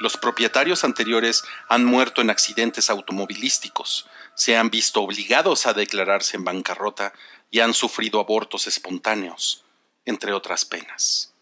Los 0.00 0.16
propietarios 0.16 0.82
anteriores 0.82 1.44
han 1.68 1.84
muerto 1.84 2.22
en 2.22 2.30
accidentes 2.30 2.90
automovilísticos, 2.90 4.08
se 4.34 4.56
han 4.56 4.68
visto 4.68 5.00
obligados 5.00 5.66
a 5.66 5.74
declararse 5.74 6.36
en 6.36 6.42
bancarrota 6.42 7.12
y 7.52 7.60
han 7.60 7.72
sufrido 7.72 8.18
abortos 8.18 8.66
espontáneos, 8.66 9.64
entre 10.04 10.32
otras 10.32 10.64
penas. 10.64 11.33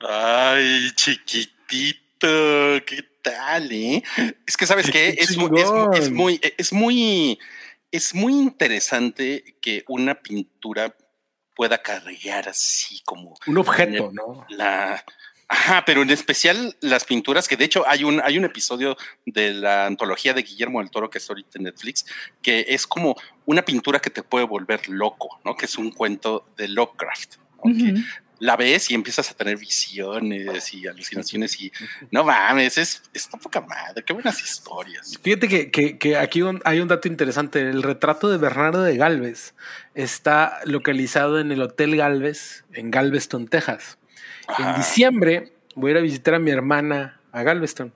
Ay, 0.00 0.90
chiquitito, 0.94 2.28
¿qué 2.86 3.04
tal, 3.22 3.72
eh? 3.72 4.02
Es 4.46 4.56
que, 4.56 4.66
¿sabes 4.66 4.90
qué? 4.90 5.16
Es, 5.18 5.36
muy, 5.36 5.60
es, 5.60 5.70
es 5.94 6.10
muy, 6.10 6.40
es 6.58 6.72
muy, 6.72 7.38
es 7.90 8.14
muy 8.14 8.32
interesante 8.34 9.56
que 9.60 9.84
una 9.88 10.14
pintura 10.14 10.94
pueda 11.54 11.78
cargar 11.78 12.48
así 12.48 13.00
como... 13.04 13.34
Un 13.46 13.58
objeto, 13.58 14.10
¿no? 14.12 14.46
La, 14.50 15.02
Ajá, 15.48 15.84
pero 15.84 16.02
en 16.02 16.10
especial 16.10 16.76
las 16.80 17.04
pinturas, 17.04 17.46
que 17.46 17.56
de 17.56 17.64
hecho 17.64 17.84
hay 17.86 18.02
un, 18.02 18.20
hay 18.24 18.36
un 18.36 18.44
episodio 18.44 18.96
de 19.24 19.54
la 19.54 19.86
antología 19.86 20.34
de 20.34 20.42
Guillermo 20.42 20.80
del 20.80 20.90
Toro 20.90 21.08
que 21.08 21.18
es 21.18 21.28
ahorita 21.30 21.58
en 21.58 21.64
Netflix, 21.64 22.04
que 22.42 22.64
es 22.68 22.86
como 22.86 23.16
una 23.44 23.62
pintura 23.62 24.00
que 24.00 24.10
te 24.10 24.24
puede 24.24 24.44
volver 24.44 24.88
loco, 24.88 25.40
¿no? 25.44 25.56
Que 25.56 25.66
es 25.66 25.78
un 25.78 25.92
cuento 25.92 26.48
de 26.56 26.66
Lovecraft. 26.68 27.36
¿no? 27.64 27.72
Que 27.72 27.94
la 28.38 28.56
ves 28.56 28.90
y 28.90 28.94
empiezas 28.94 29.30
a 29.30 29.34
tener 29.34 29.56
visiones 29.56 30.74
y 30.74 30.86
alucinaciones 30.86 31.60
y 31.60 31.72
no 32.10 32.24
mames, 32.24 32.76
es, 32.78 33.02
es 33.14 33.26
poca 33.28 33.60
madre, 33.60 34.02
qué 34.04 34.12
buenas 34.12 34.40
historias. 34.42 35.18
Fíjate 35.22 35.48
que, 35.48 35.70
que, 35.70 35.98
que 35.98 36.16
aquí 36.16 36.42
un- 36.42 36.60
hay 36.64 36.80
un 36.80 36.88
dato 36.88 37.08
interesante. 37.08 37.60
El 37.60 37.82
retrato 37.82 38.28
de 38.30 38.38
Bernardo 38.38 38.82
de 38.82 38.96
Galvez 38.96 39.54
está 39.94 40.60
localizado 40.64 41.40
en 41.40 41.50
el 41.52 41.62
Hotel 41.62 41.96
Galvez, 41.96 42.64
en 42.72 42.90
Galveston, 42.90 43.48
Texas. 43.48 43.98
En 44.58 44.74
diciembre 44.76 45.52
voy 45.74 45.90
a 45.90 45.92
ir 45.92 45.98
a 45.98 46.02
visitar 46.02 46.34
a 46.34 46.38
mi 46.38 46.50
hermana 46.50 47.20
a 47.32 47.42
Galveston. 47.42 47.92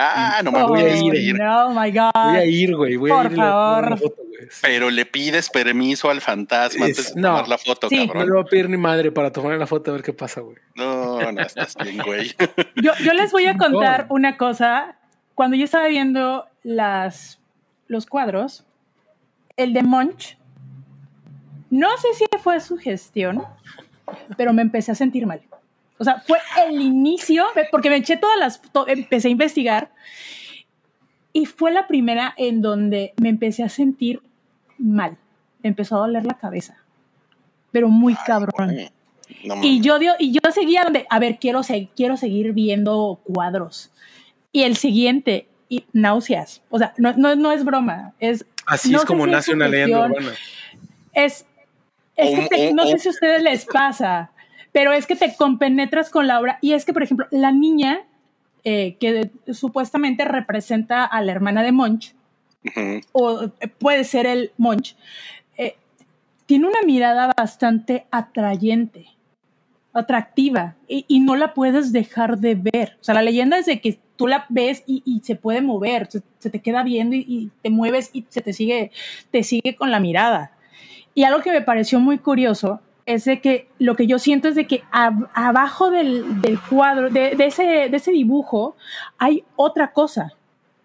Ah, 0.00 0.40
no 0.44 0.52
me 0.52 0.62
voy 0.62 0.80
a 0.82 0.96
ir. 0.96 1.14
ir. 1.14 1.34
No, 1.38 1.70
my 1.70 1.90
God. 1.90 2.10
Voy 2.14 2.36
a 2.36 2.44
ir, 2.44 2.76
güey. 2.76 2.96
Voy 2.96 3.10
a 3.10 3.14
Por 3.14 3.26
ir 3.26 3.32
a 3.32 3.34
tomar 3.34 3.50
favor. 3.50 3.86
una 3.86 3.96
foto, 3.96 4.16
güey. 4.18 4.48
Pero 4.62 4.90
le 4.90 5.04
pides 5.06 5.50
permiso 5.50 6.08
al 6.10 6.20
fantasma 6.20 6.86
Es- 6.86 6.98
antes 6.98 7.14
de 7.14 7.20
no. 7.20 7.28
tomar 7.28 7.48
la 7.48 7.58
foto, 7.58 7.88
Sí. 7.88 7.96
No 7.96 8.06
cabrón. 8.06 8.26
le 8.26 8.32
voy 8.32 8.40
a 8.42 8.44
pedir 8.44 8.70
ni 8.70 8.76
madre 8.76 9.10
para 9.12 9.32
tomar 9.32 9.58
la 9.58 9.66
foto 9.66 9.90
a 9.90 9.94
ver 9.94 10.02
qué 10.02 10.12
pasa, 10.12 10.40
güey. 10.40 10.56
No, 10.76 11.32
no, 11.32 11.40
estás 11.42 11.74
bien, 11.82 11.98
güey. 12.04 12.32
Yo, 12.76 12.92
yo 13.04 13.12
les 13.12 13.32
voy 13.32 13.46
a 13.46 13.56
contar 13.56 14.06
una 14.10 14.36
cosa. 14.36 14.96
Cuando 15.34 15.56
yo 15.56 15.64
estaba 15.64 15.86
viendo 15.88 16.46
las, 16.62 17.40
los 17.86 18.06
cuadros, 18.06 18.64
el 19.56 19.72
de 19.72 19.82
Munch, 19.82 20.36
no 21.70 21.88
sé 21.98 22.08
si 22.14 22.24
fue 22.42 22.60
su 22.60 22.76
gestión, 22.78 23.42
pero 24.36 24.52
me 24.52 24.62
empecé 24.62 24.92
a 24.92 24.94
sentir 24.94 25.26
mal. 25.26 25.40
O 25.98 26.04
sea, 26.04 26.20
fue 26.20 26.38
el 26.66 26.80
inicio, 26.80 27.44
porque 27.70 27.90
me 27.90 27.96
eché 27.96 28.16
todas 28.16 28.38
las, 28.38 28.62
to- 28.62 28.86
empecé 28.88 29.28
a 29.28 29.30
investigar 29.32 29.90
y 31.32 31.46
fue 31.46 31.72
la 31.72 31.86
primera 31.86 32.34
en 32.36 32.62
donde 32.62 33.12
me 33.20 33.28
empecé 33.28 33.62
a 33.64 33.68
sentir 33.68 34.20
mal. 34.78 35.16
Me 35.62 35.68
empezó 35.70 35.96
a 35.96 36.00
doler 36.00 36.24
la 36.24 36.34
cabeza, 36.34 36.76
pero 37.72 37.88
muy 37.88 38.14
cabrón. 38.14 38.76
No 39.44 39.56
Y 39.62 39.80
yo, 39.80 39.98
dio- 39.98 40.14
y 40.18 40.32
yo 40.32 40.40
seguía 40.52 40.84
donde, 40.84 41.06
a 41.10 41.18
ver, 41.18 41.38
quiero, 41.38 41.62
se- 41.62 41.88
quiero 41.94 42.16
seguir 42.16 42.52
viendo 42.52 43.20
cuadros. 43.24 43.90
Y 44.52 44.62
el 44.62 44.76
siguiente, 44.76 45.48
y 45.68 45.84
náuseas. 45.92 46.62
O 46.70 46.78
sea, 46.78 46.94
no, 46.96 47.12
no, 47.14 47.34
no 47.36 47.52
es 47.52 47.64
broma. 47.64 48.14
Es, 48.20 48.46
Así 48.66 48.90
no 48.90 48.98
es 48.98 49.04
como 49.04 49.24
si 49.26 49.30
nace 49.30 49.52
una 49.52 49.68
leyenda 49.68 50.06
urbana. 50.06 50.32
Es, 51.12 51.44
es 52.16 52.38
que 52.38 52.44
O- 52.44 52.48
te- 52.48 52.68
o- 52.70 52.74
no 52.74 52.84
o- 52.84 52.86
sé 52.86 52.98
si 53.00 53.08
a 53.08 53.10
ustedes 53.10 53.42
les 53.42 53.64
pasa, 53.66 54.30
pero 54.72 54.92
es 54.92 55.06
que 55.06 55.16
te 55.16 55.34
compenetras 55.36 56.10
con 56.10 56.26
la 56.26 56.40
obra. 56.40 56.58
Y 56.60 56.72
es 56.72 56.84
que, 56.84 56.92
por 56.92 57.02
ejemplo, 57.02 57.26
la 57.30 57.52
niña 57.52 58.00
eh, 58.64 58.96
que 59.00 59.30
supuestamente 59.52 60.24
representa 60.24 61.04
a 61.04 61.22
la 61.22 61.32
hermana 61.32 61.62
de 61.62 61.72
Monch, 61.72 62.14
o 63.12 63.44
eh, 63.60 63.68
puede 63.68 64.04
ser 64.04 64.26
el 64.26 64.50
Monch, 64.58 64.96
eh, 65.56 65.76
tiene 66.44 66.66
una 66.66 66.82
mirada 66.84 67.32
bastante 67.36 68.06
atrayente, 68.10 69.06
atractiva, 69.92 70.74
y, 70.86 71.04
y 71.08 71.20
no 71.20 71.36
la 71.36 71.54
puedes 71.54 71.92
dejar 71.92 72.38
de 72.38 72.56
ver. 72.56 72.98
O 73.00 73.04
sea, 73.04 73.14
la 73.14 73.22
leyenda 73.22 73.58
es 73.58 73.66
de 73.66 73.80
que 73.80 73.98
tú 74.16 74.26
la 74.26 74.44
ves 74.48 74.82
y, 74.86 75.02
y 75.06 75.20
se 75.20 75.36
puede 75.36 75.62
mover, 75.62 76.08
se, 76.10 76.22
se 76.38 76.50
te 76.50 76.60
queda 76.60 76.82
viendo 76.82 77.14
y, 77.14 77.24
y 77.26 77.50
te 77.62 77.70
mueves 77.70 78.10
y 78.12 78.26
se 78.28 78.42
te 78.42 78.52
sigue, 78.52 78.90
te 79.30 79.44
sigue 79.44 79.76
con 79.76 79.90
la 79.90 80.00
mirada. 80.00 80.52
Y 81.14 81.24
algo 81.24 81.40
que 81.40 81.52
me 81.52 81.62
pareció 81.62 82.00
muy 82.00 82.18
curioso 82.18 82.80
es 83.08 83.24
de 83.24 83.40
que 83.40 83.68
lo 83.78 83.96
que 83.96 84.06
yo 84.06 84.18
siento 84.18 84.48
es 84.48 84.54
de 84.54 84.66
que 84.66 84.82
ab- 84.92 85.28
abajo 85.34 85.90
del, 85.90 86.40
del 86.42 86.60
cuadro, 86.60 87.10
de, 87.10 87.34
de 87.34 87.46
ese, 87.46 87.62
de 87.88 87.96
ese 87.96 88.12
dibujo, 88.12 88.76
hay 89.18 89.44
otra 89.56 89.92
cosa. 89.92 90.34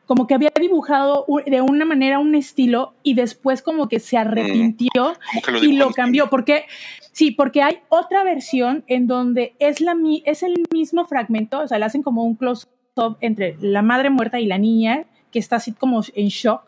Como 0.05 0.28
que 0.28 0.34
había 0.34 0.51
dibujado 0.59 1.26
de 1.45 1.61
una 1.61 1.86
manera 1.86 2.19
un 2.19 2.36
estilo 2.36 2.93
y 3.03 3.13
después 3.13 3.61
como 3.61 3.88
que 3.88 3.99
se 3.99 4.17
arrepintió 4.17 5.13
lo 5.51 5.57
y 5.63 5.74
lo 5.74 5.91
cambió. 5.91 6.30
Porque, 6.30 6.65
sí, 7.13 7.32
porque 7.32 7.61
hay 7.61 7.80
otra 7.89 8.24
versión 8.24 8.84
en 8.88 9.07
donde 9.07 9.53
es, 9.59 9.80
la, 9.80 9.95
es 10.26 10.43
el 10.43 10.55
mismo 10.74 11.05
fragmento, 11.05 11.61
o 11.61 11.67
sea, 11.67 11.80
le 11.80 11.86
hacen 11.86 12.03
como 12.03 12.24
un 12.24 12.36
close-up 12.36 13.17
entre 13.21 13.55
la 13.61 13.82
madre 13.82 14.09
muerta 14.09 14.39
y 14.39 14.45
la 14.45 14.57
niña, 14.57 15.05
que 15.32 15.39
está 15.39 15.55
así 15.55 15.71
como 15.71 16.01
en 16.15 16.28
shock, 16.28 16.63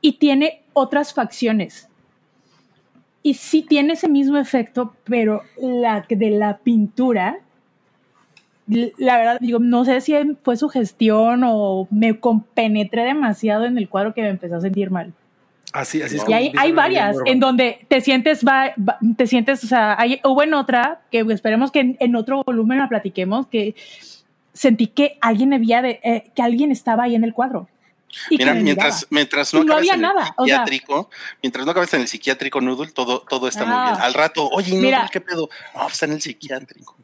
y 0.00 0.14
tiene 0.18 0.64
otras 0.74 1.14
facciones. 1.14 1.88
Y 3.26 3.34
sí 3.34 3.62
tiene 3.62 3.94
ese 3.94 4.06
mismo 4.06 4.36
efecto, 4.36 4.94
pero 5.04 5.42
la 5.58 6.04
de 6.06 6.30
la 6.30 6.58
pintura, 6.58 7.38
la 8.66 9.16
verdad, 9.16 9.38
digo, 9.40 9.58
no 9.58 9.86
sé 9.86 10.02
si 10.02 10.14
fue 10.42 10.58
su 10.58 10.68
gestión 10.68 11.42
o 11.42 11.88
me 11.90 12.20
compenetré 12.20 13.04
demasiado 13.04 13.64
en 13.64 13.78
el 13.78 13.88
cuadro 13.88 14.12
que 14.12 14.20
me 14.20 14.28
empezó 14.28 14.56
a 14.56 14.60
sentir 14.60 14.90
mal. 14.90 15.14
Así, 15.72 16.02
así 16.02 16.16
es 16.16 16.28
Y 16.28 16.34
hay, 16.34 16.52
hay 16.56 16.72
varias 16.72 17.16
en 17.24 17.40
donde 17.40 17.78
te 17.88 18.02
sientes, 18.02 18.44
va, 18.46 18.74
va- 18.78 18.98
te 19.16 19.26
sientes, 19.26 19.64
o 19.64 19.66
sea, 19.66 19.96
hay, 19.98 20.20
hubo 20.22 20.42
en 20.42 20.52
otra, 20.52 21.00
que 21.10 21.20
esperemos 21.30 21.72
que 21.72 21.80
en, 21.80 21.96
en 22.00 22.16
otro 22.16 22.42
volumen 22.44 22.78
la 22.78 22.90
platiquemos, 22.90 23.46
que 23.46 23.74
sentí 24.52 24.86
que 24.86 25.16
alguien 25.22 25.54
había 25.54 25.80
de, 25.80 25.98
eh, 26.04 26.24
que 26.34 26.42
alguien 26.42 26.70
estaba 26.70 27.04
ahí 27.04 27.14
en 27.14 27.24
el 27.24 27.32
cuadro. 27.32 27.68
Y 28.30 28.38
Mira, 28.38 28.54
me 28.54 28.62
mientras, 28.62 29.06
mientras 29.10 29.52
no 29.54 29.64
no 29.64 29.72
acabes 29.74 29.90
había 29.90 29.94
en 29.94 30.00
nada, 30.00 30.26
el 30.28 30.32
o 30.36 30.46
sea- 30.46 30.56
psiquiátrico, 30.64 31.10
mientras 31.42 31.64
no 31.66 31.70
acabes 31.72 31.94
en 31.94 32.00
el 32.02 32.08
psiquiátrico 32.08 32.60
Noodle, 32.60 32.92
todo, 32.92 33.20
todo 33.20 33.48
está 33.48 33.64
muy 33.64 33.74
Ah. 33.76 33.90
bien. 33.92 34.02
Al 34.02 34.14
rato, 34.14 34.48
oye, 34.50 34.70
Noodle, 34.72 34.86
Mira. 34.86 35.08
¿qué 35.12 35.20
pedo? 35.20 35.48
No, 35.74 35.80
pues 35.82 35.92
está 35.94 36.06
en 36.06 36.12
el 36.12 36.20
psiquiátrico. 36.22 36.96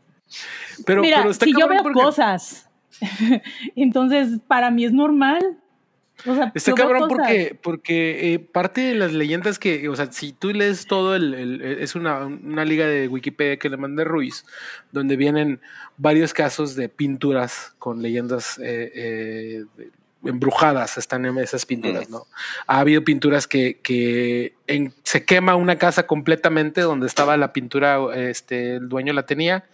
Pero, 0.87 1.03
Mira, 1.03 1.19
pero 1.19 1.31
está 1.31 1.45
si 1.45 1.53
yo 1.53 1.59
cabrón 1.61 1.77
veo 1.79 1.83
porque- 1.83 2.01
cosas, 2.03 2.69
entonces 3.77 4.41
para 4.47 4.71
mí 4.71 4.85
es 4.85 4.93
normal. 4.93 5.59
O 6.27 6.35
sea, 6.35 6.53
Está 6.55 6.75
cabrón 6.75 7.09
cosas. 7.09 7.17
porque, 7.17 7.59
porque 7.63 8.35
eh, 8.35 8.39
parte 8.39 8.83
de 8.83 8.95
las 8.95 9.13
leyendas 9.15 9.59
que, 9.59 9.89
o 9.89 9.97
sea, 9.97 10.13
si 10.13 10.33
tú 10.35 10.51
lees 10.53 10.87
todo 10.87 11.17
el, 11.17 11.33
el- 11.33 11.63
el- 11.63 11.79
es 11.79 11.95
una, 11.95 12.27
una 12.27 12.67
liga 12.67 12.87
de 12.87 13.09
Wikipedia 13.09 13.57
que 13.59 13.71
le 13.71 13.79
mandé 13.79 14.05
Ruiz, 14.05 14.45
donde 14.93 15.17
vienen 15.17 15.63
varios 15.97 16.35
casos 16.35 16.75
de 16.77 16.91
pinturas 16.91 17.75
con 17.79 18.03
leyendas 18.03 18.59
eh, 18.59 18.93
eh, 18.95 19.65
de- 19.79 19.91
embrujadas, 20.25 20.99
están 20.99 21.25
en 21.25 21.39
esas 21.39 21.65
pinturas, 21.67 22.11
¿no? 22.11 22.27
Ha 22.67 22.81
habido 22.81 23.03
pinturas 23.05 23.47
que, 23.47 23.79
que 23.83 24.55
en- 24.67 24.93
se 25.03 25.25
quema 25.25 25.55
una 25.57 25.77
casa 25.77 26.07
completamente 26.07 26.83
donde 26.83 27.07
estaba 27.07 27.37
la 27.37 27.53
pintura, 27.53 27.99
este, 28.15 28.77
el 28.77 28.89
dueño 28.89 29.13
la 29.13 29.25
tenía, 29.25 29.65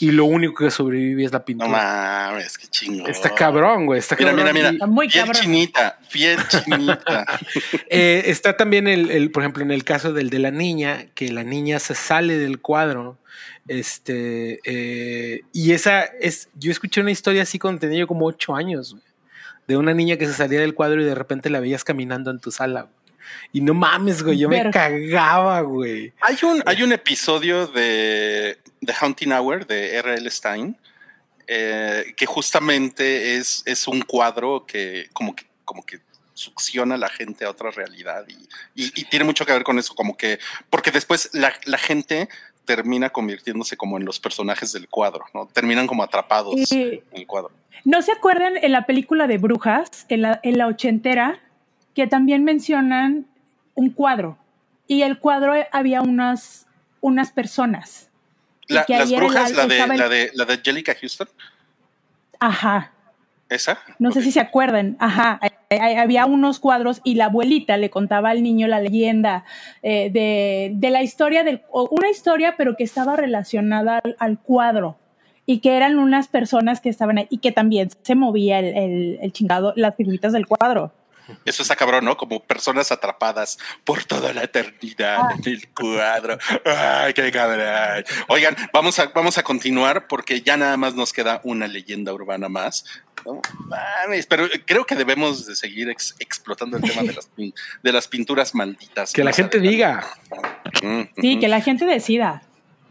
y 0.00 0.12
lo 0.12 0.24
único 0.24 0.64
que 0.64 0.70
sobrevive 0.70 1.24
es 1.24 1.32
la 1.32 1.40
No 1.40 1.44
pintura. 1.44 1.70
mames, 1.70 2.56
qué 2.56 2.66
chingón. 2.68 3.10
Está 3.10 3.34
cabrón, 3.34 3.84
güey. 3.84 3.98
Está 3.98 4.16
Mira, 4.18 4.30
cabrón. 4.30 4.46
mira, 4.46 4.54
mira. 4.54 4.70
Está 4.70 4.86
muy 4.86 5.08
Piel 5.08 5.24
cabrón. 5.26 5.42
chinita, 5.42 5.98
piel 6.10 6.38
chinita. 6.48 7.26
Eh, 7.90 8.22
está 8.26 8.56
también 8.56 8.88
el, 8.88 9.10
el, 9.10 9.30
por 9.30 9.42
ejemplo, 9.42 9.62
en 9.62 9.70
el 9.72 9.84
caso 9.84 10.12
del 10.14 10.30
de 10.30 10.38
la 10.38 10.50
niña, 10.50 11.06
que 11.14 11.30
la 11.30 11.44
niña 11.44 11.78
se 11.78 11.94
sale 11.94 12.38
del 12.38 12.60
cuadro. 12.60 13.18
Este, 13.68 14.60
eh, 14.64 15.42
y 15.52 15.72
esa 15.72 16.02
es, 16.04 16.48
yo 16.54 16.70
escuché 16.72 17.00
una 17.00 17.10
historia 17.10 17.42
así 17.42 17.58
cuando 17.58 17.80
tenía 17.80 18.00
yo 18.00 18.06
como 18.06 18.26
ocho 18.26 18.54
años, 18.56 18.92
güey, 18.92 19.04
de 19.70 19.76
una 19.76 19.94
niña 19.94 20.16
que 20.16 20.26
se 20.26 20.34
salía 20.34 20.58
del 20.60 20.74
cuadro 20.74 21.00
y 21.00 21.04
de 21.04 21.14
repente 21.14 21.48
la 21.48 21.60
veías 21.60 21.84
caminando 21.84 22.30
en 22.30 22.40
tu 22.40 22.50
sala. 22.50 22.82
güey. 22.82 22.94
Y 23.52 23.60
no 23.60 23.72
mames, 23.74 24.22
güey, 24.24 24.36
yo 24.38 24.48
me 24.48 24.70
cagaba, 24.70 25.60
güey. 25.60 26.12
Hay 26.20 26.36
un, 26.42 26.60
hay 26.66 26.82
un 26.82 26.92
episodio 26.92 27.68
de 27.68 28.58
The 28.84 28.92
Haunting 29.00 29.32
Hour 29.32 29.66
de 29.68 29.94
R.L. 29.96 30.28
Stein 30.30 30.76
eh, 31.46 32.12
que 32.16 32.26
justamente 32.26 33.36
es, 33.36 33.62
es 33.66 33.86
un 33.88 34.02
cuadro 34.02 34.64
que 34.66 35.08
como 35.12 35.34
que 35.34 35.44
como 35.64 35.84
que 35.84 36.00
succiona 36.34 36.94
a 36.94 36.98
la 36.98 37.08
gente 37.08 37.44
a 37.44 37.50
otra 37.50 37.70
realidad 37.70 38.24
y, 38.26 38.32
y- 38.84 38.92
y 39.00 39.04
tiene 39.04 39.24
mucho 39.24 39.44
que 39.46 39.52
ver 39.52 39.62
con 39.62 39.78
eso, 39.78 39.94
como 39.94 40.16
que 40.16 40.38
porque 40.70 40.90
después 40.90 41.30
la, 41.32 41.52
la 41.66 41.76
gente 41.78 42.28
termina 42.76 43.10
convirtiéndose 43.10 43.76
como 43.76 43.96
en 43.98 44.04
los 44.04 44.20
personajes 44.20 44.72
del 44.72 44.88
cuadro, 44.88 45.24
¿no? 45.34 45.46
Terminan 45.46 45.88
como 45.88 46.04
atrapados 46.04 46.54
en 46.70 47.02
el 47.12 47.26
cuadro. 47.26 47.50
¿No 47.84 48.00
se 48.02 48.12
acuerdan 48.12 48.56
en 48.62 48.70
la 48.70 48.86
película 48.86 49.26
de 49.26 49.38
Brujas, 49.38 50.06
en 50.08 50.22
la, 50.22 50.38
en 50.44 50.56
la 50.56 50.68
ochentera, 50.68 51.40
que 51.96 52.06
también 52.06 52.44
mencionan 52.44 53.26
un 53.74 53.90
cuadro? 53.90 54.38
Y 54.86 55.02
el 55.02 55.18
cuadro 55.18 55.54
había 55.72 56.00
unas 56.02 56.66
unas 57.00 57.32
personas. 57.32 58.08
La- 58.68 58.84
las 58.88 59.10
brujas, 59.10 59.52
la 59.52 59.66
de, 59.66 59.80
el- 59.80 59.96
la 59.98 60.08
de 60.08 60.30
la 60.34 60.44
de 60.44 60.52
Angelica 60.54 60.94
Houston, 60.94 61.28
Ajá. 62.38 62.92
esa. 63.48 63.78
No 63.98 64.12
sé 64.12 64.22
si 64.22 64.30
se 64.30 64.38
acuerdan, 64.40 64.96
ajá, 65.00 65.40
había 65.80 66.26
unos 66.26 66.58
cuadros 66.58 67.00
y 67.04 67.14
la 67.14 67.26
abuelita 67.26 67.76
le 67.76 67.90
contaba 67.90 68.30
al 68.30 68.42
niño 68.42 68.66
la 68.66 68.80
leyenda 68.80 69.44
eh, 69.82 70.10
de, 70.12 70.72
de 70.74 70.90
la 70.90 71.02
historia, 71.02 71.44
del, 71.44 71.62
una 71.72 72.10
historia 72.10 72.54
pero 72.56 72.76
que 72.76 72.82
estaba 72.84 73.14
relacionada 73.16 74.00
al, 74.02 74.16
al 74.18 74.38
cuadro 74.40 74.98
y 75.46 75.60
que 75.60 75.76
eran 75.76 75.98
unas 75.98 76.26
personas 76.28 76.80
que 76.80 76.88
estaban 76.88 77.18
ahí 77.18 77.26
y 77.30 77.38
que 77.38 77.52
también 77.52 77.88
se 78.02 78.14
movía 78.16 78.58
el, 78.58 78.76
el- 78.76 79.18
el 79.22 79.32
chingado, 79.32 79.72
las 79.76 79.94
figuritas 79.94 80.32
del 80.32 80.46
cuadro. 80.46 80.92
Eso 81.44 81.62
está 81.62 81.76
cabrón, 81.76 82.04
¿no? 82.04 82.16
Como 82.16 82.40
personas 82.40 82.90
atrapadas 82.90 83.56
por 83.84 84.02
toda 84.02 84.32
la 84.32 84.42
eternidad 84.42 85.18
Ah. 85.20 85.34
en 85.38 85.52
el 85.52 85.68
cuadro. 85.72 86.36
Ay, 86.64 87.12
qué 87.12 87.30
cabrón. 87.30 88.04
Oigan, 88.26 88.56
vamos 88.72 88.98
a, 88.98 89.06
vamos 89.14 89.38
a 89.38 89.44
continuar 89.44 90.08
porque 90.08 90.40
ya 90.40 90.56
nada 90.56 90.76
más 90.76 90.96
nos 90.96 91.12
queda 91.12 91.40
una 91.44 91.68
leyenda 91.68 92.12
urbana 92.12 92.48
más. 92.48 92.84
No 93.24 93.40
mames, 93.66 94.26
pero 94.26 94.46
creo 94.66 94.84
que 94.86 94.94
debemos 94.94 95.46
de 95.46 95.54
seguir 95.56 95.88
ex- 95.90 96.14
explotando 96.18 96.76
el 96.76 96.82
tema 96.82 97.02
de 97.02 97.12
las, 97.12 97.28
pin- 97.30 97.54
de 97.82 97.92
las 97.92 98.08
pinturas 98.08 98.54
malditas. 98.54 99.12
Que 99.12 99.24
la 99.24 99.32
gente 99.32 99.58
adelante. 99.58 99.76
diga. 100.82 101.10
Sí, 101.20 101.38
que 101.38 101.48
la 101.48 101.60
gente 101.60 101.84
decida. 101.84 102.42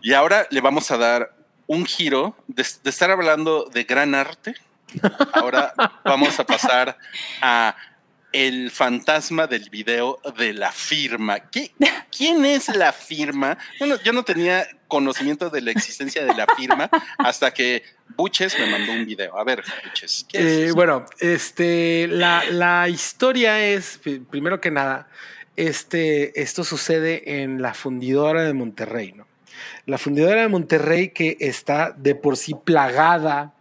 Y 0.02 0.14
ahora 0.14 0.48
le 0.50 0.62
vamos 0.62 0.92
a 0.92 0.98
dar 0.98 1.34
un 1.68 1.86
giro 1.86 2.36
de, 2.48 2.66
de 2.84 2.90
estar 2.90 3.12
hablando 3.12 3.66
de 3.74 3.84
gran 3.84 4.16
arte. 4.16 4.56
Ahora 5.34 5.74
vamos 6.04 6.40
a 6.40 6.46
pasar 6.46 6.98
a 7.42 7.76
el 8.32 8.70
fantasma 8.72 9.48
del 9.48 9.70
video 9.70 10.20
de 10.38 10.54
la 10.54 10.72
firma. 10.72 11.40
¿Qué- 11.50 11.72
¿Quién 12.16 12.46
es 12.46 12.68
la 12.76 12.92
firma? 12.94 13.58
Yo 13.80 13.86
no, 13.88 14.02
yo 14.02 14.14
no 14.14 14.24
tenía 14.24 14.68
conocimiento 14.88 15.50
de 15.50 15.62
la 15.62 15.72
existencia 15.72 16.24
de 16.26 16.34
la 16.36 16.46
firma 16.58 16.90
hasta 17.18 17.52
que 17.54 17.84
Buches 18.16 18.58
me 18.60 18.68
mandó 18.68 18.92
un 18.92 19.06
video. 19.06 19.38
A 19.38 19.44
ver, 19.44 19.64
Buches, 19.86 20.26
¿qué 20.30 20.38
es 20.40 20.44
Eh, 20.46 20.66
eso? 20.68 20.76
bueno, 20.76 21.06
este, 21.20 22.08
la, 22.08 22.44
la 22.52 22.88
historia 22.90 23.64
es, 23.66 24.00
pri- 24.04 24.20
primero 24.20 24.60
que 24.62 24.72
nada, 24.72 25.08
este, 25.56 26.40
esto 26.42 26.64
sucede 26.64 27.42
en 27.42 27.62
la 27.62 27.74
fundidora 27.74 28.44
de 28.44 28.54
Monterrey, 28.54 29.12
¿no? 29.14 29.28
La 29.86 29.98
fundidora 29.98 30.42
de 30.42 30.48
Monterrey 30.48 31.10
que 31.10 31.36
está 31.40 31.92
de 31.98 32.16
por 32.16 32.38
sí 32.38 32.54
plagada 32.64 33.54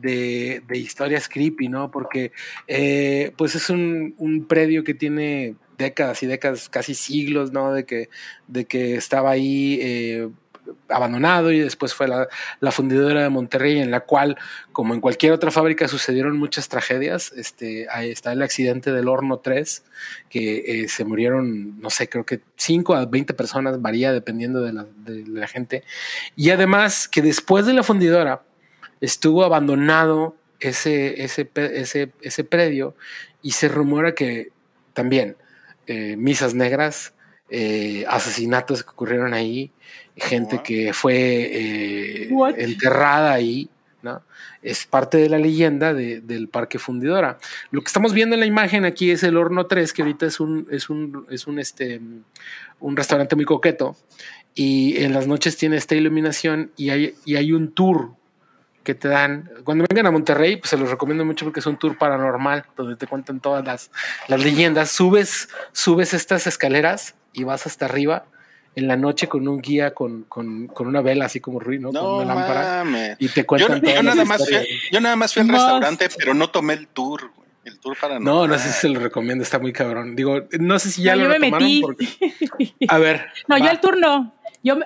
de, 0.00 0.62
de 0.66 0.78
historias 0.78 1.28
creepy, 1.28 1.68
¿no? 1.68 1.90
Porque 1.90 2.32
eh, 2.66 3.32
pues 3.36 3.54
es 3.54 3.70
un, 3.70 4.14
un 4.18 4.46
predio 4.46 4.84
que 4.84 4.94
tiene 4.94 5.56
décadas 5.78 6.22
y 6.22 6.26
décadas, 6.26 6.68
casi 6.68 6.94
siglos, 6.94 7.52
¿no? 7.52 7.72
De 7.72 7.84
que, 7.84 8.10
de 8.48 8.66
que 8.66 8.96
estaba 8.96 9.30
ahí 9.30 9.78
eh, 9.80 10.28
abandonado 10.88 11.52
y 11.52 11.60
después 11.60 11.94
fue 11.94 12.08
la, 12.08 12.28
la 12.60 12.72
fundidora 12.72 13.22
de 13.22 13.28
Monterrey 13.28 13.78
en 13.78 13.90
la 13.90 14.00
cual, 14.00 14.36
como 14.72 14.94
en 14.94 15.00
cualquier 15.00 15.32
otra 15.32 15.50
fábrica, 15.50 15.88
sucedieron 15.88 16.38
muchas 16.38 16.68
tragedias. 16.68 17.32
Este, 17.32 17.86
ahí 17.90 18.10
está 18.10 18.32
el 18.32 18.42
accidente 18.42 18.92
del 18.92 19.08
horno 19.08 19.38
3, 19.38 19.84
que 20.28 20.82
eh, 20.82 20.88
se 20.88 21.04
murieron, 21.04 21.80
no 21.80 21.90
sé, 21.90 22.08
creo 22.08 22.24
que 22.24 22.40
5 22.56 22.94
a 22.94 23.06
20 23.06 23.34
personas, 23.34 23.80
varía 23.80 24.12
dependiendo 24.12 24.60
de 24.60 24.72
la, 24.72 24.86
de 25.04 25.26
la 25.26 25.46
gente. 25.46 25.84
Y 26.36 26.50
además 26.50 27.08
que 27.08 27.22
después 27.22 27.66
de 27.66 27.72
la 27.72 27.82
fundidora 27.82 28.42
estuvo 29.00 29.44
abandonado 29.44 30.36
ese, 30.60 31.22
ese, 31.22 31.48
ese, 31.54 32.12
ese 32.20 32.44
predio 32.44 32.94
y 33.42 33.52
se 33.52 33.68
rumora 33.68 34.14
que 34.14 34.48
también 34.92 35.36
eh, 35.86 36.16
misas 36.16 36.54
negras, 36.54 37.14
eh, 37.50 38.04
asesinatos 38.08 38.82
que 38.82 38.90
ocurrieron 38.90 39.32
ahí, 39.34 39.70
gente 40.16 40.56
What? 40.56 40.62
que 40.62 40.92
fue 40.92 41.14
eh, 41.16 42.28
enterrada 42.58 43.32
ahí, 43.32 43.70
¿no? 44.02 44.22
Es 44.62 44.84
parte 44.86 45.16
de 45.18 45.28
la 45.28 45.38
leyenda 45.38 45.94
de- 45.94 46.20
del 46.20 46.48
Parque 46.48 46.78
Fundidora. 46.78 47.38
Lo 47.70 47.80
que 47.80 47.86
estamos 47.86 48.12
viendo 48.12 48.34
en 48.34 48.40
la 48.40 48.46
imagen 48.46 48.84
aquí 48.84 49.10
es 49.12 49.22
el 49.22 49.36
Horno 49.36 49.66
3, 49.66 49.92
que 49.92 50.02
ahorita 50.02 50.26
es 50.26 50.40
un, 50.40 50.66
es 50.70 50.90
un, 50.90 51.26
es 51.30 51.46
un, 51.46 51.58
este, 51.58 52.00
un 52.80 52.96
restaurante 52.96 53.36
muy 53.36 53.44
coqueto. 53.44 53.96
Y 54.54 55.02
en 55.02 55.12
las 55.14 55.26
noches 55.28 55.56
tiene 55.56 55.76
esta 55.76 55.94
iluminación 55.94 56.72
y 56.76 56.90
hay, 56.90 57.14
y 57.24 57.36
hay 57.36 57.52
un 57.52 57.72
tour 57.72 58.10
que 58.88 58.94
te 58.94 59.06
dan. 59.08 59.50
Cuando 59.64 59.84
vengan 59.86 60.06
a 60.06 60.10
Monterrey, 60.10 60.56
pues 60.56 60.70
se 60.70 60.78
los 60.78 60.88
recomiendo 60.88 61.22
mucho 61.26 61.44
porque 61.44 61.60
es 61.60 61.66
un 61.66 61.76
tour 61.76 61.98
paranormal 61.98 62.64
donde 62.74 62.96
te 62.96 63.06
cuentan 63.06 63.38
todas 63.38 63.62
las, 63.62 63.90
las 64.28 64.42
leyendas. 64.42 64.90
Subes, 64.90 65.50
subes 65.72 66.14
estas 66.14 66.46
escaleras 66.46 67.14
y 67.34 67.44
vas 67.44 67.66
hasta 67.66 67.84
arriba 67.84 68.24
en 68.76 68.88
la 68.88 68.96
noche 68.96 69.28
con 69.28 69.46
un 69.46 69.60
guía 69.60 69.92
con, 69.92 70.22
con, 70.22 70.68
con 70.68 70.86
una 70.86 71.02
vela 71.02 71.26
así 71.26 71.38
como 71.38 71.60
ruido, 71.60 71.92
¿no? 71.92 72.00
no 72.00 72.00
con 72.16 72.24
una 72.24 72.34
lámpara. 72.34 72.82
mames. 72.84 73.16
Y 73.20 73.28
te 73.28 73.42
Yo, 73.42 73.46
cuentan 73.46 73.82
yo 73.82 73.88
todas 73.90 74.04
las 74.04 74.16
nada 74.16 74.24
más 74.24 74.48
fui, 74.48 74.56
yo 74.90 75.00
nada 75.02 75.16
más 75.16 75.34
fui 75.34 75.42
al 75.42 75.48
restaurante, 75.50 76.08
pero 76.16 76.32
no 76.32 76.48
tomé 76.48 76.72
el 76.72 76.88
tour, 76.88 77.30
güey. 77.36 77.48
El 77.64 77.78
tour 77.80 77.94
para 78.00 78.18
No, 78.18 78.46
no 78.46 78.56
sé 78.58 78.68
si 78.68 78.80
se 78.80 78.88
lo 78.88 79.00
recomiendo, 79.00 79.44
está 79.44 79.58
muy 79.58 79.74
cabrón. 79.74 80.16
Digo, 80.16 80.40
no 80.58 80.78
sé 80.78 80.90
si 80.90 81.02
ya 81.02 81.14
No, 81.14 81.24
lo 81.24 81.34
yo 81.34 81.38
me 81.40 81.50
metí. 81.50 81.82
porque- 81.82 82.08
A 82.88 82.96
ver. 82.96 83.26
No, 83.48 83.58
yo 83.58 83.64
va. 83.64 83.70
el 83.72 83.80
turno. 83.80 84.34
Yo, 84.62 84.76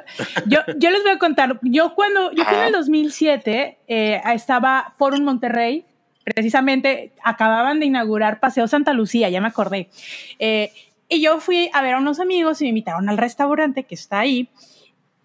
yo, 0.46 0.60
yo 0.78 0.90
les 0.90 1.02
voy 1.02 1.12
a 1.12 1.18
contar. 1.18 1.58
Yo 1.62 1.94
cuando 1.94 2.32
yo 2.32 2.44
fui 2.44 2.56
en 2.56 2.64
el 2.64 2.72
2007, 2.72 3.78
eh, 3.88 4.20
estaba 4.34 4.94
Forum 4.98 5.22
Monterrey. 5.24 5.84
Precisamente 6.24 7.12
acababan 7.24 7.80
de 7.80 7.86
inaugurar 7.86 8.38
Paseo 8.38 8.68
Santa 8.68 8.92
Lucía, 8.92 9.28
ya 9.28 9.40
me 9.40 9.48
acordé. 9.48 9.88
Eh, 10.38 10.72
y 11.08 11.20
yo 11.20 11.40
fui 11.40 11.68
a 11.72 11.82
ver 11.82 11.94
a 11.94 11.98
unos 11.98 12.20
amigos 12.20 12.60
y 12.60 12.64
me 12.64 12.68
invitaron 12.70 13.08
al 13.08 13.18
restaurante 13.18 13.84
que 13.84 13.94
está 13.94 14.20
ahí. 14.20 14.48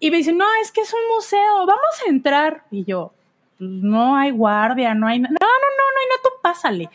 Y 0.00 0.10
me 0.10 0.18
dicen, 0.18 0.36
no, 0.36 0.44
es 0.62 0.70
que 0.72 0.80
es 0.80 0.92
un 0.92 1.00
museo, 1.14 1.58
vamos 1.66 2.02
a 2.06 2.10
entrar. 2.10 2.64
Y 2.70 2.84
yo, 2.84 3.12
"Pues 3.58 3.70
no 3.70 4.16
hay 4.16 4.30
guardia, 4.30 4.94
no 4.94 5.06
hay... 5.06 5.18
No, 5.20 5.28
no, 5.28 5.36
no, 5.36 5.38
no, 5.38 5.46
no, 5.46 6.22
tú 6.22 6.28
pásale. 6.42 6.90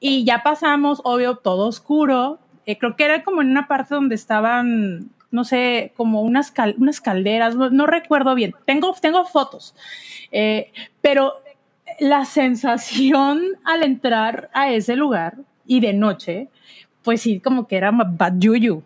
Y 0.00 0.24
ya 0.24 0.42
pasamos, 0.42 1.00
obvio, 1.04 1.36
todo 1.36 1.66
oscuro. 1.66 2.38
Eh, 2.66 2.76
creo 2.78 2.96
que 2.96 3.04
era 3.04 3.22
como 3.22 3.40
en 3.42 3.50
una 3.50 3.66
parte 3.66 3.94
donde 3.94 4.14
estaban, 4.14 5.10
no 5.30 5.44
sé, 5.44 5.92
como 5.96 6.22
unas, 6.22 6.50
cal- 6.50 6.74
unas 6.78 7.00
calderas, 7.00 7.54
no, 7.56 7.70
no 7.70 7.86
recuerdo 7.86 8.34
bien. 8.34 8.54
Tengo, 8.66 8.94
tengo 9.00 9.24
fotos. 9.26 9.74
Eh, 10.32 10.72
pero 11.00 11.34
la 12.00 12.24
sensación 12.24 13.42
al 13.64 13.82
entrar 13.82 14.50
a 14.52 14.70
ese 14.72 14.96
lugar 14.96 15.36
y 15.66 15.80
de 15.80 15.92
noche, 15.92 16.48
pues 17.02 17.20
sí, 17.22 17.40
como 17.40 17.66
que 17.66 17.76
era 17.76 17.90
bad 17.90 18.34
yuyu. 18.38 18.82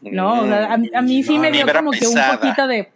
No, 0.00 0.42
o 0.42 0.46
sea, 0.46 0.66
a, 0.70 0.74
a 0.74 1.02
mí 1.02 1.22
sí 1.22 1.34
No, 1.34 1.40
me 1.40 1.50
dio 1.52 1.66
como 1.72 1.90
que 1.90 2.06
un 2.06 2.14
poquito 2.36 2.66
de... 2.66 2.90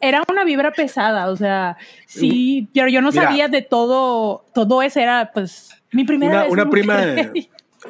Era 0.00 0.22
una 0.30 0.44
vibra 0.44 0.72
pesada, 0.72 1.28
o 1.28 1.34
sea, 1.36 1.76
sí, 2.06 2.68
pero 2.72 2.86
yo 2.88 3.00
no 3.02 3.10
Mira. 3.10 3.24
sabía 3.24 3.48
de 3.48 3.62
todo, 3.62 4.44
todo 4.54 4.80
eso 4.82 5.00
era 5.00 5.30
pues 5.34 5.70
mi 5.90 6.04
primera 6.04 6.30
Una, 6.32 6.42
vez. 6.44 6.52
una 6.52 6.70
prima 6.70 7.04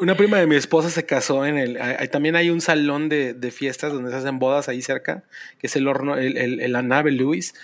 una 0.01 0.15
prima 0.17 0.39
de 0.39 0.47
mi 0.47 0.57
esposa 0.57 0.91
se 0.91 1.05
casó 1.07 1.45
en 1.47 1.57
el. 1.59 1.81
hay- 1.81 1.97
hay- 1.99 2.09
también 2.09 2.37
hay 2.37 2.51
un 2.51 2.61
salón 2.61 3.09
de, 3.09 3.35
de 3.35 3.51
fiestas 3.51 3.93
donde 3.93 4.11
se 4.11 4.17
hacen 4.17 4.39
bodas 4.39 4.69
ahí 4.69 4.83
cerca, 4.83 5.25
que 5.59 5.67
es 5.67 5.77
el 5.77 5.87
horno, 5.89 6.17
el, 6.17 6.37
el- 6.37 6.61
el- 6.61 6.73
la 6.73 6.83
nave 6.83 7.13
Luis. 7.13 7.55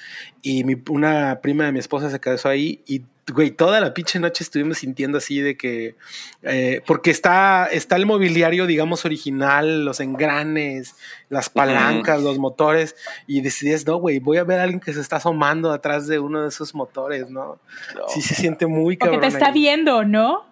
Y 0.43 0.65
mi, 0.65 0.77
una 0.91 1.41
prima 1.41 1.65
de 1.65 1.73
mi 1.73 1.79
esposa 1.79 2.11
se 2.11 2.21
casó 2.21 2.49
ahí 2.51 2.83
y, 2.87 3.03
güey, 3.33 3.51
toda 3.51 3.81
la 3.81 3.95
pinche 3.95 4.19
noche 4.21 4.45
estuvimos 4.45 4.79
sintiendo 4.79 5.17
así 5.19 5.41
de 5.41 5.57
que. 5.57 5.95
eh, 6.43 6.83
porque 6.87 7.11
está, 7.11 7.67
está 7.73 7.97
el 7.97 8.05
mobiliario, 8.07 8.67
digamos, 8.67 9.05
original, 9.07 9.85
los 9.87 10.01
engranes, 10.01 10.95
las 11.31 11.49
palancas, 11.49 12.23
los 12.23 12.39
motores. 12.39 12.95
Y 13.27 13.41
decides, 13.41 13.87
no, 13.87 13.97
güey, 13.97 14.19
voy 14.19 14.37
a 14.37 14.45
ver 14.45 14.61
a 14.61 14.65
alguien 14.65 14.81
que 14.81 14.93
se 14.93 15.01
está 15.01 15.17
asomando 15.17 15.73
atrás 15.73 16.07
de 16.07 16.19
uno 16.19 16.43
de 16.43 16.49
esos 16.49 16.75
motores, 16.75 17.31
¿no? 17.31 17.59
No. 17.95 18.09
Sí 18.09 18.21
se 18.21 18.35
siente 18.35 18.67
muy 18.67 18.97
Porque 18.99 19.15
cabrón. 19.17 19.31
te 19.31 19.35
está 19.37 19.47
ahí. 19.47 19.53
viendo, 19.55 20.05
¿no? 20.05 20.45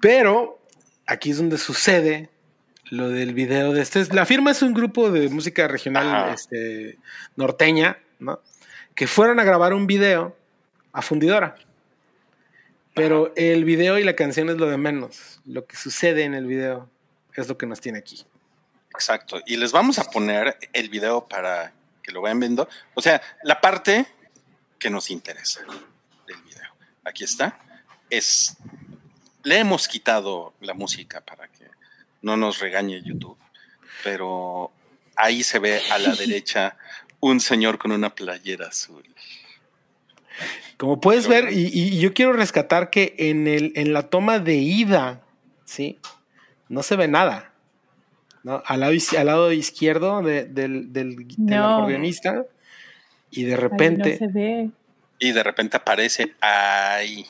Pero 0.00 0.58
aquí 1.06 1.30
es 1.30 1.38
donde 1.38 1.58
sucede 1.58 2.30
lo 2.90 3.08
del 3.08 3.34
video 3.34 3.72
de 3.72 3.82
este. 3.82 4.04
La 4.14 4.26
firma 4.26 4.50
es 4.50 4.62
un 4.62 4.74
grupo 4.74 5.10
de 5.10 5.28
música 5.28 5.68
regional 5.68 6.34
este, 6.34 6.98
norteña, 7.36 7.98
¿no? 8.18 8.40
Que 8.94 9.06
fueron 9.06 9.40
a 9.40 9.44
grabar 9.44 9.72
un 9.74 9.86
video 9.86 10.36
a 10.92 11.02
fundidora. 11.02 11.56
Pero 12.94 13.32
el 13.34 13.64
video 13.64 13.98
y 13.98 14.04
la 14.04 14.14
canción 14.14 14.48
es 14.50 14.56
lo 14.56 14.68
de 14.68 14.76
menos. 14.76 15.40
Lo 15.44 15.66
que 15.66 15.76
sucede 15.76 16.22
en 16.22 16.34
el 16.34 16.46
video 16.46 16.88
es 17.34 17.48
lo 17.48 17.58
que 17.58 17.66
nos 17.66 17.80
tiene 17.80 17.98
aquí. 17.98 18.24
Exacto. 18.90 19.40
Y 19.46 19.56
les 19.56 19.72
vamos 19.72 19.98
a 19.98 20.04
poner 20.04 20.56
el 20.72 20.88
video 20.88 21.26
para 21.26 21.72
que 22.02 22.12
lo 22.12 22.22
vayan 22.22 22.38
viendo. 22.38 22.68
O 22.94 23.02
sea, 23.02 23.20
la 23.42 23.60
parte 23.60 24.06
que 24.78 24.90
nos 24.90 25.10
interesa 25.10 25.62
del 26.28 26.40
video. 26.42 26.72
Aquí 27.04 27.24
está. 27.24 27.58
Es. 28.08 28.56
Le 29.44 29.58
hemos 29.58 29.88
quitado 29.88 30.54
la 30.60 30.74
música 30.74 31.20
para 31.20 31.46
que 31.48 31.64
no 32.22 32.36
nos 32.36 32.58
regañe 32.60 33.00
YouTube. 33.02 33.38
Pero 34.02 34.72
ahí 35.16 35.42
se 35.42 35.58
ve 35.58 35.80
a 35.90 35.98
la 35.98 36.14
derecha 36.16 36.76
un 37.20 37.40
señor 37.40 37.78
con 37.78 37.92
una 37.92 38.14
playera 38.14 38.68
azul. 38.68 39.04
Como 40.76 41.00
puedes 41.00 41.28
ver, 41.28 41.52
y, 41.52 41.66
y 41.72 42.00
yo 42.00 42.12
quiero 42.12 42.32
rescatar 42.32 42.90
que 42.90 43.14
en, 43.18 43.46
el, 43.46 43.72
en 43.76 43.92
la 43.92 44.02
toma 44.10 44.40
de 44.40 44.56
ida, 44.56 45.20
¿sí? 45.64 45.98
No 46.68 46.82
se 46.82 46.96
ve 46.96 47.06
nada. 47.06 47.52
¿no? 48.42 48.62
Al 48.66 48.80
lado, 48.80 48.92
is- 48.92 49.14
al 49.14 49.26
lado 49.26 49.52
izquierdo 49.52 50.20
de- 50.22 50.44
del, 50.44 50.92
del, 50.92 51.16
del 51.28 51.36
No. 51.38 51.76
acordeonista. 51.78 52.44
Y 53.30 53.44
de 53.44 53.56
repente, 53.56 54.12
no 54.12 54.18
se 54.18 54.26
ve. 54.28 54.70
Y 55.20 55.32
de 55.32 55.42
repente 55.42 55.76
aparece 55.76 56.34
ahí, 56.40 57.24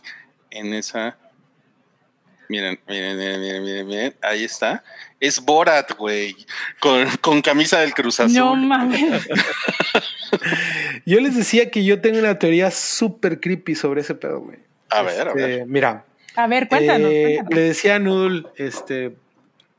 en 0.50 0.72
esa. 0.74 1.18
Miren, 2.48 2.78
miren, 2.88 3.16
miren, 3.16 3.40
miren, 3.40 3.64
miren, 3.64 3.86
miren, 3.86 4.14
ahí 4.22 4.44
está. 4.44 4.82
Es 5.20 5.40
Borat, 5.40 5.92
güey, 5.96 6.36
con, 6.80 7.08
con 7.20 7.40
camisa 7.40 7.80
del 7.80 7.94
Cruz 7.94 8.20
Azul. 8.20 8.34
No 8.36 8.54
mames. 8.56 9.26
yo 11.06 11.20
les 11.20 11.36
decía 11.36 11.70
que 11.70 11.84
yo 11.84 12.00
tengo 12.00 12.18
una 12.18 12.38
teoría 12.38 12.70
súper 12.70 13.40
creepy 13.40 13.74
sobre 13.74 14.02
ese 14.02 14.14
pedo, 14.14 14.40
güey. 14.40 14.58
A 14.90 15.02
ver, 15.02 15.28
a 15.28 15.30
Este, 15.30 15.46
ver. 15.46 15.66
Mira, 15.66 16.04
A 16.36 16.46
ver, 16.46 16.68
cuéntanos. 16.68 17.10
eh, 17.10 17.22
cuéntanos. 17.36 17.54
le 17.54 17.60
decía 17.62 17.94
a 17.96 17.98
Noodle, 17.98 18.42
este, 18.56 19.14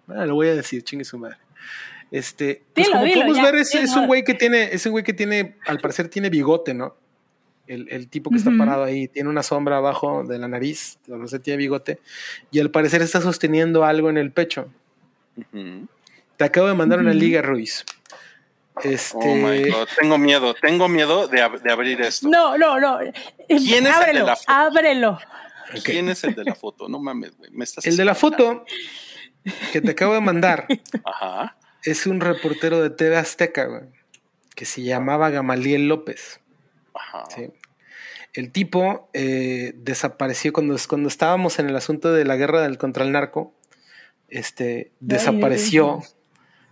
ah, 0.07 0.25
lo 0.25 0.35
voy 0.35 0.47
a 0.47 0.55
decir, 0.55 0.83
chingue 0.83 1.05
su 1.05 1.17
madre. 1.17 1.37
Este, 2.11 2.63
pues 2.73 2.87
Dilo, 2.87 2.93
como 2.99 3.05
dilo, 3.05 3.21
podemos 3.21 3.37
ya, 3.37 3.43
ver, 3.51 3.55
es, 3.55 3.95
un 3.95 4.07
güey 4.07 4.23
que 4.23 4.33
tiene, 4.35 4.69
es 4.71 4.85
un 4.85 4.91
güey 4.93 5.03
que 5.03 5.13
tiene, 5.13 5.55
al 5.65 5.79
parecer 5.79 6.07
tiene 6.07 6.29
bigote, 6.29 6.73
¿no? 6.73 6.95
El, 7.67 7.87
el 7.89 8.07
tipo 8.09 8.29
que 8.29 8.37
está 8.37 8.51
parado 8.57 8.83
ahí 8.83 9.07
tiene 9.07 9.27
una 9.29 9.41
sombra 9.41 9.77
abajo 9.77 10.23
de 10.23 10.37
la 10.37 10.47
nariz, 10.47 10.99
al 11.09 11.17
parecer 11.17 11.39
tiene 11.41 11.57
bigote, 11.57 11.99
y 12.51 12.59
al 12.59 12.69
parecer 12.69 13.01
está 13.01 13.21
sosteniendo 13.21 13.83
algo 13.83 14.09
en 14.09 14.17
el 14.17 14.31
pecho. 14.31 14.69
Te 16.37 16.43
acabo 16.43 16.67
de 16.67 16.73
mandar 16.75 16.99
una 16.99 17.13
liga, 17.13 17.41
Ruiz. 17.41 17.83
Este, 18.83 19.17
Oh 19.17 19.35
my 19.35 19.69
God, 19.69 19.87
tengo 19.99 20.17
miedo, 20.17 20.53
tengo 20.53 20.87
miedo 20.89 21.27
de, 21.27 21.41
ab- 21.41 21.61
de 21.61 21.71
abrir 21.71 22.01
esto. 22.01 22.27
No, 22.27 22.57
no, 22.57 22.77
no. 22.79 22.99
¿Quién 23.47 23.59
es 23.59 23.73
el 23.75 23.83
de 23.83 23.89
ábrelo, 23.89 24.25
la 24.25 24.35
foto? 24.35 24.51
ábrelo. 24.51 25.19
¿Quién 25.83 26.09
es 26.09 26.23
el 26.25 26.35
de 26.35 26.43
la 26.43 26.55
foto? 26.55 26.87
No 26.89 26.99
mames, 26.99 27.37
güey. 27.37 27.51
Me 27.51 27.63
estás 27.63 27.85
El 27.85 27.95
de 27.97 28.03
la 28.05 28.15
foto 28.15 28.65
que 29.71 29.79
te 29.81 29.91
acabo 29.91 30.13
de 30.13 30.21
mandar 30.21 30.67
Ajá. 31.05 31.55
es 31.83 32.05
un 32.05 32.19
reportero 32.19 32.81
de 32.81 32.89
TV 32.89 33.15
Azteca, 33.15 33.65
güey, 33.65 33.83
que 34.55 34.65
se 34.65 34.83
llamaba 34.83 35.29
Gamaliel 35.29 35.87
López. 35.87 36.41
Ajá. 36.95 37.23
¿sí? 37.35 37.49
El 38.33 38.51
tipo 38.51 39.09
eh, 39.13 39.73
desapareció 39.77 40.51
cuando, 40.53 40.75
cuando 40.89 41.07
estábamos 41.07 41.59
en 41.59 41.69
el 41.69 41.75
asunto 41.75 42.11
de 42.11 42.25
la 42.25 42.35
guerra 42.35 42.61
del, 42.61 42.77
contra 42.77 43.03
el 43.05 43.11
narco. 43.11 43.53
Este, 44.29 44.91
desapareció. 44.99 46.01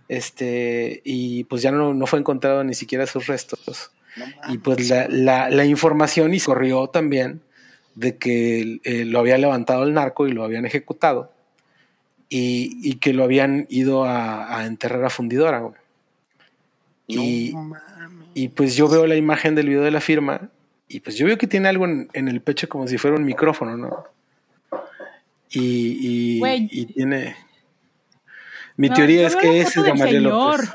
Este, 0.08 1.00
y 1.04 1.44
pues 1.44 1.62
ya 1.62 1.70
no, 1.70 1.94
no 1.94 2.06
fue 2.06 2.18
encontrado 2.18 2.62
ni 2.64 2.74
siquiera 2.74 3.06
sus 3.06 3.26
restos. 3.26 3.90
No 4.16 4.26
Y 4.52 4.58
pues 4.58 4.88
la, 4.90 5.08
la- 5.08 5.50
la 5.50 5.64
información 5.64 6.34
y 6.34 6.40
corrió 6.40 6.88
también 6.88 7.40
de 7.94 8.16
que 8.18 8.80
eh, 8.84 9.04
lo 9.06 9.18
había 9.20 9.38
levantado 9.38 9.84
el 9.84 9.94
narco 9.94 10.26
y 10.28 10.32
lo 10.32 10.44
habían 10.44 10.66
ejecutado. 10.66 11.32
Y, 12.28 12.78
y 12.82 12.94
que 12.96 13.12
lo 13.12 13.24
habían 13.24 13.66
ido 13.70 14.04
a, 14.04 14.58
a 14.58 14.66
enterrar 14.66 15.04
a 15.04 15.10
fundidora, 15.10 15.60
güey. 15.60 15.74
y-. 17.06 17.52
Y 18.34 18.48
pues 18.48 18.74
yo 18.76 18.88
veo 18.88 19.06
la 19.06 19.16
imagen 19.16 19.54
del 19.54 19.68
video 19.68 19.82
de 19.82 19.90
la 19.90 20.00
firma 20.00 20.50
y 20.88 21.00
pues 21.00 21.16
yo 21.16 21.26
veo 21.26 21.38
que 21.38 21.46
tiene 21.46 21.68
algo 21.68 21.84
en, 21.86 22.08
en 22.12 22.28
el 22.28 22.40
pecho 22.40 22.68
como 22.68 22.86
si 22.86 22.98
fuera 22.98 23.16
un 23.16 23.24
micrófono, 23.24 23.76
¿no? 23.76 24.04
Y, 25.50 26.40
y, 26.40 26.86
tiene... 26.86 27.36
Mi 28.76 28.88
No, 28.88 28.96
teoría 28.96 29.28
es 29.28 29.36
que 29.36 29.60
ese 29.60 29.80
es 29.80 29.86
Gamaliel 29.86 30.24
López. 30.24 30.68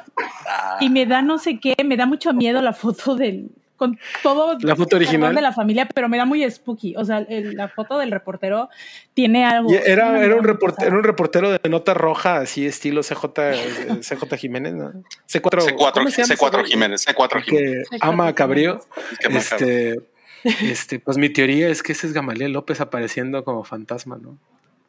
Y 0.79 0.89
me 0.89 1.05
da 1.05 1.21
no 1.21 1.37
sé 1.37 1.59
qué, 1.59 1.75
me 1.83 1.97
da 1.97 2.05
mucho 2.05 2.33
miedo 2.33 2.61
la 2.61 2.71
foto 2.71 3.15
del. 3.15 3.49
Con 3.79 3.97
todo. 4.21 4.55
La 4.61 4.75
foto 4.75 4.97
original. 4.97 5.33
de 5.33 5.41
la 5.41 5.53
familia, 5.53 5.87
pero 5.87 6.07
me 6.09 6.17
da 6.17 6.25
muy 6.25 6.47
spooky. 6.51 6.95
O 6.97 7.03
sea, 7.05 7.19
el- 7.29 7.55
la 7.55 7.69
foto 7.69 7.97
del 7.97 8.11
reportero 8.11 8.69
tiene 9.15 9.45
algo. 9.45 9.71
Y 9.71 9.75
era, 9.75 9.87
era, 9.87 10.09
un 10.09 10.15
algo 10.17 10.41
reporte- 10.41 10.75
pesado. 10.75 10.87
era 10.89 10.97
un 10.97 11.03
reportero 11.03 11.51
de 11.51 11.69
nota 11.69 11.93
roja, 11.93 12.37
así 12.37 12.65
estilo 12.67 13.01
CJ, 13.01 13.53
CJ 14.01 14.37
Jiménez, 14.37 14.73
¿no? 14.73 14.91
C4, 15.27 15.61
C4, 15.65 15.91
¿cómo 15.93 16.09
se 16.11 16.21
llama 16.21 16.33
ese 16.33 16.37
C4 16.37 16.51
güey? 16.59 16.65
Jiménez, 16.65 17.07
C4 17.07 17.41
Jiménez. 17.41 17.89
Que 17.89 17.97
ama 18.01 18.27
a 18.27 18.35
Cabrío. 18.35 18.81
Que 19.19 19.29
me 19.29 19.39
Este, 19.39 19.95
este, 20.43 20.99
pues 20.99 21.17
mi 21.17 21.29
teoría 21.29 21.69
es 21.69 21.81
que 21.81 21.93
ese 21.93 22.05
es 22.07 22.13
Gamaliel 22.13 22.51
López 22.51 22.81
apareciendo 22.81 23.43
como 23.45 23.63
fantasma, 23.63 24.17
¿no? 24.21 24.37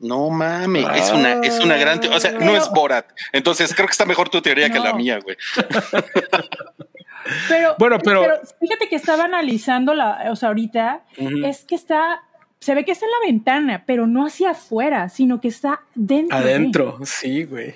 No 0.02 0.30
mames, 0.30 0.86
es 0.96 1.10
una, 1.12 1.40
es 1.42 1.58
una 1.60 1.76
gran 1.76 2.00
teoría. 2.00 2.16
O 2.16 2.20
sea, 2.20 2.32
no 2.32 2.56
es 2.56 2.70
Borat. 2.70 3.06
Entonces 3.32 3.74
creo 3.74 3.86
que 3.86 3.92
está 3.92 4.06
mejor 4.06 4.30
tu 4.30 4.40
teoría 4.40 4.70
que 4.70 4.78
la 4.80 4.94
mía, 4.94 5.20
güey. 5.22 5.36
Pero, 7.48 7.74
Bueno, 7.78 7.98
pero- 8.02 8.22
fíjate 8.60 8.88
que 8.88 8.96
estaba 8.96 9.24
analizando 9.24 9.94
la, 9.94 10.26
o 10.30 10.36
sea, 10.36 10.48
ahorita, 10.48 11.04
es 11.44 11.64
que 11.64 11.74
está, 11.74 12.22
se 12.60 12.74
ve 12.74 12.84
que 12.84 12.92
está 12.92 13.06
en 13.06 13.10
la 13.12 13.26
ventana, 13.26 13.84
pero 13.86 14.06
no 14.06 14.26
hacia 14.26 14.50
afuera, 14.50 15.08
sino 15.08 15.40
que 15.40 15.48
está 15.48 15.80
dentro. 15.94 16.36
de. 16.38 16.42
Adentro, 16.44 16.98
sí, 17.04 17.44
güey. 17.44 17.74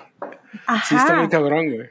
Ajá. 0.67 0.85
Sí, 0.87 0.95
está 0.95 1.15
muy 1.15 1.29
cabrón, 1.29 1.71
güey. 1.73 1.89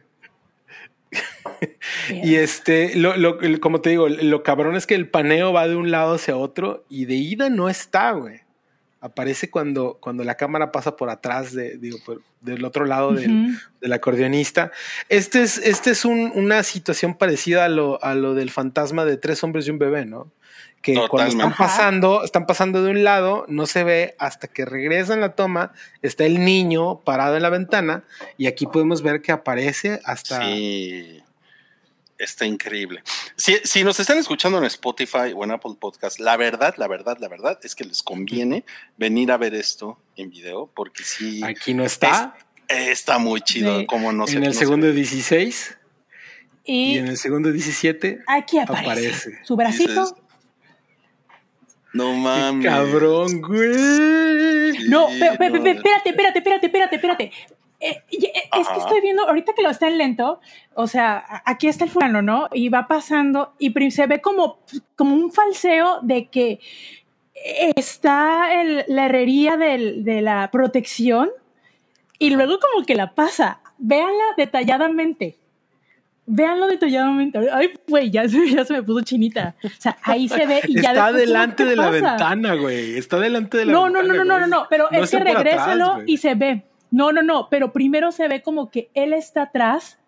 Y 2.10 2.36
este, 2.36 2.96
lo, 2.96 3.16
lo- 3.16 3.38
como 3.60 3.80
te 3.80 3.90
digo, 3.90 4.08
lo 4.08 4.42
cabrón 4.42 4.74
es 4.76 4.86
que 4.86 4.94
el 4.94 5.08
paneo 5.08 5.52
va 5.52 5.68
de 5.68 5.76
un 5.76 5.90
lado 5.90 6.14
hacia 6.14 6.36
otro 6.36 6.84
y 6.88 7.04
de 7.06 7.14
ida 7.14 7.50
no 7.50 7.68
está, 7.68 8.10
güey. 8.12 8.40
Aparece 9.04 9.50
cuando, 9.50 9.98
cuando 10.00 10.24
la 10.24 10.34
cámara 10.36 10.72
pasa 10.72 10.96
por 10.96 11.10
atrás 11.10 11.52
de, 11.52 11.76
digo, 11.76 11.98
por- 12.06 12.22
del 12.40 12.64
otro 12.64 12.86
lado 12.86 13.12
del, 13.12 13.58
del 13.82 13.92
acordeonista. 13.92 14.72
Este 15.10 15.42
es, 15.42 15.58
este 15.58 15.90
es 15.90 16.06
un- 16.06 16.32
una 16.34 16.62
situación 16.62 17.14
parecida 17.14 17.66
a 17.66 17.68
lo, 17.68 18.02
a 18.02 18.14
lo 18.14 18.32
del 18.32 18.50
fantasma 18.50 19.04
de 19.04 19.18
tres 19.18 19.44
hombres 19.44 19.66
y 19.66 19.70
un 19.72 19.78
bebé, 19.78 20.06
¿no? 20.06 20.30
Que 20.80 20.94
cuando 21.08 21.30
están 21.32 21.50
pasando, 21.66 22.24
están 22.24 22.46
pasando 22.46 22.82
de 22.82 22.90
un 22.92 23.04
lado, 23.04 23.44
no 23.48 23.66
se 23.66 23.84
ve 23.84 24.14
hasta 24.18 24.48
que 24.48 24.64
regresan 24.64 25.20
la 25.20 25.34
toma, 25.34 25.72
está 26.00 26.24
el 26.24 26.42
niño 26.44 27.00
parado 27.00 27.36
en 27.36 27.42
la 27.42 27.50
ventana 27.50 28.04
y 28.38 28.46
aquí 28.46 28.66
podemos 28.66 29.02
ver 29.02 29.20
que 29.20 29.32
aparece 29.32 30.00
hasta... 30.04 30.40
Sí. 30.44 31.22
Está 32.16 32.46
increíble. 32.46 33.02
Si, 33.36 33.56
si 33.64 33.82
nos 33.82 33.98
están 33.98 34.18
escuchando 34.18 34.58
en 34.58 34.64
Spotify 34.64 35.32
o 35.34 35.42
en 35.44 35.50
Apple 35.50 35.72
Podcast, 35.80 36.20
la 36.20 36.36
verdad, 36.36 36.74
la 36.78 36.86
verdad, 36.86 37.16
la 37.20 37.28
verdad 37.28 37.58
es 37.64 37.74
que 37.74 37.84
les 37.84 38.02
conviene 38.02 38.64
venir 38.96 39.32
a 39.32 39.36
ver 39.36 39.54
esto 39.54 39.98
en 40.16 40.30
video 40.30 40.70
porque 40.74 41.02
sí 41.02 41.42
Aquí 41.42 41.74
no 41.74 41.84
está. 41.84 42.36
está 42.68 43.18
muy 43.18 43.40
chido. 43.40 43.80
Sí. 43.80 43.86
Como 43.86 44.12
no 44.12 44.26
sé, 44.28 44.36
en 44.36 44.44
el 44.44 44.50
no 44.50 44.52
se 44.54 44.58
segundo 44.60 44.86
ve. 44.86 44.92
16 44.92 45.76
y 46.66 46.94
Y 46.94 46.98
en 46.98 47.08
el 47.08 47.16
segundo 47.18 47.50
17. 47.52 48.20
aquí 48.26 48.58
aparece, 48.58 48.84
aparece. 48.86 49.38
su 49.44 49.56
bracito. 49.56 50.00
Dices, 50.02 50.14
No 51.92 52.12
mames. 52.14 52.64
Cabrón, 52.64 53.40
güey. 53.42 54.88
No, 54.88 55.08
Sí, 55.10 55.16
pero, 55.18 55.34
pero, 55.38 55.56
no. 55.56 55.62
pero, 55.64 55.76
espérate, 55.78 56.08
espérate, 56.10 56.38
espérate, 56.38 56.66
espérate, 56.66 56.96
espérate. 56.96 57.32
Eh, 57.86 58.02
eh, 58.12 58.32
es 58.60 58.68
que 58.68 58.78
estoy 58.78 59.00
viendo, 59.02 59.26
ahorita 59.28 59.52
que 59.54 59.62
lo 59.62 59.68
está 59.70 59.88
en 59.88 59.98
lento, 59.98 60.40
o 60.74 60.86
sea, 60.86 61.42
aquí 61.44 61.68
está 61.68 61.84
el 61.84 61.90
fulano, 61.90 62.22
¿no? 62.22 62.48
Y 62.52 62.68
va 62.70 62.86
pasando 62.88 63.52
y 63.58 63.72
se 63.90 64.06
ve 64.06 64.20
como, 64.22 64.58
como 64.96 65.14
un 65.14 65.30
falseo 65.30 65.98
de 66.02 66.28
que 66.28 66.60
está 67.76 68.60
el- 68.60 68.84
la 68.88 69.06
herrería 69.06 69.56
del- 69.56 70.04
de 70.04 70.22
la 70.22 70.50
protección 70.50 71.30
y 72.18 72.30
luego 72.30 72.58
como 72.58 72.84
que 72.86 72.94
la 72.94 73.14
pasa. 73.14 73.60
Véanla 73.78 74.24
detalladamente. 74.36 75.36
Véanlo 76.26 76.68
detalladamente. 76.68 77.38
Ay, 77.52 77.70
güey, 77.86 78.10
ya, 78.10 78.26
se- 78.28 78.48
ya 78.50 78.64
se 78.64 78.72
me 78.72 78.82
puso 78.82 79.04
chinita. 79.04 79.56
O 79.62 79.68
sea, 79.78 79.98
ahí 80.04 80.28
se 80.28 80.46
ve 80.46 80.60
y 80.66 80.80
ya 80.80 80.92
Está 80.92 81.12
delante 81.12 81.64
¿qué 81.64 81.70
de 81.70 81.76
la 81.76 81.82
pasa? 81.90 81.92
ventana, 81.92 82.54
güey. 82.54 82.96
Está 82.96 83.18
delante 83.18 83.58
de 83.58 83.66
la 83.66 83.72
No, 83.72 83.88
no, 83.90 83.98
ventana. 83.98 84.06
no, 84.06 84.14
no, 84.14 84.24
no, 84.24 84.34
güey. 84.38 84.50
no, 84.50 84.56
no, 84.60 84.66
pero 84.70 84.88
No 84.90 85.02
es 85.02 85.10
que 85.10 85.16
atrás, 85.18 85.34
regrésalo 85.34 85.98
y 86.06 86.16
se 86.16 86.34
ve. 86.34 86.64
No, 86.94 87.10
no, 87.10 87.22
no, 87.22 87.48
pero 87.50 87.72
primero 87.72 88.12
se 88.12 88.28
ve 88.28 88.40
como 88.40 88.70
que 88.70 88.88
él 88.94 89.12
está 89.12 89.42
atrás 89.42 89.98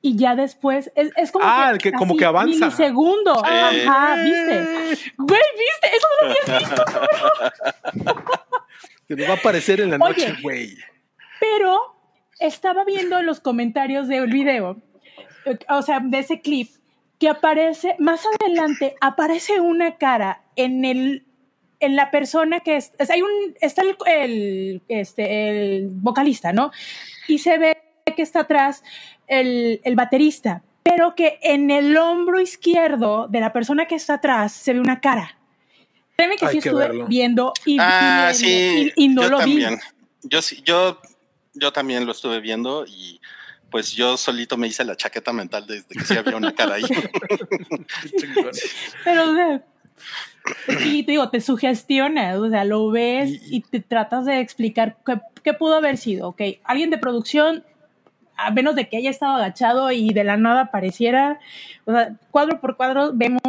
y 0.00 0.16
ya 0.16 0.34
después 0.34 0.90
es, 0.96 1.12
es 1.16 1.30
como 1.30 1.44
Ah, 1.46 1.72
que, 1.74 1.90
que 1.90 1.92
como 1.92 2.16
que 2.16 2.24
avanza. 2.24 2.64
Milisegundo. 2.66 3.34
Sí. 3.34 3.80
Ajá, 3.86 4.16
¿viste? 4.24 5.12
Güey, 5.18 5.40
¿viste? 5.58 5.88
Eso 5.94 6.06
no 6.08 6.26
lo 6.28 6.32
habías 6.32 6.58
visto. 6.68 6.84
Que 9.06 9.16
nos 9.16 9.28
va 9.28 9.32
a 9.34 9.36
aparecer 9.36 9.80
en 9.80 9.90
la 9.90 9.96
Oye. 9.96 10.26
noche, 10.28 10.36
güey. 10.42 10.76
Pero 11.40 11.78
estaba 12.40 12.84
viendo 12.84 13.18
en 13.20 13.26
los 13.26 13.40
comentarios 13.40 14.08
del 14.08 14.28
video, 14.28 14.78
o 15.68 15.82
sea, 15.82 16.00
de 16.00 16.18
ese 16.18 16.40
clip, 16.40 16.70
que 17.18 17.28
aparece, 17.28 17.96
más 17.98 18.22
adelante, 18.40 18.96
aparece 19.00 19.60
una 19.60 19.96
cara 19.98 20.42
en 20.56 20.84
el 20.84 21.26
en 21.84 21.96
la 21.96 22.10
persona 22.10 22.60
que 22.60 22.76
es, 22.76 22.92
es- 22.98 23.10
hay 23.10 23.22
un, 23.22 23.30
está 23.60 23.82
el, 23.82 23.96
el, 24.06 24.82
este, 24.88 25.48
el 25.76 25.88
vocalista, 25.90 26.52
¿no? 26.52 26.70
Y 27.28 27.38
se 27.38 27.58
ve 27.58 27.78
que 28.16 28.22
está 28.22 28.40
atrás 28.40 28.82
el, 29.26 29.80
el 29.84 29.96
baterista, 29.96 30.62
pero 30.82 31.14
que 31.14 31.38
en 31.42 31.70
el 31.70 31.96
hombro 31.96 32.40
izquierdo 32.40 33.28
de 33.28 33.40
la 33.40 33.52
persona 33.52 33.86
que 33.86 33.94
está 33.94 34.14
atrás 34.14 34.52
se 34.52 34.72
ve 34.72 34.80
una 34.80 35.00
cara. 35.00 35.36
Créeme 36.16 36.36
que 36.36 36.46
Hay 36.46 36.56
sí 36.56 36.60
que 36.60 36.68
estuve 36.68 36.88
verlo. 36.88 37.06
viendo 37.06 37.52
y, 37.64 37.78
Ah, 37.80 38.30
y- 38.32 38.34
sí. 38.34 38.92
y- 38.96 39.04
y 39.04 39.08
no 39.08 39.22
yo 39.22 39.28
lo 39.30 39.38
también. 39.38 39.76
vi. 39.76 40.28
Yo 40.28 40.42
sí, 40.42 40.62
yo, 40.64 41.00
yo 41.54 41.72
también 41.72 42.04
lo 42.06 42.12
estuve 42.12 42.40
viendo 42.40 42.84
y 42.86 43.20
pues 43.70 43.92
yo 43.92 44.16
solito 44.18 44.56
me 44.58 44.66
hice 44.68 44.84
la 44.84 44.96
chaqueta 44.96 45.32
mental 45.32 45.66
desde 45.66 45.86
que 45.88 46.04
sí 46.04 46.14
había 46.16 46.36
una 46.36 46.54
cara 46.54 46.74
ahí. 46.74 46.82
Pero, 49.04 49.62
sí, 50.80 51.02
te 51.02 51.12
digo, 51.12 51.28
te 51.30 51.40
sugestionas, 51.40 52.36
o 52.38 52.48
sea, 52.50 52.64
lo 52.64 52.90
ves 52.90 53.30
Y- 53.30 53.56
y, 53.56 53.60
te 53.62 53.80
tratas 53.80 54.24
de 54.26 54.40
explicar 54.40 54.96
qué, 55.06 55.20
qué 55.42 55.52
pudo 55.54 55.76
haber 55.76 55.96
sido, 55.96 56.28
¿ok? 56.28 56.42
Alguien 56.64 56.90
de 56.90 56.98
producción 56.98 57.64
a 58.36 58.50
menos 58.50 58.74
de 58.74 58.88
que 58.88 58.96
haya 58.96 59.10
estado 59.10 59.36
agachado 59.36 59.92
y 59.92 60.12
de 60.12 60.24
la 60.24 60.36
nada 60.36 60.62
apareciera, 60.62 61.38
o 61.84 61.92
sea, 61.92 62.14
cuadro 62.30 62.60
por 62.60 62.76
cuadro 62.76 63.12
vemos 63.14 63.40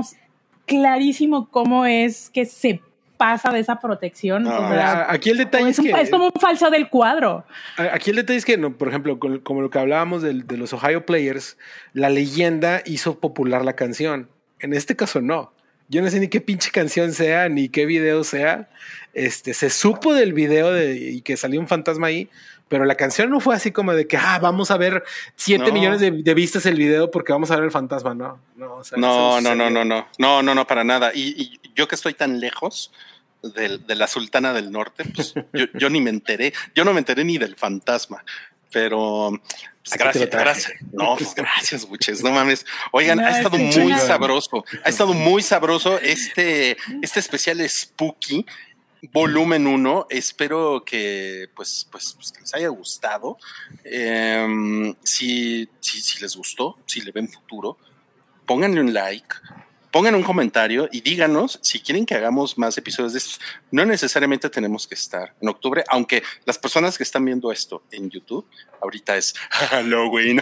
clarísimo 0.66 1.50
cómo 1.50 1.86
es 1.86 2.30
que 2.30 2.46
se 2.46 2.82
pasa 3.18 3.52
de 3.52 3.60
esa 3.60 3.80
protección. 3.80 4.44
No, 4.44 4.50
o 4.56 4.70
sea, 4.70 5.08
Aquí 5.10 5.30
el 5.30 5.38
detalle 5.38 5.70
es, 5.70 5.80
que... 5.80 5.90
es 5.92 6.10
como 6.10 6.26
un 6.26 6.32
falso 6.40 6.70
del 6.70 6.90
cuadro. 6.90 7.46
Aquí 7.78 8.10
el 8.10 8.18
detalle 8.18 8.38
es 8.38 8.46
que, 8.46 8.58
no, 8.58 8.76
por 8.78 8.90
ejemplo, 8.90 9.18
con- 9.20 9.40
como 9.40 9.62
lo 9.62 9.70
que 9.70 9.80
hablábamos 9.80 10.22
de, 10.22 10.34
los 10.58 10.74
Ohio 10.74 11.06
Players, 11.06 11.58
la 11.94 12.10
leyenda 12.10 12.82
hizo 12.86 13.20
popular 13.20 13.64
la 13.64 13.74
canción. 13.74 14.30
En 14.60 14.74
este 14.74 14.96
caso 14.96 15.22
no. 15.22 15.54
Yo 15.90 16.02
no 16.02 16.10
sé 16.10 16.20
ni 16.20 16.28
qué 16.28 16.42
pinche 16.42 16.72
canción 16.72 17.14
sea, 17.14 17.50
ni 17.50 17.70
qué 17.70 17.86
video 17.86 18.24
sea. 18.24 18.70
Este, 19.14 19.54
se 19.54 19.70
supo 19.70 20.14
del 20.14 20.34
video 20.34 20.72
de, 20.72 20.96
y 20.96 21.22
que 21.22 21.38
salió 21.38 21.60
un 21.60 21.68
fantasma 21.68 22.08
ahí, 22.08 22.30
pero 22.68 22.86
la 22.86 22.96
canción 22.96 23.30
no 23.30 23.40
fue 23.40 23.56
así 23.56 23.72
como 23.72 23.94
de 23.94 24.08
que, 24.08 24.18
ah, 24.18 24.40
vamos 24.42 24.72
a 24.72 24.78
ver 24.78 25.04
7 25.36 25.66
No. 25.68 25.74
millones 25.74 26.00
de, 26.00 26.10
de 26.12 26.34
vistas 26.34 26.66
el 26.66 26.76
video 26.78 27.12
porque 27.12 27.32
vamos 27.32 27.52
a 27.52 27.56
ver 27.56 27.66
el 27.66 27.72
fantasma. 27.72 28.16
No, 28.16 28.40
no, 28.56 28.76
o 28.78 28.84
sea, 28.84 28.98
No, 28.98 29.40
no, 29.42 29.54
no, 29.54 29.70
no, 29.70 29.86
no, 29.86 30.08
no, 30.18 30.42
no, 30.42 30.56
no, 30.56 30.66
para 30.68 30.84
nada. 30.84 31.12
Y, 31.14 31.36
y 31.40 31.60
yo 31.76 31.88
que 31.88 31.96
estoy 31.96 32.14
tan 32.16 32.40
lejos 32.40 32.92
del- 33.44 33.86
de, 33.86 33.96
la 33.96 34.08
Sultana 34.08 34.54
del 34.54 34.72
Norte, 34.72 35.04
pues 35.14 35.34
yo, 35.54 35.66
yo 35.76 35.90
ni 35.92 36.02
me 36.02 36.10
enteré, 36.10 36.54
yo 36.74 36.84
no 36.86 36.94
me 36.94 37.00
enteré 37.00 37.24
ni 37.24 37.38
del 37.38 37.56
fantasma, 37.56 38.24
pero 38.72 39.40
pues, 39.84 40.00
gracias, 40.00 40.30
gracias. 40.30 40.74
No, 40.92 41.16
pues 41.18 41.34
gracias, 41.36 41.86
buches, 41.86 42.24
no 42.24 42.32
mames. 42.32 42.66
Oigan, 42.92 43.18
No, 43.18 43.26
ha 43.26 43.38
estado 43.38 43.58
muy 43.58 43.94
sabroso, 44.00 44.64
ha 44.84 44.90
estado 44.90 45.14
muy 45.14 45.42
sabroso 45.42 46.00
este, 46.00 46.78
este 47.02 47.20
especial 47.20 47.68
Spooky. 47.68 48.46
Volumen 49.12 49.68
1, 49.68 50.08
espero 50.10 50.86
que 50.86 51.50
pues, 51.54 51.86
pues, 51.92 52.14
pues, 52.14 52.32
que 52.32 52.40
les 52.40 52.54
haya 52.54 52.70
gustado. 52.70 53.38
Em, 53.84 54.96
si, 55.04 55.68
si, 55.82 56.02
si 56.02 56.22
les 56.22 56.38
gustó, 56.38 56.80
si 56.86 57.02
le 57.02 57.12
ven 57.12 57.28
futuro, 57.28 57.78
pónganle 58.46 58.80
un 58.80 58.94
like, 58.94 59.36
pongan 59.94 60.16
un 60.16 60.24
comentario 60.24 60.90
y 60.92 61.02
díganos 61.02 61.60
si 61.62 61.80
quieren 61.80 62.04
que 62.08 62.16
hagamos 62.16 62.58
más 62.58 62.76
episodios 62.80 63.14
de 63.14 63.20
estos. 63.20 63.40
No 63.70 63.86
necesariamente 63.86 64.50
tenemos 64.50 64.88
que 64.88 64.96
estar 64.96 65.36
en 65.40 65.48
octubre, 65.48 65.84
aunque 65.88 66.24
las 66.46 66.58
personas 66.58 66.98
que 66.98 67.04
están 67.04 67.24
viendo 67.24 67.52
esto 67.52 67.84
en 67.92 68.10
YouTube, 68.10 68.48
ahorita 68.82 69.16
es 69.16 69.36
Halloween, 69.52 70.42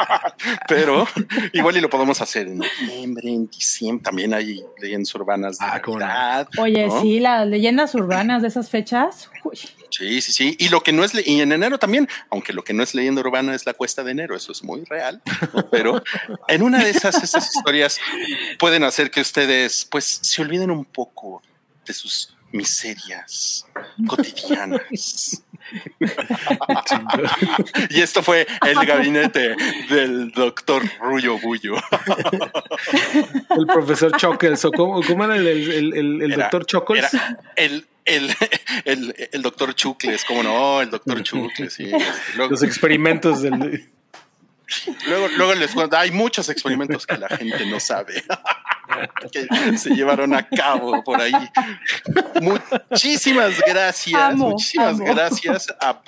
pero 0.68 1.06
igual 1.52 1.76
y 1.76 1.80
lo 1.82 1.90
podemos 1.90 2.20
hacer 2.22 2.46
en 2.48 2.58
noviembre, 2.58 3.28
en 3.28 3.46
diciembre, 3.48 4.02
también 4.02 4.32
hay 4.32 4.64
leyendas 4.78 5.14
urbanas 5.14 5.58
de 5.58 5.66
Ah, 5.66 5.82
no. 5.86 5.98
Navidad, 5.98 6.48
Oye, 6.58 6.86
¿no? 6.86 7.02
sí, 7.02 7.20
las 7.20 7.46
leyendas 7.46 7.94
urbanas 7.94 8.40
de 8.40 8.48
esas 8.48 8.70
fechas. 8.70 9.30
uy, 9.44 9.58
Sí, 9.90 10.20
sí, 10.20 10.32
sí. 10.32 10.56
Y 10.58 10.68
lo 10.68 10.82
que 10.82 10.92
no 10.92 11.02
es, 11.02 11.12
y 11.26 11.40
en 11.40 11.50
enero 11.50 11.78
también, 11.78 12.08
aunque 12.30 12.52
lo 12.52 12.62
que 12.62 12.74
no 12.74 12.82
es 12.82 12.94
leyenda 12.94 13.20
urbana 13.22 13.54
es 13.54 13.64
la 13.64 13.72
cuesta 13.72 14.04
de 14.04 14.10
enero, 14.10 14.36
eso 14.36 14.52
es 14.52 14.62
muy 14.62 14.84
real, 14.84 15.22
¿no? 15.54 15.68
pero 15.70 16.02
en 16.46 16.62
una 16.62 16.84
de 16.84 16.90
esas, 16.90 17.22
esas 17.22 17.54
historias 17.56 17.98
pueden 18.58 18.77
hacer 18.84 19.10
que 19.10 19.20
ustedes, 19.20 19.86
pues, 19.90 20.20
se 20.22 20.42
olviden 20.42 20.70
un 20.70 20.84
poco 20.84 21.42
de 21.86 21.92
sus 21.94 22.34
miserias 22.52 23.66
cotidianas. 24.06 25.42
y 27.90 28.00
esto 28.00 28.22
fue 28.22 28.46
el 28.66 28.86
gabinete 28.86 29.54
del 29.90 30.30
doctor 30.32 30.82
Rullo 31.00 31.38
Bullo. 31.38 31.74
El 33.50 33.66
profesor 33.66 34.16
Chuckles, 34.16 34.64
o 34.64 34.72
cómo, 34.72 35.02
cómo 35.02 35.24
era 35.24 35.36
el, 35.36 35.46
el, 35.46 35.70
el- 35.72 35.94
el- 35.94 36.22
el 36.22 36.32
Era- 36.32 36.44
doctor 36.44 36.66
Chuckles. 36.66 37.12
Era 37.12 37.38
el, 37.56 37.86
el, 38.04 38.34
el, 38.84 39.28
el 39.32 39.42
doctor 39.42 39.74
Chucles, 39.74 40.24
¿cómo 40.24 40.42
no? 40.42 40.80
El 40.80 40.90
doctor 40.90 41.22
Chucles, 41.22 41.72
sí. 41.74 41.84
Este, 41.84 42.04
Los 42.36 42.62
experimentos 42.62 43.42
del. 43.42 43.90
Luego, 45.06 45.28
luego 45.36 45.54
les 45.54 45.72
cuento, 45.72 45.96
hay 45.96 46.10
muchos 46.10 46.48
experimentos 46.48 47.06
que 47.06 47.16
la 47.16 47.28
gente 47.28 47.64
no 47.66 47.80
sabe 47.80 48.22
que 49.32 49.78
se 49.78 49.90
llevaron 49.90 50.34
a 50.34 50.46
cabo 50.48 51.02
por 51.02 51.20
ahí. 51.20 51.32
Muchísimas 52.40 53.60
gracias, 53.66 54.20
Amo, 54.20 54.50
muchísimas 54.50 55.00
amo. 55.00 55.14
gracias 55.14 55.68
a 55.80 56.02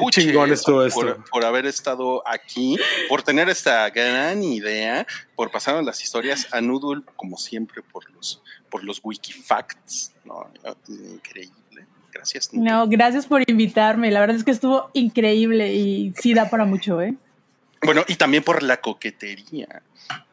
estuvo 0.53 0.85
esto. 0.85 1.01
por, 1.01 1.25
por 1.31 1.45
haber 1.45 1.67
estado 1.67 2.23
aquí, 2.27 2.79
por 3.09 3.23
tener 3.23 3.49
esta 3.49 3.89
gran 3.91 4.43
idea, 4.43 5.07
por 5.37 5.51
pasarnos 5.51 5.85
las 5.85 6.03
historias 6.03 6.49
a 6.53 6.61
Noodle, 6.61 7.03
como 7.17 7.37
siempre, 7.37 7.83
por 7.83 8.11
los, 8.11 8.43
por 8.69 8.85
los 8.85 9.01
wikifacts. 9.03 10.13
¿no? 10.25 10.51
Increíble. 10.89 11.87
Gracias. 12.13 12.53
Noodle. 12.53 12.71
No, 12.71 12.89
gracias 12.89 13.27
por 13.27 13.49
invitarme. 13.49 14.11
La 14.11 14.21
verdad 14.21 14.37
es 14.37 14.45
que 14.45 14.51
estuvo 14.51 14.91
increíble 14.93 15.75
y 15.75 16.13
sí 16.21 16.35
da 16.35 16.49
para 16.51 16.65
mucho, 16.65 17.01
¿eh? 17.01 17.15
Bueno, 17.83 18.05
y 18.09 18.17
también 18.17 18.43
por 18.43 18.63
la 18.63 18.81
coquetería. 18.81 19.83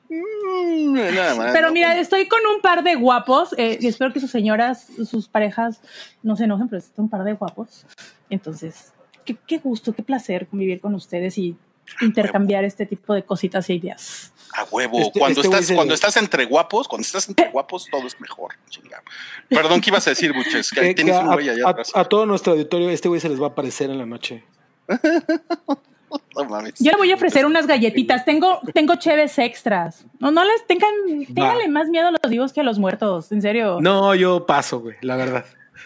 Mm, 0.10 0.94
nada 0.94 1.36
más. 1.36 1.52
Pero 1.54 1.68
¿no? 1.68 1.74
mira, 1.74 1.98
estoy 2.00 2.28
con 2.28 2.40
un 2.54 2.62
par 2.62 2.84
de 2.84 2.96
guapos 2.96 3.54
eh, 3.58 3.78
y 3.82 3.88
espero 3.88 4.14
que 4.14 4.20
sus 4.20 4.32
señoras, 4.32 4.88
sus 5.10 5.28
parejas 5.28 5.82
no 6.24 6.36
se 6.36 6.46
enojen, 6.46 6.68
pero 6.70 6.80
estoy 6.80 7.04
un 7.04 7.10
par 7.10 7.24
de 7.24 7.34
guapos. 7.34 7.86
Entonces, 8.30 8.94
qué, 9.26 9.36
qué 9.48 9.58
gusto, 9.58 9.94
qué 9.94 10.04
placer 10.04 10.48
convivir 10.48 10.80
con 10.80 10.94
ustedes 10.96 11.38
y 11.38 11.56
intercambiar 12.02 12.64
este 12.66 12.86
tipo 12.86 13.14
de 13.14 13.24
cositas 13.24 13.70
e 13.70 13.74
ideas. 13.76 14.32
A 14.54 14.64
huevo. 14.66 15.00
Este- 15.00 15.20
cuando, 15.20 15.42
este 15.42 15.56
estás, 15.56 15.76
cuando 15.76 15.94
estás 15.94 16.18
entre 16.18 16.46
guapos, 16.46 16.88
cuando 16.88 17.06
estás 17.06 17.28
entre 17.30 17.48
guapos, 17.52 17.88
todo 17.92 18.08
es 18.08 18.20
mejor. 18.20 18.54
Chingado. 18.70 19.04
Perdón, 19.50 19.82
¿qué 19.82 19.90
ibas 19.90 20.08
a 20.08 20.12
decir, 20.12 20.34
Buches? 20.34 20.72
Que 20.72 20.82
Que- 20.82 20.94
tienes 20.96 21.16
que 21.18 21.22
un 21.24 21.30
a, 21.32 21.34
güey 21.34 21.50
allá 21.50 21.66
a- 21.66 21.70
atrás. 21.72 21.92
a 21.94 22.06
todo 22.06 22.26
nuestro 22.26 22.54
auditorio, 22.54 22.90
este 22.90 23.08
güey 23.10 23.20
se 23.22 23.30
les 23.30 23.42
va 23.42 23.48
a 23.48 23.50
aparecer 23.50 23.90
en 23.90 23.98
la 23.98 24.06
noche. 24.06 24.44
No 26.38 26.46
mames. 26.46 26.76
Yo 26.80 26.92
le 26.92 26.98
voy 26.98 27.12
a 27.12 27.16
ofrecer 27.16 27.46
unas 27.46 27.68
galletitas. 27.68 28.26
Tengo, 28.26 28.60
tengo 28.74 28.96
cheves 28.96 29.38
extras. 29.40 30.06
No, 30.20 30.32
no 30.32 30.44
les 30.44 30.66
tengan, 30.68 30.92
ténganle 31.34 31.68
más 31.68 31.88
miedo 31.90 32.08
a 32.08 32.12
los 32.12 32.30
vivos 32.30 32.54
que 32.54 32.62
a 32.62 32.64
los 32.64 32.80
muertos. 32.80 33.32
En 33.32 33.42
serio. 33.42 33.80
No, 33.82 34.14
yo 34.16 34.46
paso, 34.46 34.80
güey, 34.80 34.96
la 35.02 35.16
verdad. 35.16 35.46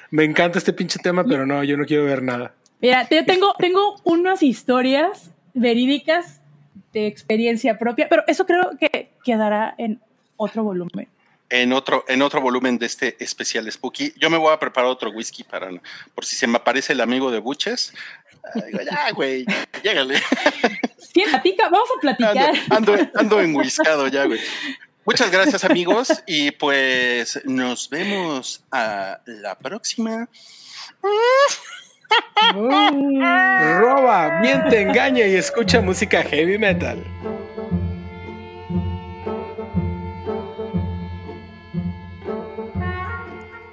Me 0.10 0.24
encanta 0.24 0.60
este 0.60 0.74
pinche 0.74 1.00
tema, 1.00 1.24
pero 1.24 1.46
no, 1.46 1.64
yo 1.64 1.78
no 1.78 1.86
quiero 1.86 2.06
ver 2.06 2.22
nada. 2.22 2.54
Mira, 2.82 3.08
yo 3.10 3.26
tengo, 3.26 3.54
tengo 3.60 3.96
unas 4.04 4.44
historias 4.44 5.32
verídicas 5.54 6.42
de 6.94 7.08
experiencia 7.08 7.78
propia, 7.78 8.08
pero 8.10 8.24
eso 8.28 8.46
creo 8.46 8.72
que 8.80 9.12
quedará 9.24 9.76
en 9.78 10.02
otro 10.38 10.64
volumen. 10.64 11.08
En 11.50 11.74
otro, 11.74 12.06
en 12.08 12.22
otro 12.22 12.40
volumen 12.40 12.78
de 12.78 12.86
este 12.86 13.22
especial 13.22 13.70
Spooky, 13.70 14.14
yo 14.18 14.30
me 14.30 14.38
voy 14.38 14.54
a 14.54 14.60
preparar 14.60 14.90
otro 14.90 15.12
whisky 15.12 15.44
para 15.44 15.70
por 16.16 16.24
si 16.24 16.36
se 16.36 16.48
me 16.48 16.58
aparece 16.58 16.94
el 16.94 17.02
amigo 17.02 17.30
de 17.30 17.40
Buches. 17.40 17.94
Digo, 18.66 18.80
ya, 18.82 19.12
güey, 19.12 19.46
llégale. 19.84 20.22
Sí, 21.14 21.24
platica, 21.30 21.70
vamos 21.70 21.90
a 21.98 22.00
platicar. 22.00 22.54
Ando, 22.70 22.94
ando, 22.94 23.10
ando 23.16 23.42
enguiscado 23.42 24.08
ya, 24.08 24.26
güey. 24.26 24.40
Muchas 25.04 25.32
gracias, 25.32 25.64
amigos, 25.64 26.24
y 26.28 26.52
pues 26.52 27.42
nos 27.46 27.90
vemos 27.90 28.64
a 28.72 29.20
la 29.26 29.58
próxima. 29.58 30.30
Roba, 33.80 34.40
miente, 34.42 34.82
engaña 34.82 35.26
y 35.26 35.36
escucha 35.36 35.82
música 35.82 36.22
heavy 36.24 36.58
metal. 36.58 37.04